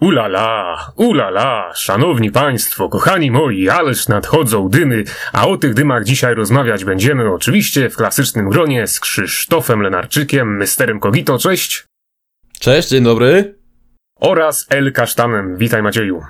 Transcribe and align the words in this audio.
Ulala, 0.00 0.76
ulala, 0.96 1.72
szanowni 1.74 2.30
państwo, 2.30 2.88
kochani 2.88 3.30
moi, 3.30 3.68
ależ 3.68 4.08
nadchodzą 4.08 4.68
dymy, 4.68 5.04
a 5.32 5.46
o 5.46 5.56
tych 5.56 5.74
dymach 5.74 6.04
dzisiaj 6.04 6.34
rozmawiać 6.34 6.84
będziemy 6.84 7.32
oczywiście 7.32 7.90
w 7.90 7.96
klasycznym 7.96 8.48
gronie 8.48 8.86
z 8.86 9.00
Krzysztofem 9.00 9.82
Lenarczykiem, 9.82 10.56
Mysterem 10.56 11.00
Kogito, 11.00 11.38
cześć. 11.38 11.84
Cześć, 12.60 12.88
dzień 12.88 13.04
dobry. 13.04 13.54
Oraz 14.20 14.66
El 14.70 14.92
Kasztanem, 14.92 15.56
witaj 15.56 15.82
Macieju. 15.82 16.22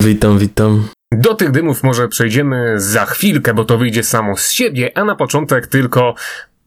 Witam, 0.00 0.38
witam. 0.38 0.88
Do 1.12 1.34
tych 1.34 1.50
dymów 1.50 1.82
może 1.82 2.08
przejdziemy 2.08 2.74
za 2.76 3.06
chwilkę, 3.06 3.54
bo 3.54 3.64
to 3.64 3.78
wyjdzie 3.78 4.02
samo 4.02 4.36
z 4.36 4.50
siebie, 4.50 4.98
a 4.98 5.04
na 5.04 5.16
początek 5.16 5.66
tylko 5.66 6.14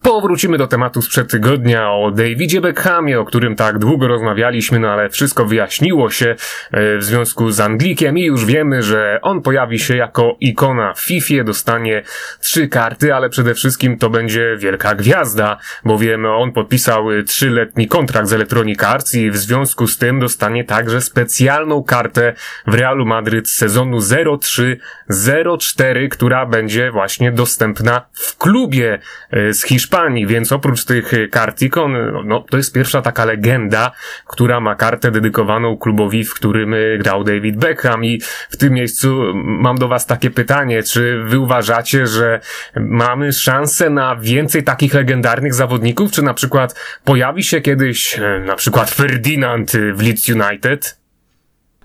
Powrócimy 0.04 0.58
do 0.58 0.68
tematu 0.68 1.02
sprzed 1.02 1.32
tygodnia 1.32 1.92
o 1.92 2.12
Davidzie 2.12 2.62
Beckhamie, 2.62 3.20
o 3.20 3.26
którym 3.26 3.56
tak 3.56 3.80
długo 3.80 4.08
rozmawialiśmy, 4.08 4.80
no 4.80 4.90
ale 4.90 5.10
wszystko 5.10 5.46
wyjaśniło 5.46 6.10
się 6.10 6.36
e, 6.72 6.98
w 6.98 7.04
związku 7.04 7.52
z 7.52 7.60
Anglikiem 7.60 8.18
i 8.18 8.24
już 8.24 8.46
wiemy, 8.46 8.84
że 8.84 9.20
on 9.22 9.42
pojawi 9.42 9.80
się 9.80 9.98
jako 9.98 10.36
ikona 10.40 10.94
w 10.94 11.00
FIFA, 11.00 11.44
dostanie 11.44 12.04
trzy 12.40 12.68
karty, 12.68 13.16
ale 13.16 13.30
przede 13.30 13.54
wszystkim 13.54 13.98
to 13.98 14.10
będzie 14.10 14.58
wielka 14.58 14.96
gwiazda, 14.96 15.58
bowiem 15.86 16.26
on 16.26 16.52
podpisał 16.52 17.08
trzyletni 17.28 17.88
kontrakt 17.88 18.28
z 18.28 18.34
Electronic 18.34 18.84
Arts 18.84 19.16
i 19.16 19.32
w 19.32 19.38
związku 19.38 19.88
z 19.88 19.98
tym 19.98 20.20
dostanie 20.20 20.64
także 20.64 21.02
specjalną 21.02 21.84
kartę 21.84 22.34
w 22.68 22.74
Realu 22.74 23.06
Madryt 23.06 23.50
z 23.50 23.56
sezonu 23.56 23.98
03-04, 23.98 26.10
która 26.10 26.46
będzie 26.46 26.92
właśnie 26.92 27.32
dostępna 27.32 28.06
w 28.14 28.38
klubie 28.38 29.00
e, 29.32 29.54
z 29.54 29.64
Hiszpanii 29.64 29.93
Hiszpanii, 29.94 30.28
więc 30.28 30.52
oprócz 30.52 30.86
tych 30.86 31.14
y, 31.14 31.28
kart 31.28 31.62
ikon, 31.62 31.96
no 32.26 32.46
to 32.50 32.58
jest 32.58 32.74
pierwsza 32.74 33.02
taka 33.02 33.26
legenda, 33.26 33.92
która 34.28 34.60
ma 34.60 34.76
kartę 34.76 35.12
dedykowaną 35.12 35.78
klubowi, 35.78 36.24
w 36.24 36.34
którym 36.34 36.74
y, 36.74 37.00
grał 37.04 37.24
David 37.24 37.58
Beckham. 37.58 38.06
I 38.06 38.22
w 38.50 38.58
tym 38.58 38.74
miejscu 38.74 39.34
mam 39.36 39.78
do 39.78 39.88
was 39.88 40.06
takie 40.06 40.32
pytanie, 40.32 40.84
czy 40.84 41.24
wy 41.24 41.40
uważacie, 41.40 42.08
że 42.08 42.40
mamy 42.76 43.34
szansę 43.34 43.90
na 43.90 44.16
więcej 44.16 44.64
takich 44.64 44.94
legendarnych 44.94 45.54
zawodników, 45.54 46.12
czy 46.12 46.22
na 46.22 46.34
przykład 46.34 46.76
pojawi 47.04 47.44
się 47.44 47.62
kiedyś 47.62 48.20
y, 48.20 48.44
na 48.46 48.56
przykład 48.56 48.92
Ferdinand 48.92 49.72
w 49.94 50.02
Leeds 50.02 50.30
United? 50.30 51.03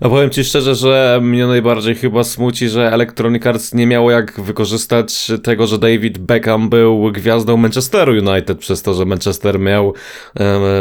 A 0.01 0.09
powiem 0.09 0.29
ci 0.29 0.43
szczerze, 0.43 0.75
że 0.75 1.19
mnie 1.23 1.47
najbardziej 1.47 1.95
chyba 1.95 2.23
smuci, 2.23 2.69
że 2.69 2.93
Electronic 2.93 3.45
Arts 3.45 3.73
nie 3.73 3.87
miało 3.87 4.11
jak 4.11 4.41
wykorzystać 4.41 5.31
tego, 5.43 5.67
że 5.67 5.77
David 5.77 6.17
Beckham 6.17 6.69
był 6.69 7.11
gwiazdą 7.11 7.57
Manchesteru 7.57 8.11
United 8.11 8.59
przez 8.59 8.81
to, 8.81 8.93
że 8.93 9.05
Manchester 9.05 9.59
miał, 9.59 9.93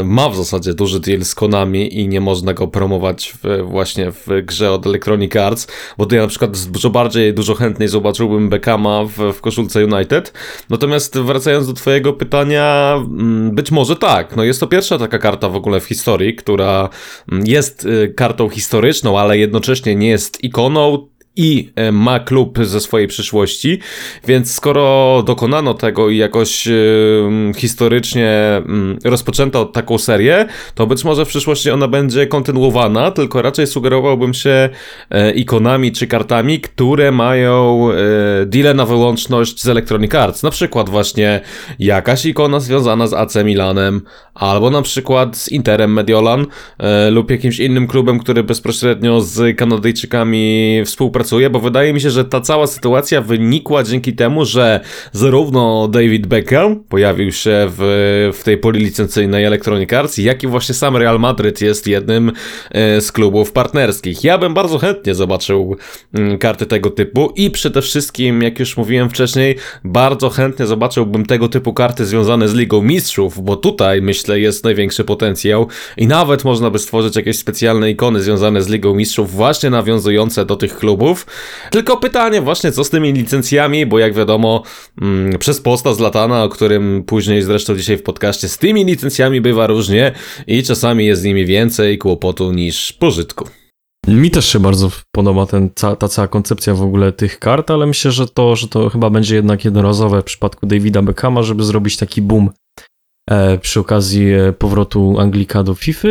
ma 0.05 0.29
w 0.29 0.37
zasadzie 0.37 0.75
duży 0.75 1.01
deal 1.01 1.25
z 1.25 1.35
Konami 1.35 2.01
i 2.01 2.09
nie 2.09 2.21
można 2.21 2.55
go 2.55 2.69
promować 2.69 3.35
w, 3.43 3.63
właśnie 3.63 4.13
w 4.13 4.27
grze 4.43 4.73
od 4.73 4.87
Electronic 4.87 5.37
Arts, 5.37 5.67
bo 5.99 6.07
to 6.07 6.15
ja 6.15 6.23
na 6.23 6.29
przykład 6.29 6.59
dużo 6.59 6.91
bardziej, 6.91 7.35
dużo 7.35 7.55
chętniej 7.55 7.89
zobaczyłbym 7.89 8.49
Beckhama 8.49 9.05
w, 9.05 9.33
w 9.33 9.41
koszulce 9.41 9.85
United. 9.85 10.33
Natomiast 10.71 11.19
wracając 11.19 11.67
do 11.67 11.73
twojego 11.73 12.13
pytania, 12.13 12.95
mm, 12.97 13.55
być 13.55 13.71
może 13.71 13.97
tak, 13.97 14.37
no 14.37 14.45
jest 14.45 14.61
to 14.61 14.67
pierwsza 14.67 14.99
taka 14.99 15.19
karta 15.19 15.49
w 15.49 15.57
ogóle 15.57 15.81
w 15.81 15.85
historii, 15.85 16.35
która 16.35 16.89
mm, 17.33 17.47
jest 17.47 17.85
y, 17.85 18.13
kartą 18.17 18.49
historyczną, 18.49 19.08
ale 19.17 19.39
jednocześnie 19.39 19.95
nie 19.95 20.09
jest 20.09 20.45
ikoną, 20.45 21.09
i 21.39 21.71
e, 21.77 21.93
ma 21.93 22.21
klub 22.21 22.59
ze 22.63 22.81
swojej 22.81 23.09
przyszłości, 23.09 23.79
więc 24.27 24.55
skoro 24.55 25.23
dokonano 25.27 25.75
tego 25.75 26.11
i 26.11 26.17
jakoś 26.17 26.67
yy, 26.67 27.53
historycznie 27.57 28.63
rozpoczęto 29.05 29.65
taką 29.65 29.99
serię, 29.99 30.47
to 30.75 30.87
być 30.87 31.05
może 31.05 31.25
w 31.25 31.29
przyszłości 31.29 31.71
ona 31.71 31.89
będzie 31.89 32.27
kontynuowana, 32.27 33.11
tylko 33.11 33.43
raczej 33.43 33.67
sugerowałbym 33.67 34.35
się 34.35 34.69
yy, 35.11 35.33
ikonami 35.33 35.93
czy 35.93 36.07
kartami, 36.07 36.61
które 36.61 37.13
mają 37.13 37.89
deal 38.47 38.77
na 38.77 38.87
wyłączność 38.87 39.63
z 39.63 39.69
Electronic 39.69 40.15
Arts. 40.15 40.43
Na 40.43 40.51
przykład 40.51 40.89
właśnie 40.89 41.41
jakaś 41.79 42.27
ikona 42.27 42.61
związana 42.61 43.07
z 43.07 43.13
AC 43.13 43.35
Milanem, 43.45 44.01
albo 44.35 44.71
na 44.71 44.83
przykład 44.83 45.37
z 45.37 45.49
Interem 45.49 45.93
Mediolan 45.93 46.47
lub 47.11 47.31
jakimś 47.31 47.59
innym 47.59 47.87
klubem, 47.87 48.19
który 48.19 48.45
bezpośrednio 48.45 49.21
z 49.21 49.57
Kanadyjczykami 49.57 50.83
współpracuje 50.85 51.28
pracuje, 51.29 51.51
bo 51.51 51.61
wydaje 51.61 51.93
mi 51.93 52.01
się, 52.01 52.11
że 52.11 52.25
ta 52.25 52.41
cała 52.41 52.67
sytuacja 52.67 53.21
wynikła 53.21 53.83
dzięki 53.83 54.13
temu, 54.13 54.45
że 54.45 54.81
zarówno 55.13 55.89
David 55.89 56.27
Beckham 56.27 56.77
pojawił 56.89 57.33
się 57.33 57.67
w, 57.69 58.31
w 58.39 58.45
tej 58.45 58.59
poli 58.59 58.81
licencyjnej 58.81 59.45
Electronic 59.45 59.93
Arts, 59.93 60.19
jak 60.19 60.43
i 60.43 60.47
właśnie 60.47 60.75
sam 60.75 60.97
Real 60.97 61.19
Madrid 61.19 61.61
jest 61.61 61.87
jednym 61.87 62.33
e, 62.71 63.01
z 63.01 63.13
klubów 63.13 63.53
partnerskich. 63.53 64.25
Ja 64.25 64.39
bym 64.39 64.55
bardzo 64.55 64.79
chętnie 64.79 65.15
zobaczył 65.15 65.77
mm, 66.15 66.39
karty 66.39 66.67
tego 66.67 66.91
typu 66.91 67.33
i 67.37 67.51
przede 67.51 67.83
wszystkim, 67.83 68.43
jak 68.43 68.59
już 68.59 68.77
mówiłem 68.77 69.11
wcześniej, 69.11 69.57
bardzo 69.85 70.31
chętnie 70.31 70.67
zobaczyłbym 70.67 71.27
tego 71.27 71.49
typu 71.49 71.73
karty 71.73 72.07
związane 72.07 72.49
z 72.49 72.55
Ligą 72.55 72.83
Mistrzów, 72.83 73.45
bo 73.45 73.57
tutaj 73.57 74.03
myślę 74.03 74.41
jest 74.41 74.65
największy 74.65 75.05
potencjał 75.05 75.69
i 75.97 76.07
nawet 76.07 76.45
można 76.45 76.71
by 76.71 76.79
stworzyć 76.79 77.17
jakieś 77.17 77.39
specjalne 77.39 77.91
ikony 77.91 78.21
związane 78.21 78.63
z 78.63 78.69
Ligą 78.69 78.95
Mistrzów, 78.95 79.33
właśnie 79.33 79.71
nawiązujące 79.71 80.47
do 80.47 80.57
tych 80.57 80.77
klubów. 80.77 81.18
Tylko 81.71 81.97
pytanie 81.97 82.41
właśnie, 82.41 82.73
co 82.73 82.85
z 82.85 82.91
tymi 82.91 83.13
licencjami, 83.13 83.87
bo 83.87 83.99
jak 83.99 84.15
wiadomo, 84.15 84.63
mm, 85.03 85.39
przez 85.39 85.61
posta 85.61 85.95
z 85.95 85.99
Latana, 85.99 86.45
o 86.45 86.49
którym 86.49 87.05
później 87.07 87.43
zresztą 87.43 87.77
dzisiaj 87.77 87.97
w 87.97 88.03
podcaście, 88.03 88.49
z 88.49 88.59
tymi 88.59 88.85
licencjami 88.85 89.41
bywa 89.41 89.67
różnie 89.67 90.13
i 90.47 90.63
czasami 90.63 91.07
jest 91.07 91.23
z 91.23 91.25
nimi 91.25 91.47
więcej 91.47 91.99
kłopotu 91.99 92.53
niż 92.53 92.93
pożytku. 92.93 93.49
Mi 94.09 94.31
też 94.31 94.47
się 94.47 94.61
bardzo 94.61 94.91
podoba 95.13 95.47
ten, 95.47 95.71
ta 95.99 96.09
cała 96.09 96.29
koncepcja 96.29 96.75
w 96.75 96.83
ogóle 96.83 97.13
tych 97.13 97.39
kart, 97.39 97.71
ale 97.71 97.87
myślę, 97.87 98.13
że 98.13 98.29
to, 98.29 98.57
że 98.57 98.69
to 98.69 98.91
chyba 98.91 99.11
będzie 99.11 99.35
jednak 99.35 99.65
jednorazowe 99.65 100.21
w 100.21 100.25
przypadku 100.25 100.67
Davida 100.67 101.03
Beckhama, 101.03 101.43
żeby 101.43 101.65
zrobić 101.65 101.97
taki 101.97 102.23
boom 102.23 102.51
e, 103.31 103.59
przy 103.59 103.81
okazji 103.81 104.33
e, 104.33 104.53
powrotu 104.53 105.17
Anglika 105.19 105.63
do 105.63 105.75
FIFA. 105.75 106.09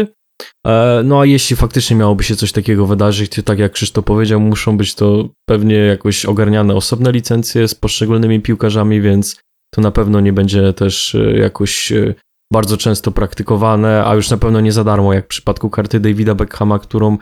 E, 0.68 1.02
no 1.04 1.20
a 1.22 1.26
jeśli 1.26 1.56
faktycznie 1.56 1.96
miałoby 1.96 2.24
się 2.24 2.36
coś 2.36 2.52
takiego 2.52 2.86
wydarzyć, 2.86 3.32
to 3.32 3.44
tak 3.44 3.60
jak 3.60 3.72
Krzysztof 3.72 4.06
powiedział, 4.06 4.40
muszą 4.40 4.78
być 4.78 4.96
to 4.96 5.30
pewnie 5.46 5.76
jakoś 5.76 6.26
ogarniane 6.26 6.76
osobne 6.76 7.12
licencje 7.12 7.68
z 7.68 7.76
poszczególnymi 7.76 8.42
piłkarzami, 8.42 9.02
więc 9.02 9.40
to 9.74 9.82
na 9.82 9.92
pewno 9.92 10.20
nie 10.20 10.34
będzie 10.34 10.74
też 10.74 11.16
e, 11.16 11.38
jakoś 11.38 11.92
e, 11.92 12.14
bardzo 12.54 12.78
często 12.78 13.12
praktykowane, 13.12 14.06
a 14.06 14.16
już 14.16 14.30
na 14.30 14.38
pewno 14.38 14.62
nie 14.62 14.72
za 14.72 14.84
darmo, 14.84 15.14
jak 15.14 15.26
w 15.26 15.28
przypadku 15.28 15.70
karty 15.70 16.00
Davida 16.00 16.36
Beckhama, 16.36 16.80
którą 16.80 17.18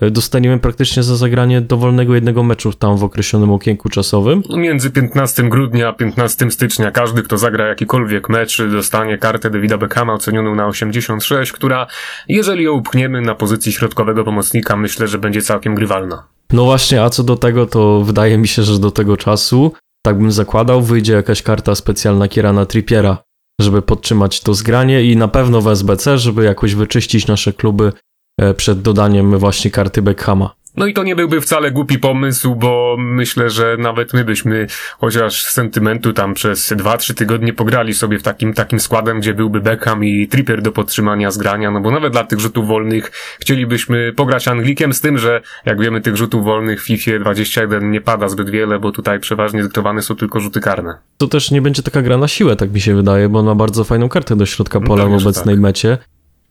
e, 0.00 0.10
dostaniemy 0.10 0.58
praktycznie 0.58 1.02
za 1.02 1.16
zagranie 1.16 1.60
dowolnego 1.60 2.14
jednego 2.14 2.42
meczu 2.42 2.72
tam 2.72 2.96
w 2.96 3.04
określonym 3.04 3.50
okienku 3.50 3.88
czasowym. 3.88 4.42
Między 4.56 4.90
15 4.90 5.42
grudnia 5.42 5.88
a 5.88 5.92
15 5.92 6.50
stycznia 6.50 6.90
każdy, 6.90 7.22
kto 7.22 7.38
zagra 7.38 7.66
jakikolwiek 7.66 8.28
mecz, 8.28 8.62
dostanie 8.62 9.18
kartę 9.18 9.50
Davida 9.50 9.78
Beckhama 9.78 10.14
ocenioną 10.14 10.54
na 10.54 10.66
86, 10.66 11.52
która, 11.52 11.86
jeżeli 12.28 12.64
ją 12.64 12.72
upchniemy 12.72 13.20
na 13.20 13.34
pozycji 13.34 13.72
środkowego 13.72 14.24
pomocnika, 14.24 14.76
myślę, 14.76 15.08
że 15.08 15.18
będzie 15.18 15.42
całkiem 15.42 15.74
grywalna. 15.74 16.26
No 16.52 16.64
właśnie, 16.64 17.02
a 17.02 17.10
co 17.10 17.22
do 17.22 17.36
tego, 17.36 17.66
to 17.66 18.00
wydaje 18.00 18.38
mi 18.38 18.48
się, 18.48 18.62
że 18.62 18.78
do 18.78 18.90
tego 18.90 19.16
czasu, 19.16 19.72
tak 20.02 20.18
bym 20.18 20.32
zakładał, 20.32 20.82
wyjdzie 20.82 21.12
jakaś 21.12 21.42
karta 21.42 21.74
specjalna 21.74 22.28
Kierana 22.28 22.66
Trippiera, 22.66 23.18
żeby 23.60 23.82
podtrzymać 23.82 24.40
to 24.40 24.54
zgranie 24.54 25.04
i 25.04 25.16
na 25.16 25.28
pewno 25.28 25.60
w 25.60 25.68
SBC, 25.68 26.18
żeby 26.18 26.44
jakoś 26.44 26.74
wyczyścić 26.74 27.26
nasze 27.26 27.52
kluby 27.52 27.92
e, 28.38 28.54
przed 28.54 28.82
dodaniem 28.82 29.38
właśnie 29.38 29.70
karty 29.70 30.02
Beckhama. 30.02 30.59
No 30.80 30.86
i 30.86 30.94
to 30.94 31.02
nie 31.02 31.16
byłby 31.16 31.40
wcale 31.40 31.70
głupi 31.70 31.98
pomysł, 31.98 32.54
bo 32.54 32.96
myślę, 32.98 33.50
że 33.50 33.76
nawet 33.78 34.12
my 34.12 34.24
byśmy 34.24 34.66
chociaż 34.98 35.42
z 35.42 35.50
sentymentu 35.50 36.12
tam 36.12 36.34
przez 36.34 36.72
2-3 36.72 37.14
tygodnie 37.14 37.52
pograli 37.52 37.94
sobie 37.94 38.18
w 38.18 38.22
takim, 38.22 38.54
takim 38.54 38.80
składem, 38.80 39.20
gdzie 39.20 39.34
byłby 39.34 39.60
Beckham 39.60 40.04
i 40.04 40.28
Trippier 40.28 40.62
do 40.62 40.72
podtrzymania 40.72 41.30
zgrania, 41.30 41.70
no 41.70 41.80
bo 41.80 41.90
nawet 41.90 42.12
dla 42.12 42.24
tych 42.24 42.40
rzutów 42.40 42.66
wolnych 42.66 43.10
chcielibyśmy 43.40 44.12
pograć 44.12 44.48
Anglikiem, 44.48 44.92
z 44.92 45.00
tym, 45.00 45.18
że 45.18 45.40
jak 45.66 45.80
wiemy 45.80 46.00
tych 46.00 46.16
rzutów 46.16 46.44
wolnych 46.44 46.82
w 46.82 46.86
FIFA 46.86 47.18
21 47.20 47.90
nie 47.90 48.00
pada 48.00 48.28
zbyt 48.28 48.50
wiele, 48.50 48.78
bo 48.78 48.92
tutaj 48.92 49.20
przeważnie 49.20 49.62
dyktowane 49.62 50.02
są 50.02 50.16
tylko 50.16 50.40
rzuty 50.40 50.60
karne. 50.60 50.98
To 51.16 51.28
też 51.28 51.50
nie 51.50 51.62
będzie 51.62 51.82
taka 51.82 52.02
gra 52.02 52.16
na 52.16 52.28
siłę, 52.28 52.56
tak 52.56 52.72
mi 52.72 52.80
się 52.80 52.94
wydaje, 52.94 53.28
bo 53.28 53.38
on 53.38 53.46
ma 53.46 53.54
bardzo 53.54 53.84
fajną 53.84 54.08
kartę 54.08 54.36
do 54.36 54.46
środka 54.46 54.80
pola 54.80 55.08
no, 55.08 55.18
w 55.18 55.22
obecnej 55.22 55.54
tak. 55.54 55.62
mecie. 55.62 55.98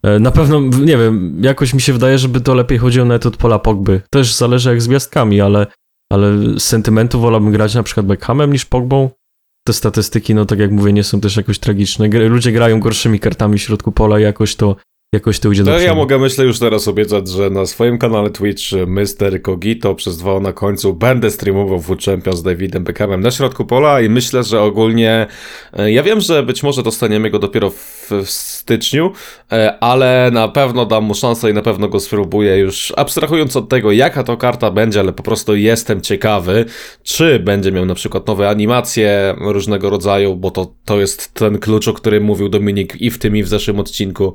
E, 0.03 0.19
na 0.19 0.31
pewno, 0.31 0.59
nie 0.59 0.97
wiem, 0.97 1.41
jakoś 1.41 1.73
mi 1.73 1.81
się 1.81 1.93
wydaje, 1.93 2.17
żeby 2.17 2.41
to 2.41 2.55
lepiej 2.55 2.77
chodziło 2.77 3.05
nawet 3.05 3.25
od 3.25 3.37
pola 3.37 3.59
Pogby. 3.59 4.01
Też 4.09 4.33
zależy 4.33 4.69
jak 4.69 4.81
z 4.81 4.87
gwiazdkami, 4.87 5.41
ale, 5.41 5.67
ale 6.11 6.37
z 6.37 6.63
sentymentu 6.63 7.19
wolałbym 7.19 7.51
grać 7.51 7.75
na 7.75 7.83
przykład 7.83 8.05
Beckhamem 8.05 8.53
niż 8.53 8.65
Pogbą. 8.65 9.09
Te 9.67 9.73
statystyki, 9.73 10.35
no 10.35 10.45
tak 10.45 10.59
jak 10.59 10.71
mówię, 10.71 10.93
nie 10.93 11.03
są 11.03 11.21
też 11.21 11.37
jakoś 11.37 11.59
tragiczne. 11.59 12.07
Ludzie 12.07 12.51
grają 12.51 12.79
gorszymi 12.79 13.19
kartami 13.19 13.57
w 13.57 13.61
środku 13.61 13.91
pola 13.91 14.19
i 14.19 14.23
jakoś 14.23 14.55
to 14.55 14.75
jakoś 15.13 15.39
to 15.39 15.49
ujdzie 15.49 15.63
do 15.63 15.71
To 15.71 15.77
przodu. 15.77 15.87
ja 15.87 15.95
mogę 15.95 16.17
myślę 16.17 16.45
już 16.45 16.59
teraz 16.59 16.87
obiecać, 16.87 17.27
że 17.27 17.49
na 17.49 17.65
swoim 17.65 17.97
kanale 17.97 18.29
Twitch 18.29 18.63
Mr. 18.87 19.41
Kogito 19.41 19.95
przez 19.95 20.17
dwa 20.17 20.39
na 20.39 20.53
końcu 20.53 20.93
będę 20.93 21.31
streamował 21.31 21.79
w 21.79 21.97
Champions 22.05 22.39
z 22.39 22.43
Davidem 22.43 22.83
Beckhamem 22.83 23.21
na 23.21 23.31
środku 23.31 23.65
pola 23.65 24.01
i 24.01 24.09
myślę, 24.09 24.43
że 24.43 24.61
ogólnie 24.61 25.27
e, 25.73 25.91
ja 25.91 26.03
wiem, 26.03 26.21
że 26.21 26.43
być 26.43 26.63
może 26.63 26.83
dostaniemy 26.83 27.29
go 27.29 27.39
dopiero 27.39 27.69
w, 27.69 28.09
w 28.25 28.29
styczniu, 28.29 29.11
e, 29.51 29.77
ale 29.83 30.29
na 30.33 30.47
pewno 30.47 30.85
dam 30.85 31.03
mu 31.03 31.15
szansę 31.15 31.49
i 31.51 31.53
na 31.53 31.61
pewno 31.61 31.87
go 31.87 31.99
spróbuję 31.99 32.57
już 32.57 32.93
abstrahując 32.97 33.55
od 33.55 33.69
tego 33.69 33.91
jaka 33.91 34.23
to 34.23 34.37
karta 34.37 34.71
będzie, 34.71 34.99
ale 34.99 35.13
po 35.13 35.23
prostu 35.23 35.55
jestem 35.55 36.01
ciekawy, 36.01 36.65
czy 37.03 37.39
będzie 37.39 37.71
miał 37.71 37.85
na 37.85 37.95
przykład 37.95 38.27
nowe 38.27 38.49
animacje 38.49 39.35
różnego 39.41 39.89
rodzaju, 39.89 40.35
bo 40.35 40.51
to, 40.51 40.73
to 40.85 40.99
jest 40.99 41.33
ten 41.33 41.59
klucz, 41.59 41.87
o 41.87 41.93
którym 41.93 42.23
mówił 42.23 42.49
Dominik 42.49 43.01
i 43.01 43.11
w 43.11 43.17
tym 43.17 43.37
i 43.37 43.43
w 43.43 43.47
zeszłym 43.47 43.79
odcinku, 43.79 44.33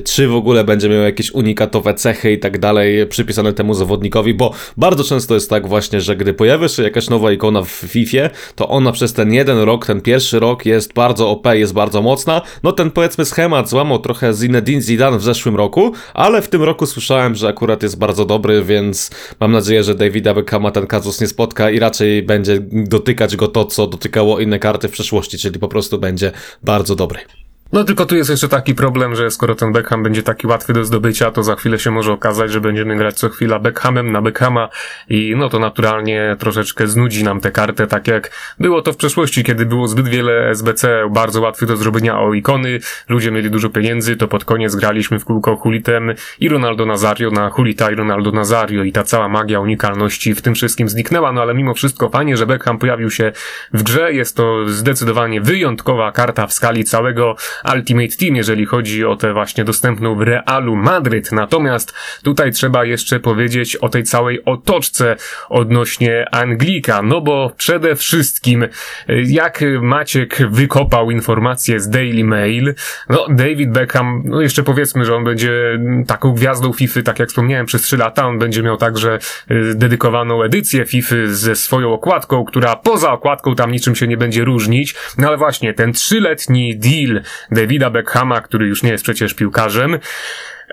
czy 0.00 0.28
w 0.28 0.34
ogóle 0.34 0.64
będzie 0.64 0.88
miał 0.88 1.02
jakieś 1.02 1.30
unikatowe 1.30 1.94
cechy 1.94 2.32
i 2.32 2.38
tak 2.38 2.58
dalej 2.58 3.06
przypisane 3.06 3.52
temu 3.52 3.74
zawodnikowi, 3.74 4.34
bo 4.34 4.54
bardzo 4.76 5.04
często 5.04 5.34
jest 5.34 5.50
tak 5.50 5.68
właśnie, 5.68 6.00
że 6.00 6.16
gdy 6.16 6.34
pojawia 6.34 6.68
się 6.68 6.82
jakaś 6.82 7.10
nowa 7.10 7.32
ikona 7.32 7.62
w 7.62 7.68
FIFA, 7.68 8.30
to 8.54 8.68
ona 8.68 8.92
przez 8.92 9.12
ten 9.12 9.32
jeden 9.32 9.58
rok, 9.58 9.86
ten 9.86 10.00
pierwszy 10.00 10.38
rok 10.38 10.66
jest 10.66 10.92
bardzo 10.92 11.30
OP, 11.30 11.46
jest 11.52 11.72
bardzo 11.72 12.02
mocna. 12.02 12.42
No 12.62 12.72
ten 12.72 12.90
powiedzmy 12.90 13.24
schemat 13.24 13.68
złamał 13.68 13.98
trochę 13.98 14.34
Zinedine 14.34 14.82
Zidane 14.82 15.18
w 15.18 15.22
zeszłym 15.22 15.56
roku, 15.56 15.92
ale 16.14 16.42
w 16.42 16.48
tym 16.48 16.62
roku 16.62 16.86
słyszałem, 16.86 17.34
że 17.34 17.48
akurat 17.48 17.82
jest 17.82 17.98
bardzo 17.98 18.24
dobry, 18.24 18.62
więc 18.62 19.10
mam 19.40 19.52
nadzieję, 19.52 19.84
że 19.84 19.94
Davida 19.94 20.34
Beckhama 20.34 20.70
ten 20.70 20.86
kazus 20.86 21.20
nie 21.20 21.26
spotka 21.26 21.70
i 21.70 21.78
raczej 21.78 22.22
będzie 22.22 22.58
dotykać 22.72 23.36
go 23.36 23.48
to, 23.48 23.64
co 23.64 23.86
dotykało 23.86 24.40
inne 24.40 24.58
karty 24.58 24.88
w 24.88 24.90
przeszłości, 24.90 25.38
czyli 25.38 25.58
po 25.58 25.68
prostu 25.68 25.98
będzie 25.98 26.32
bardzo 26.62 26.96
dobry. 26.96 27.47
No 27.72 27.84
tylko 27.84 28.06
tu 28.06 28.16
jest 28.16 28.30
jeszcze 28.30 28.48
taki 28.48 28.74
problem, 28.74 29.14
że 29.14 29.30
skoro 29.30 29.54
ten 29.54 29.72
Beckham 29.72 30.02
będzie 30.02 30.22
taki 30.22 30.46
łatwy 30.46 30.72
do 30.72 30.84
zdobycia, 30.84 31.30
to 31.30 31.42
za 31.42 31.56
chwilę 31.56 31.78
się 31.78 31.90
może 31.90 32.12
okazać, 32.12 32.52
że 32.52 32.60
będziemy 32.60 32.96
grać 32.96 33.18
co 33.18 33.28
chwila 33.28 33.58
Beckhamem 33.58 34.12
na 34.12 34.22
Beckhama 34.22 34.68
i 35.08 35.34
no 35.36 35.48
to 35.48 35.58
naturalnie 35.58 36.36
troszeczkę 36.38 36.86
znudzi 36.86 37.24
nam 37.24 37.40
tę 37.40 37.50
kartę, 37.50 37.86
tak 37.86 38.08
jak 38.08 38.30
było 38.60 38.82
to 38.82 38.92
w 38.92 38.96
przeszłości, 38.96 39.44
kiedy 39.44 39.66
było 39.66 39.88
zbyt 39.88 40.08
wiele 40.08 40.50
SBC 40.50 41.08
bardzo 41.10 41.40
łatwych 41.40 41.68
do 41.68 41.76
zrobienia 41.76 42.20
o 42.20 42.34
ikony, 42.34 42.78
ludzie 43.08 43.30
mieli 43.30 43.50
dużo 43.50 43.70
pieniędzy, 43.70 44.16
to 44.16 44.28
pod 44.28 44.44
koniec 44.44 44.76
graliśmy 44.76 45.18
w 45.18 45.24
kółko 45.24 45.56
Hulitem 45.56 46.14
i 46.40 46.48
Ronaldo 46.48 46.86
Nazario 46.86 47.30
na 47.30 47.50
Hulita 47.50 47.90
i 47.90 47.94
Ronaldo 47.94 48.32
Nazario 48.32 48.84
i 48.84 48.92
ta 48.92 49.02
cała 49.02 49.28
magia 49.28 49.60
unikalności 49.60 50.34
w 50.34 50.42
tym 50.42 50.54
wszystkim 50.54 50.88
zniknęła, 50.88 51.32
no 51.32 51.42
ale 51.42 51.54
mimo 51.54 51.74
wszystko 51.74 52.08
fajnie, 52.08 52.36
że 52.36 52.46
Beckham 52.46 52.78
pojawił 52.78 53.10
się 53.10 53.32
w 53.72 53.82
grze, 53.82 54.12
jest 54.12 54.36
to 54.36 54.68
zdecydowanie 54.68 55.40
wyjątkowa 55.40 56.12
karta 56.12 56.46
w 56.46 56.52
skali 56.52 56.84
całego 56.84 57.36
Ultimate 57.74 58.16
Team, 58.20 58.36
jeżeli 58.36 58.66
chodzi 58.66 59.04
o 59.04 59.16
tę 59.16 59.32
właśnie 59.32 59.64
dostępną 59.64 60.14
w 60.14 60.22
Realu 60.22 60.76
Madryt. 60.76 61.32
Natomiast 61.32 61.94
tutaj 62.22 62.52
trzeba 62.52 62.84
jeszcze 62.84 63.20
powiedzieć 63.20 63.76
o 63.76 63.88
tej 63.88 64.04
całej 64.04 64.44
otoczce 64.44 65.16
odnośnie 65.48 66.24
Anglika, 66.32 67.02
no 67.02 67.20
bo 67.20 67.52
przede 67.56 67.96
wszystkim, 67.96 68.68
jak 69.08 69.64
Maciek 69.82 70.38
wykopał 70.50 71.10
informacje 71.10 71.80
z 71.80 71.88
Daily 71.88 72.24
Mail, 72.24 72.74
no 73.08 73.26
David 73.30 73.70
Beckham, 73.70 74.22
no 74.24 74.40
jeszcze 74.40 74.62
powiedzmy, 74.62 75.04
że 75.04 75.16
on 75.16 75.24
będzie 75.24 75.78
taką 76.06 76.32
gwiazdą 76.32 76.72
FIFA, 76.72 77.02
tak 77.02 77.18
jak 77.18 77.28
wspomniałem, 77.28 77.66
przez 77.66 77.82
3 77.82 77.96
lata, 77.96 78.26
on 78.26 78.38
będzie 78.38 78.62
miał 78.62 78.76
także 78.76 79.18
y, 79.50 79.74
dedykowaną 79.74 80.42
edycję 80.42 80.84
FIFA 80.84 81.16
ze 81.26 81.56
swoją 81.56 81.92
okładką, 81.92 82.44
która 82.44 82.76
poza 82.76 83.12
okładką 83.12 83.54
tam 83.54 83.72
niczym 83.72 83.94
się 83.96 84.06
nie 84.06 84.16
będzie 84.16 84.44
różnić, 84.44 84.94
no 85.18 85.28
ale 85.28 85.36
właśnie 85.36 85.74
ten 85.74 85.92
trzyletni 85.92 86.78
deal 86.78 87.22
Davida 87.50 87.90
Beckhama, 87.90 88.40
który 88.40 88.66
już 88.66 88.82
nie 88.82 88.90
jest 88.90 89.04
przecież 89.04 89.34
piłkarzem, 89.34 89.98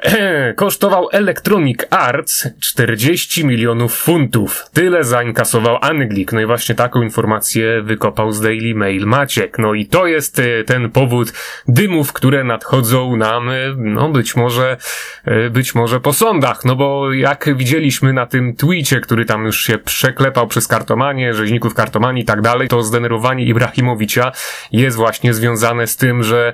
kosztował 0.55 1.09
Electronic 1.11 1.79
Arts 1.89 2.47
40 2.59 3.45
milionów 3.45 3.95
funtów. 3.95 4.65
Tyle 4.73 5.03
zainkasował 5.03 5.77
Anglik. 5.81 6.33
No 6.33 6.41
i 6.41 6.45
właśnie 6.45 6.75
taką 6.75 7.01
informację 7.01 7.81
wykopał 7.81 8.31
z 8.31 8.41
Daily 8.41 8.75
Mail 8.75 9.05
Maciek. 9.05 9.59
No 9.59 9.73
i 9.73 9.85
to 9.85 10.07
jest 10.07 10.39
e, 10.39 10.63
ten 10.63 10.91
powód 10.91 11.33
dymów, 11.67 12.13
które 12.13 12.43
nadchodzą 12.43 13.15
nam, 13.15 13.49
e, 13.49 13.55
no 13.77 14.09
być 14.09 14.35
może, 14.35 14.77
e, 15.25 15.49
być 15.49 15.75
może 15.75 15.99
po 15.99 16.13
sądach. 16.13 16.65
No 16.65 16.75
bo 16.75 17.13
jak 17.13 17.57
widzieliśmy 17.57 18.13
na 18.13 18.25
tym 18.25 18.55
tweetie, 18.55 18.99
który 18.99 19.25
tam 19.25 19.45
już 19.45 19.61
się 19.61 19.77
przeklepał 19.77 20.47
przez 20.47 20.67
kartomanie, 20.67 21.33
rzeźników 21.33 21.73
kartomanii 21.73 22.23
i 22.23 22.25
tak 22.25 22.41
dalej, 22.41 22.67
to 22.67 22.83
zdenerwowanie 22.83 23.45
Ibrahimowicza 23.45 24.31
jest 24.71 24.97
właśnie 24.97 25.33
związane 25.33 25.87
z 25.87 25.97
tym, 25.97 26.23
że 26.23 26.53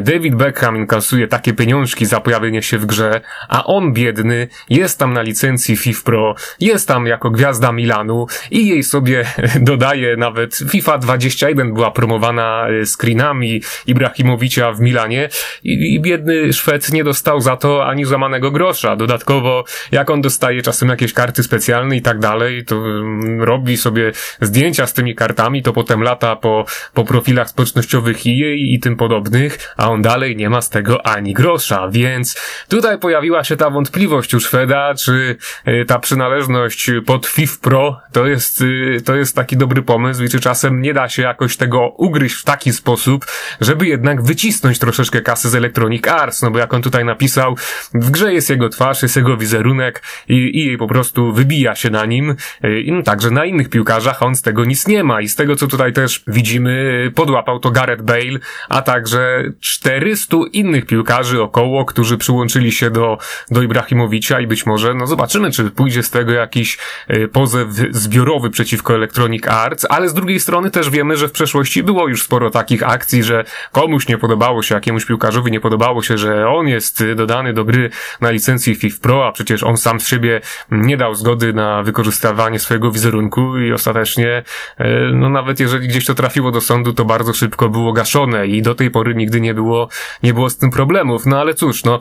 David 0.00 0.34
Beckham 0.34 0.76
inkasuje 0.76 1.28
takie 1.28 1.52
pieniążki 1.52 2.06
za 2.06 2.20
pojawienie 2.20 2.62
się 2.62 2.79
w 2.80 2.86
grze, 2.86 3.20
a 3.48 3.64
on 3.64 3.92
biedny 3.92 4.48
jest 4.70 4.98
tam 4.98 5.12
na 5.12 5.22
licencji 5.22 5.76
FIFA 5.76 6.00
Pro, 6.04 6.34
jest 6.60 6.88
tam 6.88 7.06
jako 7.06 7.30
gwiazda 7.30 7.72
Milanu 7.72 8.26
i 8.50 8.66
jej 8.68 8.82
sobie 8.82 9.24
dodaje 9.70 10.16
nawet 10.16 10.58
FIFA 10.70 10.98
21 10.98 11.74
była 11.74 11.90
promowana 11.90 12.66
e, 12.68 12.86
screenami 12.86 13.62
Ibrahimowicza 13.86 14.72
w 14.72 14.80
Milanie 14.80 15.28
i, 15.64 15.94
i 15.94 16.00
biedny 16.00 16.52
Szwed 16.52 16.92
nie 16.92 17.04
dostał 17.04 17.40
za 17.40 17.56
to 17.56 17.86
ani 17.86 18.04
złamanego 18.04 18.50
grosza. 18.50 18.96
Dodatkowo 18.96 19.64
jak 19.92 20.10
on 20.10 20.20
dostaje 20.20 20.62
czasem 20.62 20.88
jakieś 20.88 21.12
karty 21.12 21.42
specjalne 21.42 21.96
i 21.96 22.02
tak 22.02 22.18
dalej, 22.18 22.64
to 22.64 22.76
mm, 22.76 23.42
robi 23.42 23.76
sobie 23.76 24.12
zdjęcia 24.40 24.86
z 24.86 24.94
tymi 24.94 25.14
kartami, 25.14 25.62
to 25.62 25.72
potem 25.72 26.02
lata 26.02 26.36
po, 26.36 26.64
po 26.94 27.04
profilach 27.04 27.48
społecznościowych 27.48 28.16
EA 28.26 28.54
i 28.54 28.78
tym 28.82 28.96
podobnych, 28.96 29.74
a 29.76 29.90
on 29.90 30.02
dalej 30.02 30.36
nie 30.36 30.50
ma 30.50 30.60
z 30.60 30.70
tego 30.70 31.06
ani 31.06 31.34
grosza, 31.34 31.88
więc 31.88 32.38
Tutaj 32.70 32.98
pojawiła 32.98 33.44
się 33.44 33.56
ta 33.56 33.70
wątpliwość 33.70 34.34
u 34.34 34.40
Szweda, 34.40 34.94
czy 34.94 35.36
y, 35.68 35.84
ta 35.84 35.98
przynależność 35.98 36.90
pod 37.06 37.26
FIF 37.26 37.58
Pro 37.58 38.00
to 38.12 38.26
jest, 38.26 38.60
y, 38.60 39.02
to 39.04 39.16
jest 39.16 39.36
taki 39.36 39.56
dobry 39.56 39.82
pomysł 39.82 40.22
i 40.24 40.28
czy 40.28 40.40
czasem 40.40 40.82
nie 40.82 40.94
da 40.94 41.08
się 41.08 41.22
jakoś 41.22 41.56
tego 41.56 41.88
ugryźć 41.88 42.36
w 42.36 42.44
taki 42.44 42.72
sposób, 42.72 43.26
żeby 43.60 43.86
jednak 43.86 44.22
wycisnąć 44.22 44.78
troszeczkę 44.78 45.20
kasy 45.20 45.50
z 45.50 45.54
Electronic 45.54 46.08
Arts, 46.08 46.42
no 46.42 46.50
bo 46.50 46.58
jak 46.58 46.74
on 46.74 46.82
tutaj 46.82 47.04
napisał, 47.04 47.56
w 47.94 48.10
grze 48.10 48.32
jest 48.32 48.50
jego 48.50 48.68
twarz, 48.68 49.02
jest 49.02 49.16
jego 49.16 49.36
wizerunek 49.36 50.02
i, 50.28 50.34
i 50.34 50.66
jej 50.66 50.78
po 50.78 50.88
prostu 50.88 51.32
wybija 51.32 51.74
się 51.74 51.90
na 51.90 52.06
nim 52.06 52.36
y, 52.64 52.80
i 52.80 52.92
no, 52.92 53.02
także 53.02 53.30
na 53.30 53.44
innych 53.44 53.68
piłkarzach 53.68 54.22
on 54.22 54.34
z 54.34 54.42
tego 54.42 54.64
nic 54.64 54.86
nie 54.86 55.04
ma. 55.04 55.20
I 55.20 55.28
z 55.28 55.36
tego 55.36 55.56
co 55.56 55.66
tutaj 55.66 55.92
też 55.92 56.22
widzimy, 56.26 57.12
podłapał 57.14 57.58
to 57.58 57.70
Gareth 57.70 58.02
Bale, 58.02 58.38
a 58.68 58.82
także 58.82 59.44
400 59.60 60.36
innych 60.52 60.86
piłkarzy 60.86 61.42
około, 61.42 61.84
którzy 61.84 62.18
przyłączyli 62.18 62.59
się 62.68 62.90
do, 62.90 63.18
do 63.50 63.62
Ibrahimowicza 63.62 64.40
i 64.40 64.46
być 64.46 64.66
może, 64.66 64.94
no 64.94 65.06
zobaczymy, 65.06 65.50
czy 65.50 65.70
pójdzie 65.70 66.02
z 66.02 66.10
tego 66.10 66.32
jakiś 66.32 66.78
y, 67.10 67.28
pozew 67.28 67.68
zbiorowy 67.90 68.50
przeciwko 68.50 68.94
Electronic 68.94 69.46
Arts, 69.48 69.86
ale 69.90 70.08
z 70.08 70.14
drugiej 70.14 70.40
strony 70.40 70.70
też 70.70 70.90
wiemy, 70.90 71.16
że 71.16 71.28
w 71.28 71.32
przeszłości 71.32 71.82
było 71.82 72.08
już 72.08 72.22
sporo 72.22 72.50
takich 72.50 72.82
akcji, 72.82 73.24
że 73.24 73.44
komuś 73.72 74.08
nie 74.08 74.18
podobało 74.18 74.62
się, 74.62 74.74
jakiemuś 74.74 75.04
piłkarzowi 75.04 75.52
nie 75.52 75.60
podobało 75.60 76.02
się, 76.02 76.18
że 76.18 76.48
on 76.48 76.68
jest 76.68 77.04
dodany 77.16 77.52
do 77.52 77.64
gry 77.64 77.90
na 78.20 78.30
licencji 78.30 78.74
FIFA 78.74 78.98
Pro, 79.02 79.26
a 79.26 79.32
przecież 79.32 79.62
on 79.62 79.76
sam 79.76 80.00
z 80.00 80.08
siebie 80.08 80.40
nie 80.70 80.96
dał 80.96 81.14
zgody 81.14 81.52
na 81.52 81.82
wykorzystywanie 81.82 82.58
swojego 82.58 82.92
wizerunku 82.92 83.58
i 83.58 83.72
ostatecznie, 83.72 84.42
y, 84.80 84.84
no 85.12 85.28
nawet 85.28 85.60
jeżeli 85.60 85.88
gdzieś 85.88 86.06
to 86.06 86.14
trafiło 86.14 86.50
do 86.50 86.60
sądu, 86.60 86.92
to 86.92 87.04
bardzo 87.04 87.32
szybko 87.32 87.68
było 87.68 87.92
gaszone 87.92 88.46
i 88.46 88.62
do 88.62 88.74
tej 88.74 88.90
pory 88.90 89.14
nigdy 89.14 89.40
nie 89.40 89.54
było, 89.54 89.88
nie 90.22 90.34
było 90.34 90.50
z 90.50 90.56
tym 90.56 90.70
problemów. 90.70 91.26
No 91.26 91.40
ale 91.40 91.54
cóż, 91.54 91.84
no, 91.84 92.00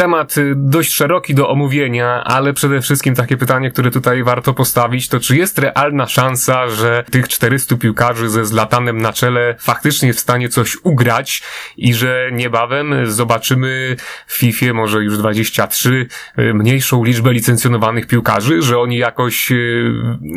temat 0.00 0.34
dość 0.56 0.92
szeroki 0.92 1.34
do 1.34 1.48
omówienia, 1.48 2.24
ale 2.24 2.52
przede 2.52 2.80
wszystkim 2.80 3.14
takie 3.14 3.36
pytanie, 3.36 3.70
które 3.70 3.90
tutaj 3.90 4.22
warto 4.22 4.54
postawić, 4.54 5.08
to 5.08 5.20
czy 5.20 5.36
jest 5.36 5.58
realna 5.58 6.06
szansa, 6.06 6.68
że 6.68 7.04
tych 7.10 7.28
400 7.28 7.76
piłkarzy 7.76 8.28
ze 8.28 8.44
Zlatanem 8.44 8.98
na 8.98 9.12
czele 9.12 9.54
faktycznie 9.58 10.12
w 10.12 10.20
stanie 10.20 10.48
coś 10.48 10.76
ugrać 10.82 11.42
i 11.76 11.94
że 11.94 12.30
niebawem 12.32 12.94
zobaczymy 13.06 13.96
w 14.26 14.32
FIFA 14.32 14.72
może 14.74 14.98
już 15.04 15.18
23 15.18 16.06
mniejszą 16.54 17.04
liczbę 17.04 17.32
licencjonowanych 17.32 18.06
piłkarzy, 18.06 18.62
że 18.62 18.78
oni 18.78 18.96
jakoś 18.96 19.52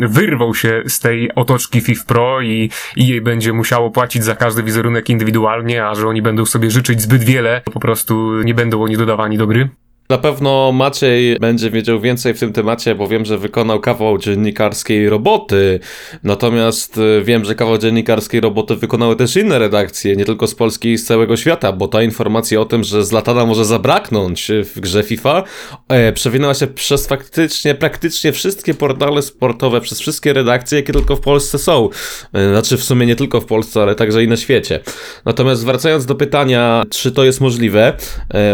wyrwą 0.01 0.53
się 0.53 0.83
z 0.85 0.99
tej 0.99 1.35
otoczki 1.35 1.81
FIFA 1.81 2.05
Pro 2.07 2.41
i, 2.41 2.69
i 2.95 3.07
jej 3.07 3.21
będzie 3.21 3.53
musiało 3.53 3.91
płacić 3.91 4.23
za 4.23 4.35
każdy 4.35 4.63
wizerunek 4.63 5.09
indywidualnie, 5.09 5.85
a 5.85 5.95
że 5.95 6.07
oni 6.07 6.21
będą 6.21 6.45
sobie 6.45 6.71
życzyć 6.71 7.01
zbyt 7.01 7.23
wiele, 7.23 7.61
po 7.73 7.79
prostu 7.79 8.41
nie 8.41 8.53
będą 8.53 8.83
oni 8.83 8.97
dodawani 8.97 9.37
do 9.37 9.47
gry? 9.53 9.82
Na 10.09 10.17
pewno 10.17 10.71
Maciej 10.71 11.39
będzie 11.39 11.69
wiedział 11.69 11.99
więcej 11.99 12.33
w 12.33 12.39
tym 12.39 12.53
temacie, 12.53 12.95
bo 12.95 13.07
wiem, 13.07 13.25
że 13.25 13.37
wykonał 13.37 13.79
kawał 13.79 14.17
dziennikarskiej 14.17 15.09
roboty. 15.09 15.79
Natomiast 16.23 16.97
e, 16.97 17.21
wiem, 17.21 17.45
że 17.45 17.55
kawał 17.55 17.77
dziennikarskiej 17.77 18.41
roboty 18.41 18.75
wykonały 18.75 19.15
też 19.15 19.35
inne 19.35 19.59
redakcje, 19.59 20.15
nie 20.15 20.25
tylko 20.25 20.47
z 20.47 20.55
Polski 20.55 20.91
i 20.91 20.97
z 20.97 21.05
całego 21.05 21.37
świata, 21.37 21.71
bo 21.71 21.87
ta 21.87 22.03
informacja 22.03 22.61
o 22.61 22.65
tym, 22.65 22.83
że 22.83 23.05
Zlatana 23.05 23.45
może 23.45 23.65
zabraknąć 23.65 24.51
w 24.75 24.79
grze 24.79 25.03
FIFA, 25.03 25.43
e, 25.89 26.13
przewinęła 26.13 26.53
się 26.53 26.67
przez 26.67 27.07
faktycznie, 27.07 27.75
praktycznie 27.75 28.31
wszystkie 28.31 28.73
portale 28.73 29.21
sportowe, 29.21 29.81
przez 29.81 29.99
wszystkie 29.99 30.33
redakcje, 30.33 30.79
jakie 30.79 30.93
tylko 30.93 31.15
w 31.15 31.21
Polsce 31.21 31.59
są. 31.59 31.89
E, 32.33 32.49
znaczy 32.49 32.77
w 32.77 32.83
sumie 32.83 33.05
nie 33.05 33.15
tylko 33.15 33.41
w 33.41 33.45
Polsce, 33.45 33.81
ale 33.81 33.95
także 33.95 34.23
i 34.23 34.27
na 34.27 34.37
świecie. 34.37 34.79
Natomiast 35.25 35.65
wracając 35.65 36.05
do 36.05 36.15
pytania, 36.15 36.83
czy 36.89 37.11
to 37.11 37.23
jest 37.23 37.41
możliwe, 37.41 37.93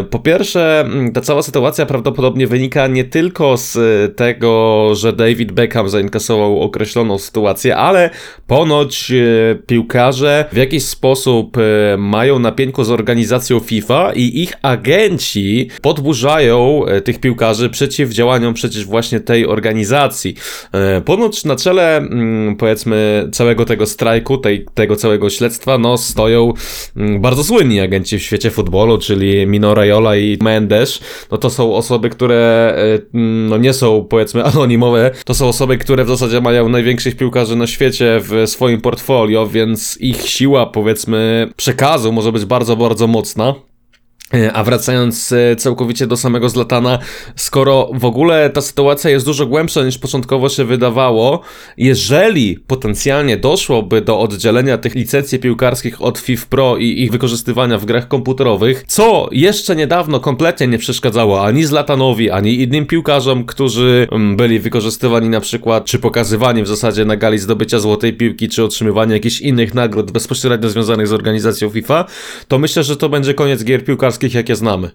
po 0.10 0.20
pierwsze, 0.20 0.90
ta 1.14 1.22
cała 1.22 1.39
sytuacja 1.42 1.86
prawdopodobnie 1.86 2.48
wynika 2.48 2.88
nie 2.88 3.04
tylko 3.04 3.58
z 3.58 3.78
e, 3.78 4.10
tego, 4.10 4.90
że 4.96 5.14
David 5.14 5.52
Beckham 5.52 5.90
zainkasował 5.90 6.62
określoną 6.62 7.18
sytuację, 7.18 7.78
ale 7.78 8.10
ponoć 8.48 9.12
e, 9.12 9.56
piłkarze 9.56 10.46
w 10.52 10.58
jakiś 10.58 10.84
sposób 10.84 11.58
e, 11.58 11.98
mają 11.98 12.40
na 12.40 12.52
pieńku 12.52 12.84
z 12.84 12.92
organizacją 12.92 13.60
FIFA 13.60 14.14
i 14.14 14.42
ich 14.44 14.54
agenci 14.62 15.70
podburzają 15.82 16.86
tych 17.04 17.20
piłkarzy 17.20 17.70
przeciw 17.70 18.10
działaniom 18.10 18.54
przeciw 18.54 18.86
właśnie 18.86 19.20
tej 19.20 19.48
organizacji. 19.48 20.36
Ponoć 21.06 21.46
na 21.46 21.56
czele, 21.56 21.98
mm, 21.98 22.56
powiedzmy, 22.56 23.30
całego 23.32 23.66
tego 23.66 23.86
strajku, 23.86 24.38
tej, 24.38 24.66
tego 24.74 24.96
całego 24.96 25.30
śledztwa, 25.30 25.78
no 25.78 25.98
stoją 25.98 26.54
mm, 26.96 27.22
bardzo 27.22 27.44
słynni 27.44 27.80
agenci 27.80 28.20
w 28.20 28.24
świecie 28.24 28.52
futbolu, 28.52 28.98
czyli 28.98 29.48
Mino 29.48 29.76
Raiola 29.76 30.16
i 30.16 30.38
Mendes. 30.42 31.00
No 31.32 31.38
to 31.38 31.50
są 31.50 31.76
osoby, 31.76 32.10
które 32.10 32.74
e, 32.78 33.18
mm, 33.18 33.48
no 33.50 33.58
nie 33.58 33.74
są, 33.74 34.06
powiedzmy, 34.10 34.44
anonimowe. 34.54 35.12
To 35.26 35.34
są 35.34 35.48
osoby, 35.48 35.78
które 35.78 36.06
w 36.06 36.08
zasadzie 36.08 36.42
mają 36.42 36.70
największych 36.70 37.18
piłkarzy 37.18 37.56
na 37.56 37.68
świecie 37.68 38.22
w 38.22 38.50
swoim 38.50 38.82
portfolio, 38.82 39.48
więc 39.48 39.98
ich 40.02 40.30
siła, 40.30 40.66
powiedzmy, 40.66 41.50
przekazu 41.56 42.12
może 42.12 42.32
być 42.32 42.46
bardzo, 42.46 42.76
bardzo 42.76 43.08
mocna. 43.08 43.69
E, 44.34 44.54
A 44.54 44.64
wracając 44.64 45.32
e, 45.32 45.56
całkowicie 45.56 46.08
do 46.08 46.18
samego 46.18 46.50
Zlatana, 46.50 47.00
skoro 47.36 47.90
w 47.94 48.06
ogóle 48.06 48.50
ta 48.50 48.62
sytuacja 48.62 49.10
jest 49.10 49.26
dużo 49.26 49.46
głębsza 49.46 49.84
niż 49.84 49.98
początkowo 49.98 50.50
się 50.50 50.66
wydawało, 50.66 51.42
jeżeli 51.78 52.60
potencjalnie 52.68 53.38
doszłoby 53.38 54.02
do 54.02 54.20
oddzielenia 54.20 54.78
tych 54.78 54.96
licencji 54.96 55.40
piłkarskich 55.40 56.02
od 56.02 56.18
FIF 56.18 56.48
Pro 56.48 56.78
i 56.78 57.02
ich 57.02 57.12
wykorzystywania 57.12 57.78
w 57.78 57.86
grach 57.86 58.08
komputerowych, 58.08 58.84
co 58.88 59.30
jeszcze 59.32 59.76
niedawno 59.76 60.20
kompletnie 60.20 60.68
nie 60.68 60.78
przeszkadzało 60.78 61.46
ani 61.46 61.66
Zlatanowi, 61.66 62.32
ani 62.32 62.62
innym 62.62 62.86
piłkarzom, 62.86 63.46
którzy 63.46 64.08
mm, 64.12 64.38
byli 64.38 64.60
wykorzystywani 64.60 65.30
na 65.30 65.42
przykład, 65.42 65.86
czy 65.86 66.00
pokazywani 66.00 66.64
w 66.64 66.68
zasadzie 66.68 67.06
na 67.06 67.16
gali 67.16 67.38
zdobycia 67.38 67.80
złotej 67.80 68.14
piłki, 68.14 68.50
czy 68.50 68.64
otrzymywania 68.64 69.14
jakichś 69.14 69.42
innych 69.42 69.74
nagród 69.74 70.12
bezpośrednio 70.12 70.70
związanych 70.70 71.08
z 71.08 71.14
organizacją 71.14 71.70
FIFA, 71.70 72.06
to 72.48 72.60
myślę, 72.60 72.84
że 72.84 72.98
to 72.98 73.10
będzie 73.10 73.34
koniec 73.34 73.64
gier 73.64 73.86
piłkarskich 73.86 74.19
jakie 74.28 74.56
znamy. 74.56 74.90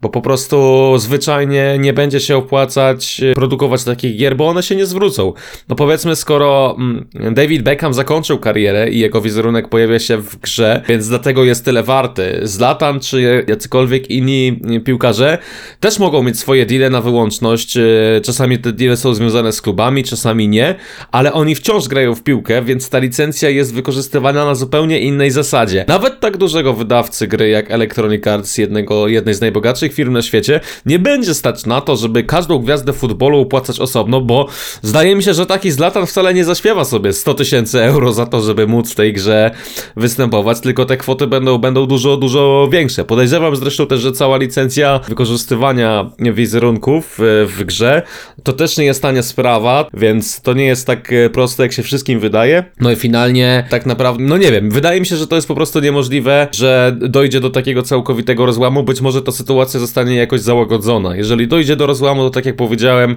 Bo 0.00 0.08
po 0.08 0.22
prostu 0.22 0.94
zwyczajnie 0.98 1.76
nie 1.78 1.92
będzie 1.92 2.20
się 2.20 2.36
opłacać 2.36 3.20
e, 3.22 3.34
produkować 3.34 3.84
takich 3.84 4.16
gier, 4.16 4.36
bo 4.36 4.48
one 4.48 4.62
się 4.62 4.76
nie 4.76 4.86
zwrócą. 4.86 5.32
No 5.68 5.76
powiedzmy, 5.76 6.16
skoro 6.16 6.76
mm, 6.78 7.34
David 7.34 7.62
Beckham 7.62 7.94
zakończył 7.94 8.38
karierę 8.38 8.90
i 8.90 8.98
jego 8.98 9.20
wizerunek 9.20 9.68
pojawia 9.68 9.98
się 9.98 10.16
w 10.16 10.36
grze, 10.36 10.82
więc 10.88 11.08
dlatego 11.08 11.44
jest 11.44 11.64
tyle 11.64 11.82
warty. 11.82 12.40
Zlatan 12.42 13.00
czy 13.00 13.44
jacykolwiek 13.48 14.10
inni 14.10 14.60
piłkarze 14.84 15.38
też 15.80 15.98
mogą 15.98 16.22
mieć 16.22 16.38
swoje 16.38 16.66
deale 16.66 16.90
na 16.90 17.00
wyłączność. 17.00 17.76
e, 17.76 17.82
Czasami 18.24 18.58
te 18.58 18.72
deale 18.72 18.96
są 18.96 19.14
związane 19.14 19.52
z 19.52 19.62
klubami, 19.62 20.04
czasami 20.04 20.48
nie, 20.48 20.74
ale 21.12 21.32
oni 21.32 21.54
wciąż 21.54 21.88
grają 21.88 22.14
w 22.14 22.22
piłkę, 22.22 22.62
więc 22.62 22.88
ta 22.88 22.98
licencja 22.98 23.50
jest 23.50 23.74
wykorzystywana 23.74 24.44
na 24.44 24.54
zupełnie 24.54 25.00
innej 25.00 25.30
zasadzie. 25.30 25.84
Nawet 25.88 26.20
tak 26.20 26.36
dużego 26.36 26.72
wydawcy 26.72 27.26
gry 27.26 27.48
jak 27.48 27.70
Electronic 27.70 28.26
Arts, 28.26 28.58
jednego, 28.70 29.08
jednej 29.08 29.34
z 29.34 29.40
najbogatszych 29.40 29.94
firm 29.94 30.12
na 30.12 30.22
świecie, 30.22 30.60
nie 30.86 30.98
będzie 30.98 31.34
stać 31.34 31.66
na 31.66 31.80
to, 31.80 31.96
żeby 31.96 32.24
każdą 32.24 32.58
gwiazdę 32.58 32.92
futbolu 32.92 33.40
opłacać 33.40 33.80
osobno, 33.80 34.20
bo 34.20 34.48
zdaje 34.82 35.16
mi 35.16 35.22
się, 35.22 35.34
że 35.34 35.46
taki 35.46 35.70
Zlatan 35.70 36.06
wcale 36.06 36.34
nie 36.34 36.44
zaśpiewa 36.44 36.84
sobie 36.84 37.12
100 37.12 37.34
tysięcy 37.34 37.82
euro 37.82 38.12
za 38.12 38.26
to, 38.26 38.40
żeby 38.40 38.66
móc 38.66 38.92
w 38.92 38.94
tej 38.94 39.12
grze 39.12 39.50
występować, 39.96 40.60
tylko 40.60 40.84
te 40.84 40.96
kwoty 40.96 41.26
będą, 41.26 41.58
będą 41.58 41.86
dużo, 41.86 42.16
dużo 42.16 42.68
większe. 42.72 43.04
Podejrzewam 43.04 43.56
zresztą 43.56 43.86
też, 43.86 44.00
że 44.00 44.12
cała 44.12 44.36
licencja 44.36 45.00
wykorzystywania 45.08 46.10
wizerunków 46.18 47.14
w, 47.18 47.46
w 47.58 47.64
grze 47.64 48.02
to 48.42 48.52
też 48.52 48.78
nie 48.78 48.84
jest 48.84 49.02
tania 49.02 49.22
sprawa, 49.22 49.86
więc 49.94 50.40
to 50.40 50.52
nie 50.52 50.64
jest 50.64 50.86
tak 50.86 51.12
e, 51.12 51.30
proste, 51.30 51.62
jak 51.62 51.72
się 51.72 51.82
wszystkim 51.82 52.20
wydaje. 52.20 52.64
No 52.80 52.90
i 52.90 52.96
finalnie 52.96 53.66
tak 53.70 53.86
naprawdę, 53.86 54.24
no 54.24 54.36
nie 54.36 54.52
wiem, 54.52 54.70
wydaje 54.70 55.00
mi 55.00 55.06
się, 55.06 55.16
że 55.16 55.26
to 55.26 55.36
jest 55.36 55.48
po 55.48 55.54
prostu 55.54 55.80
niemożliwe, 55.80 56.48
że 56.52 56.96
dojdzie 57.00 57.40
do 57.40 57.50
takiego 57.50 57.82
całkowitego 57.82 58.46
rozłamu, 58.60 58.82
być 58.82 59.00
może 59.00 59.22
ta 59.22 59.32
sytuacja 59.32 59.80
zostanie 59.80 60.16
jakoś 60.16 60.40
załagodzona. 60.40 61.16
Jeżeli 61.16 61.48
dojdzie 61.48 61.76
do 61.76 61.86
rozłamu, 61.86 62.22
to 62.22 62.30
tak 62.30 62.46
jak 62.46 62.56
powiedziałem, 62.56 63.16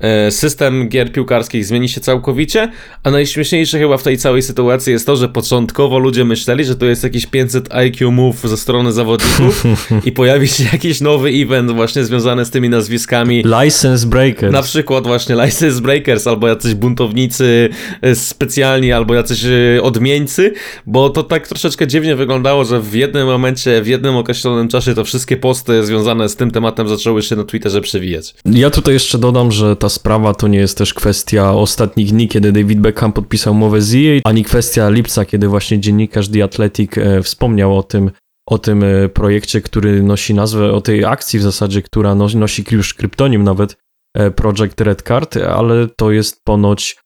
e, 0.00 0.30
system 0.30 0.88
gier 0.88 1.12
piłkarskich 1.12 1.64
zmieni 1.64 1.88
się 1.88 2.00
całkowicie, 2.00 2.68
a 3.02 3.10
najśmieszniejsze 3.10 3.78
chyba 3.78 3.96
w 3.96 4.02
tej 4.02 4.18
całej 4.18 4.42
sytuacji 4.42 4.92
jest 4.92 5.06
to, 5.06 5.16
że 5.16 5.28
początkowo 5.28 5.98
ludzie 5.98 6.24
myśleli, 6.24 6.64
że 6.64 6.76
to 6.76 6.86
jest 6.86 7.04
jakiś 7.04 7.26
500 7.26 7.74
IQ 7.74 8.10
move 8.10 8.40
ze 8.44 8.56
strony 8.56 8.92
zawodników 8.92 9.64
i 10.06 10.12
pojawi 10.12 10.48
się 10.48 10.64
jakiś 10.72 11.00
nowy 11.00 11.28
event 11.28 11.70
właśnie 11.70 12.04
związany 12.04 12.44
z 12.44 12.50
tymi 12.50 12.68
nazwiskami. 12.68 13.44
License 13.62 14.06
Breaker. 14.06 14.52
Na 14.52 14.62
przykład 14.62 15.06
właśnie 15.06 15.34
License 15.34 15.80
Breakers, 15.80 16.26
albo 16.26 16.48
jacyś 16.48 16.74
buntownicy 16.74 17.68
e, 18.02 18.14
specjalni, 18.14 18.92
albo 18.92 19.14
jacyś 19.14 19.44
e, 19.44 19.82
odmieńcy, 19.82 20.52
bo 20.86 21.10
to 21.10 21.22
tak 21.22 21.48
troszeczkę 21.48 21.86
dziwnie 21.86 22.16
wyglądało, 22.16 22.64
że 22.64 22.80
w 22.80 22.94
jednym 22.94 23.26
momencie, 23.26 23.82
w 23.82 23.86
jednym 23.86 24.16
określonym 24.16 24.68
czasie 24.68 24.83
to 24.94 25.04
wszystkie 25.04 25.36
posty 25.36 25.86
związane 25.86 26.28
z 26.28 26.36
tym 26.36 26.50
tematem 26.50 26.88
zaczęły 26.88 27.22
się 27.22 27.36
na 27.36 27.44
Twitterze 27.44 27.80
przewijać. 27.80 28.34
Ja 28.44 28.70
tutaj 28.70 28.94
jeszcze 28.94 29.18
dodam, 29.18 29.52
że 29.52 29.76
ta 29.76 29.88
sprawa 29.88 30.34
to 30.34 30.48
nie 30.48 30.58
jest 30.58 30.78
też 30.78 30.94
kwestia 30.94 31.52
ostatnich 31.52 32.08
dni, 32.10 32.28
kiedy 32.28 32.52
David 32.52 32.80
Beckham 32.80 33.12
podpisał 33.12 33.52
umowę 33.52 33.82
z 33.82 33.94
EA, 33.94 34.20
ani 34.24 34.44
kwestia 34.44 34.90
lipca, 34.90 35.24
kiedy 35.24 35.48
właśnie 35.48 35.80
dziennikarz 35.80 36.28
The 36.28 36.44
Athletic 36.44 36.98
e, 36.98 37.22
wspomniał 37.22 37.78
o 37.78 37.82
tym, 37.82 38.10
o 38.46 38.58
tym 38.58 38.84
e, 38.84 39.08
projekcie, 39.08 39.60
który 39.60 40.02
nosi 40.02 40.34
nazwę, 40.34 40.72
o 40.72 40.80
tej 40.80 41.04
akcji 41.04 41.38
w 41.38 41.42
zasadzie, 41.42 41.82
która 41.82 42.14
nos, 42.14 42.34
nosi 42.34 42.64
już 42.70 42.94
kryptonim 42.94 43.44
nawet 43.44 43.76
e, 44.14 44.30
Project 44.30 44.80
Red 44.80 45.02
Card, 45.02 45.36
ale 45.36 45.88
to 45.96 46.10
jest 46.10 46.44
ponoć 46.44 47.03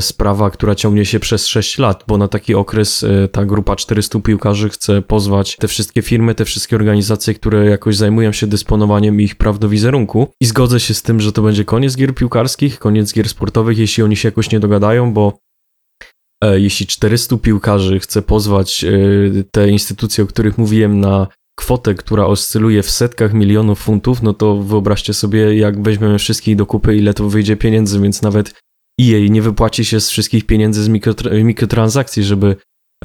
sprawa, 0.00 0.50
która 0.50 0.74
ciągnie 0.74 1.04
się 1.04 1.20
przez 1.20 1.46
6 1.46 1.78
lat, 1.78 2.04
bo 2.06 2.18
na 2.18 2.28
taki 2.28 2.54
okres 2.54 3.04
e, 3.04 3.28
ta 3.28 3.44
grupa 3.44 3.76
400 3.76 4.20
piłkarzy 4.20 4.68
chce 4.68 5.02
pozwać 5.02 5.56
te 5.56 5.68
wszystkie 5.68 6.02
firmy, 6.02 6.34
te 6.34 6.44
wszystkie 6.44 6.76
organizacje, 6.76 7.34
które 7.34 7.66
jakoś 7.66 7.96
zajmują 7.96 8.32
się 8.32 8.46
dysponowaniem 8.46 9.20
ich 9.20 9.34
praw 9.34 9.58
do 9.58 9.68
wizerunku. 9.68 10.28
I 10.40 10.46
zgodzę 10.46 10.80
się 10.80 10.94
z 10.94 11.02
tym, 11.02 11.20
że 11.20 11.32
to 11.32 11.42
będzie 11.42 11.64
koniec 11.64 11.96
gier 11.96 12.14
piłkarskich, 12.14 12.78
koniec 12.78 13.12
gier 13.12 13.28
sportowych, 13.28 13.78
jeśli 13.78 14.02
oni 14.02 14.16
się 14.16 14.28
jakoś 14.28 14.50
nie 14.50 14.60
dogadają, 14.60 15.12
bo 15.12 15.38
e, 16.44 16.60
jeśli 16.60 16.86
400 16.86 17.36
piłkarzy 17.36 17.98
chce 18.00 18.22
pozwać 18.22 18.84
e, 18.84 18.90
te 19.50 19.68
instytucje, 19.68 20.24
o 20.24 20.26
których 20.26 20.58
mówiłem, 20.58 21.00
na 21.00 21.26
kwotę, 21.58 21.94
która 21.94 22.26
oscyluje 22.26 22.82
w 22.82 22.90
setkach 22.90 23.34
milionów 23.34 23.78
funtów, 23.78 24.22
no 24.22 24.34
to 24.34 24.56
wyobraźcie 24.56 25.14
sobie, 25.14 25.58
jak 25.58 25.82
weźmiemy 25.82 26.18
wszystkich 26.18 26.56
do 26.56 26.66
kupy, 26.66 26.96
ile 26.96 27.14
to 27.14 27.28
wyjdzie 27.28 27.56
pieniędzy, 27.56 28.00
więc 28.00 28.22
nawet 28.22 28.54
EA 29.00 29.28
nie 29.30 29.42
wypłaci 29.42 29.84
się 29.84 30.00
z 30.00 30.10
wszystkich 30.10 30.46
pieniędzy 30.46 30.82
z 30.82 30.88
mikrotra- 30.88 31.44
mikrotransakcji, 31.44 32.24
żeby, 32.24 32.56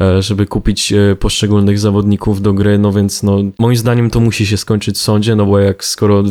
e, 0.01 0.21
żeby 0.21 0.45
kupić 0.45 0.93
e, 0.93 1.15
poszczególnych 1.15 1.79
zawodników 1.79 2.41
do 2.41 2.53
gry, 2.53 2.79
no 2.79 2.91
więc 2.91 3.23
no, 3.23 3.37
moim 3.59 3.77
zdaniem 3.77 4.09
to 4.09 4.19
musi 4.19 4.45
się 4.45 4.57
skończyć 4.57 4.95
w 4.95 5.01
sądzie, 5.01 5.35
no 5.35 5.45
bo 5.45 5.59
jak 5.59 5.83
skoro 5.83 6.23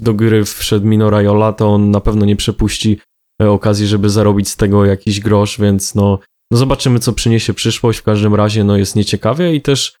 do 0.00 0.14
gry 0.14 0.44
wszedł 0.44 0.86
Mino 0.86 1.10
Raiola, 1.10 1.52
to 1.52 1.68
on 1.68 1.90
na 1.90 2.00
pewno 2.00 2.26
nie 2.26 2.36
przepuści 2.36 2.98
e, 3.42 3.50
okazji, 3.50 3.86
żeby 3.86 4.10
zarobić 4.10 4.48
z 4.48 4.56
tego 4.56 4.84
jakiś 4.84 5.20
grosz, 5.20 5.60
więc 5.60 5.94
no, 5.94 6.18
no 6.50 6.58
zobaczymy, 6.58 6.98
co 6.98 7.12
przyniesie 7.12 7.54
przyszłość, 7.54 7.98
w 7.98 8.02
każdym 8.02 8.34
razie 8.34 8.64
no 8.64 8.76
jest 8.76 8.96
nieciekawie 8.96 9.54
i 9.54 9.60
też 9.60 9.96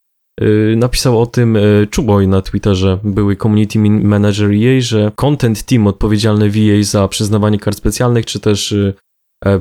napisał 0.76 1.20
o 1.20 1.26
tym 1.26 1.58
Czuboj 1.90 2.28
na 2.28 2.42
Twitterze, 2.42 2.98
były 3.04 3.36
community 3.36 3.78
manager 3.78 4.50
EA, 4.50 4.80
że 4.80 5.12
content 5.14 5.62
team 5.62 5.86
odpowiedzialny 5.86 6.50
w 6.50 6.56
EA 6.56 6.82
za 6.82 7.08
przyznawanie 7.08 7.58
kart 7.58 7.78
specjalnych, 7.78 8.26
czy 8.26 8.40
też 8.40 8.74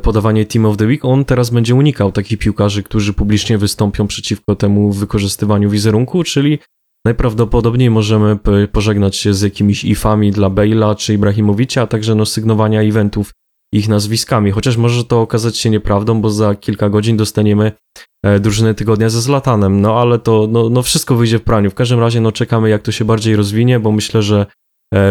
podawanie 0.01 0.45
Team 0.45 0.65
of 0.65 0.77
the 0.77 0.85
Week, 0.85 1.05
on 1.05 1.25
teraz 1.25 1.49
będzie 1.49 1.75
unikał 1.75 2.11
takich 2.11 2.39
piłkarzy, 2.39 2.83
którzy 2.83 3.13
publicznie 3.13 3.57
wystąpią 3.57 4.07
przeciwko 4.07 4.55
temu 4.55 4.91
wykorzystywaniu 4.91 5.69
wizerunku, 5.69 6.23
czyli 6.23 6.59
najprawdopodobniej 7.05 7.89
możemy 7.89 8.37
pożegnać 8.71 9.15
się 9.15 9.33
z 9.33 9.41
jakimiś 9.41 9.83
ifami 9.83 10.31
dla 10.31 10.49
Bale'a 10.49 10.95
czy 10.95 11.13
Ibrahimowicza, 11.13 11.81
a 11.81 11.87
także 11.87 12.15
no, 12.15 12.25
sygnowania 12.25 12.81
eventów 12.81 13.31
ich 13.73 13.89
nazwiskami, 13.89 14.51
chociaż 14.51 14.77
może 14.77 15.03
to 15.03 15.21
okazać 15.21 15.57
się 15.57 15.69
nieprawdą, 15.69 16.21
bo 16.21 16.29
za 16.29 16.55
kilka 16.55 16.89
godzin 16.89 17.17
dostaniemy 17.17 17.71
e, 18.25 18.39
drużynę 18.39 18.73
tygodnia 18.73 19.09
ze 19.09 19.21
Zlatanem, 19.21 19.81
no 19.81 19.99
ale 19.99 20.19
to 20.19 20.47
no, 20.51 20.69
no 20.69 20.81
wszystko 20.81 21.15
wyjdzie 21.15 21.39
w 21.39 21.43
praniu. 21.43 21.71
W 21.71 21.75
każdym 21.75 21.99
razie 21.99 22.21
no 22.21 22.31
czekamy 22.31 22.69
jak 22.69 22.81
to 22.81 22.91
się 22.91 23.05
bardziej 23.05 23.35
rozwinie, 23.35 23.79
bo 23.79 23.91
myślę, 23.91 24.21
że 24.21 24.45
e, 24.45 24.45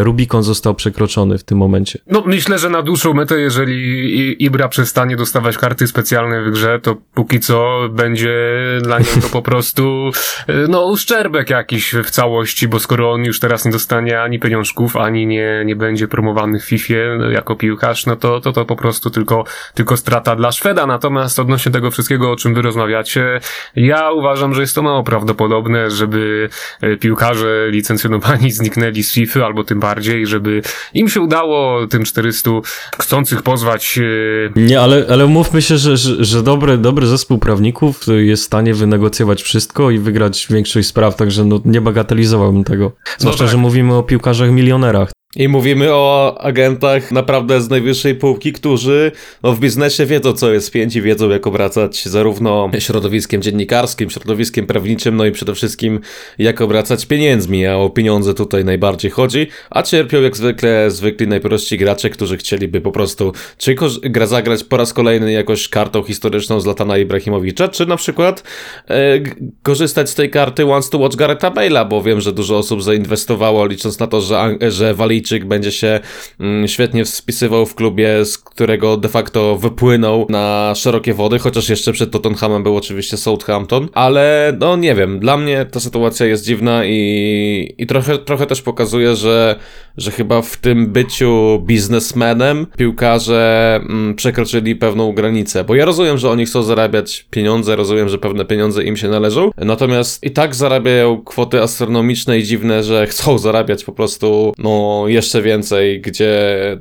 Rubikon 0.02 0.42
został 0.42 0.74
przekroczony 0.74 1.38
w 1.38 1.44
tym 1.44 1.58
momencie. 1.58 1.98
No, 2.06 2.22
myślę, 2.26 2.58
że 2.58 2.70
na 2.70 2.82
dłuższą 2.82 3.14
metę, 3.14 3.40
jeżeli 3.40 4.44
Ibra 4.44 4.68
przestanie 4.68 5.16
dostawać 5.16 5.58
karty 5.58 5.86
specjalne 5.86 6.42
w 6.42 6.50
grze, 6.50 6.80
to 6.80 6.96
póki 7.14 7.40
co 7.40 7.88
będzie 7.90 8.34
dla 8.82 8.98
niego 8.98 9.28
po 9.32 9.42
prostu, 9.48 10.10
e, 10.46 10.52
no, 10.68 10.86
uszczerbek 10.86 11.50
jakiś 11.50 11.94
w 11.94 12.10
całości, 12.10 12.68
bo 12.68 12.80
skoro 12.80 13.12
on 13.12 13.24
już 13.24 13.40
teraz 13.40 13.64
nie 13.64 13.72
dostanie 13.72 14.22
ani 14.22 14.38
pieniążków, 14.38 14.96
ani 14.96 15.26
nie, 15.26 15.62
nie 15.64 15.76
będzie 15.76 16.08
promowany 16.08 16.60
w 16.60 16.64
FIFA 16.64 16.94
no, 17.18 17.30
jako 17.30 17.56
piłkarz, 17.56 18.06
no 18.06 18.16
to, 18.16 18.40
to 18.40 18.52
to 18.52 18.64
po 18.64 18.76
prostu 18.76 19.10
tylko, 19.10 19.44
tylko 19.74 19.96
strata 19.96 20.36
dla 20.36 20.52
Szweda. 20.52 20.86
Natomiast 20.86 21.38
odnośnie 21.38 21.72
tego 21.72 21.90
wszystkiego, 21.90 22.32
o 22.32 22.36
czym 22.36 22.54
wy 22.54 22.62
rozmawiacie, 22.62 23.40
ja 23.76 24.12
uważam, 24.12 24.54
że 24.54 24.60
jest 24.60 24.74
to 24.74 24.82
mało 24.82 25.02
prawdopodobne, 25.02 25.90
żeby 25.90 26.48
e, 26.80 26.96
piłkarze 26.96 27.66
licencjonowani 27.70 28.50
zniknęli 28.50 29.02
z 29.02 29.12
FIFA, 29.12 29.46
albo 29.46 29.64
tym 29.64 29.73
bardziej, 29.74 30.26
żeby 30.26 30.62
im 30.94 31.08
się 31.08 31.20
udało 31.20 31.86
tym 31.86 32.04
400 32.04 32.50
chcących 32.98 33.42
pozwać 33.42 33.98
e, 33.98 34.60
Nie, 34.60 34.80
ale, 34.80 35.06
ale 35.10 35.26
mówmy 35.26 35.62
się, 35.62 35.78
że, 35.78 35.96
że, 35.96 36.24
że 36.24 36.42
dobry, 36.42 36.78
dobry 36.78 37.06
zespół 37.06 37.38
prawników 37.38 38.00
jest 38.16 38.42
w 38.42 38.46
stanie 38.46 38.74
wynegocjować 38.74 39.42
wszystko 39.42 39.90
i 39.90 39.98
wygrać 39.98 40.46
większość 40.50 40.88
spraw, 40.88 41.16
także 41.16 41.44
no, 41.44 41.60
nie 41.64 41.80
bagatelizowałbym 41.80 42.64
tego. 42.64 42.92
Zwłaszcza, 43.18 43.44
tak. 43.44 43.52
że 43.52 43.56
mówimy 43.56 43.94
o 43.94 44.02
piłkarzach 44.02 44.50
milionerach. 44.50 45.10
I 45.36 45.48
mówimy 45.48 45.94
o 45.94 46.36
agentach 46.40 47.12
naprawdę 47.12 47.60
z 47.60 47.70
najwyższej 47.70 48.14
półki, 48.14 48.52
którzy 48.52 49.12
no, 49.42 49.52
w 49.52 49.60
biznesie 49.60 50.06
wiedzą, 50.06 50.32
co 50.32 50.52
jest 50.52 50.70
pięć 50.70 50.96
i 50.96 51.02
wiedzą, 51.02 51.30
jak 51.30 51.46
obracać 51.46 52.04
zarówno 52.04 52.70
środowiskiem 52.78 53.42
dziennikarskim, 53.42 54.10
środowiskiem 54.10 54.66
prawniczym, 54.66 55.16
no 55.16 55.26
i 55.26 55.32
przede 55.32 55.54
wszystkim 55.54 56.00
jak 56.38 56.60
obracać 56.60 57.06
pieniędzmi, 57.06 57.66
a 57.66 57.76
o 57.76 57.90
pieniądze 57.90 58.34
tutaj 58.34 58.64
najbardziej 58.64 59.10
chodzi, 59.10 59.46
a 59.70 59.82
cierpią 59.82 60.22
jak 60.22 60.36
zwykle 60.36 60.90
zwykli 60.90 61.28
najprości 61.28 61.78
gracze, 61.78 62.10
którzy 62.10 62.36
chcieliby 62.36 62.80
po 62.80 62.92
prostu 62.92 63.32
czy 63.58 63.74
gra 64.02 64.26
zagrać 64.26 64.64
po 64.64 64.76
raz 64.76 64.92
kolejny 64.92 65.32
jakoś 65.32 65.68
kartą 65.68 66.02
historyczną 66.02 66.60
z 66.60 66.66
Latana 66.66 66.98
Ibrahimowicza, 66.98 67.68
czy 67.68 67.86
na 67.86 67.96
przykład 67.96 68.42
e, 68.88 69.20
korzystać 69.62 70.10
z 70.10 70.14
tej 70.14 70.30
karty 70.30 70.64
Wants 70.64 70.90
to 70.90 70.98
Watch 70.98 71.16
Garetha 71.16 71.50
Bale'a, 71.50 71.88
bo 71.88 72.02
wiem, 72.02 72.20
że 72.20 72.32
dużo 72.32 72.58
osób 72.58 72.82
zainwestowało 72.82 73.66
licząc 73.66 73.98
na 73.98 74.06
to, 74.06 74.20
że, 74.20 74.56
że 74.68 74.94
Walijczyk 75.24 75.44
będzie 75.44 75.72
się 75.72 76.00
mm, 76.40 76.68
świetnie 76.68 77.04
spisywał 77.04 77.66
w 77.66 77.74
klubie, 77.74 78.24
z 78.24 78.38
którego 78.38 78.96
de 78.96 79.08
facto 79.08 79.56
wypłynął 79.56 80.26
na 80.28 80.72
szerokie 80.76 81.14
wody, 81.14 81.38
chociaż 81.38 81.68
jeszcze 81.68 81.92
przed 81.92 82.10
Tottenhamem 82.10 82.62
był 82.62 82.76
oczywiście 82.76 83.16
Southampton, 83.16 83.88
ale 83.94 84.56
no 84.60 84.76
nie 84.76 84.94
wiem, 84.94 85.20
dla 85.20 85.36
mnie 85.36 85.66
ta 85.70 85.80
sytuacja 85.80 86.26
jest 86.26 86.44
dziwna 86.44 86.84
i, 86.84 87.74
i 87.78 87.86
trochę, 87.86 88.18
trochę 88.18 88.46
też 88.46 88.62
pokazuje, 88.62 89.16
że, 89.16 89.56
że 89.96 90.10
chyba 90.10 90.42
w 90.42 90.56
tym 90.56 90.86
byciu 90.86 91.62
biznesmenem 91.66 92.66
piłkarze 92.76 93.74
mm, 93.76 94.14
przekroczyli 94.14 94.76
pewną 94.76 95.12
granicę, 95.12 95.64
bo 95.64 95.74
ja 95.74 95.84
rozumiem, 95.84 96.18
że 96.18 96.30
oni 96.30 96.46
chcą 96.46 96.62
zarabiać 96.62 97.26
pieniądze, 97.30 97.76
rozumiem, 97.76 98.08
że 98.08 98.18
pewne 98.18 98.44
pieniądze 98.44 98.84
im 98.84 98.96
się 98.96 99.08
należą, 99.08 99.50
natomiast 99.58 100.24
i 100.24 100.30
tak 100.30 100.54
zarabiają 100.54 101.22
kwoty 101.24 101.62
astronomiczne 101.62 102.38
i 102.38 102.44
dziwne, 102.44 102.82
że 102.82 103.06
chcą 103.06 103.38
zarabiać 103.38 103.84
po 103.84 103.92
prostu 103.92 104.52
no 104.58 105.04
jeszcze 105.14 105.42
więcej, 105.42 106.00
gdzie 106.00 106.32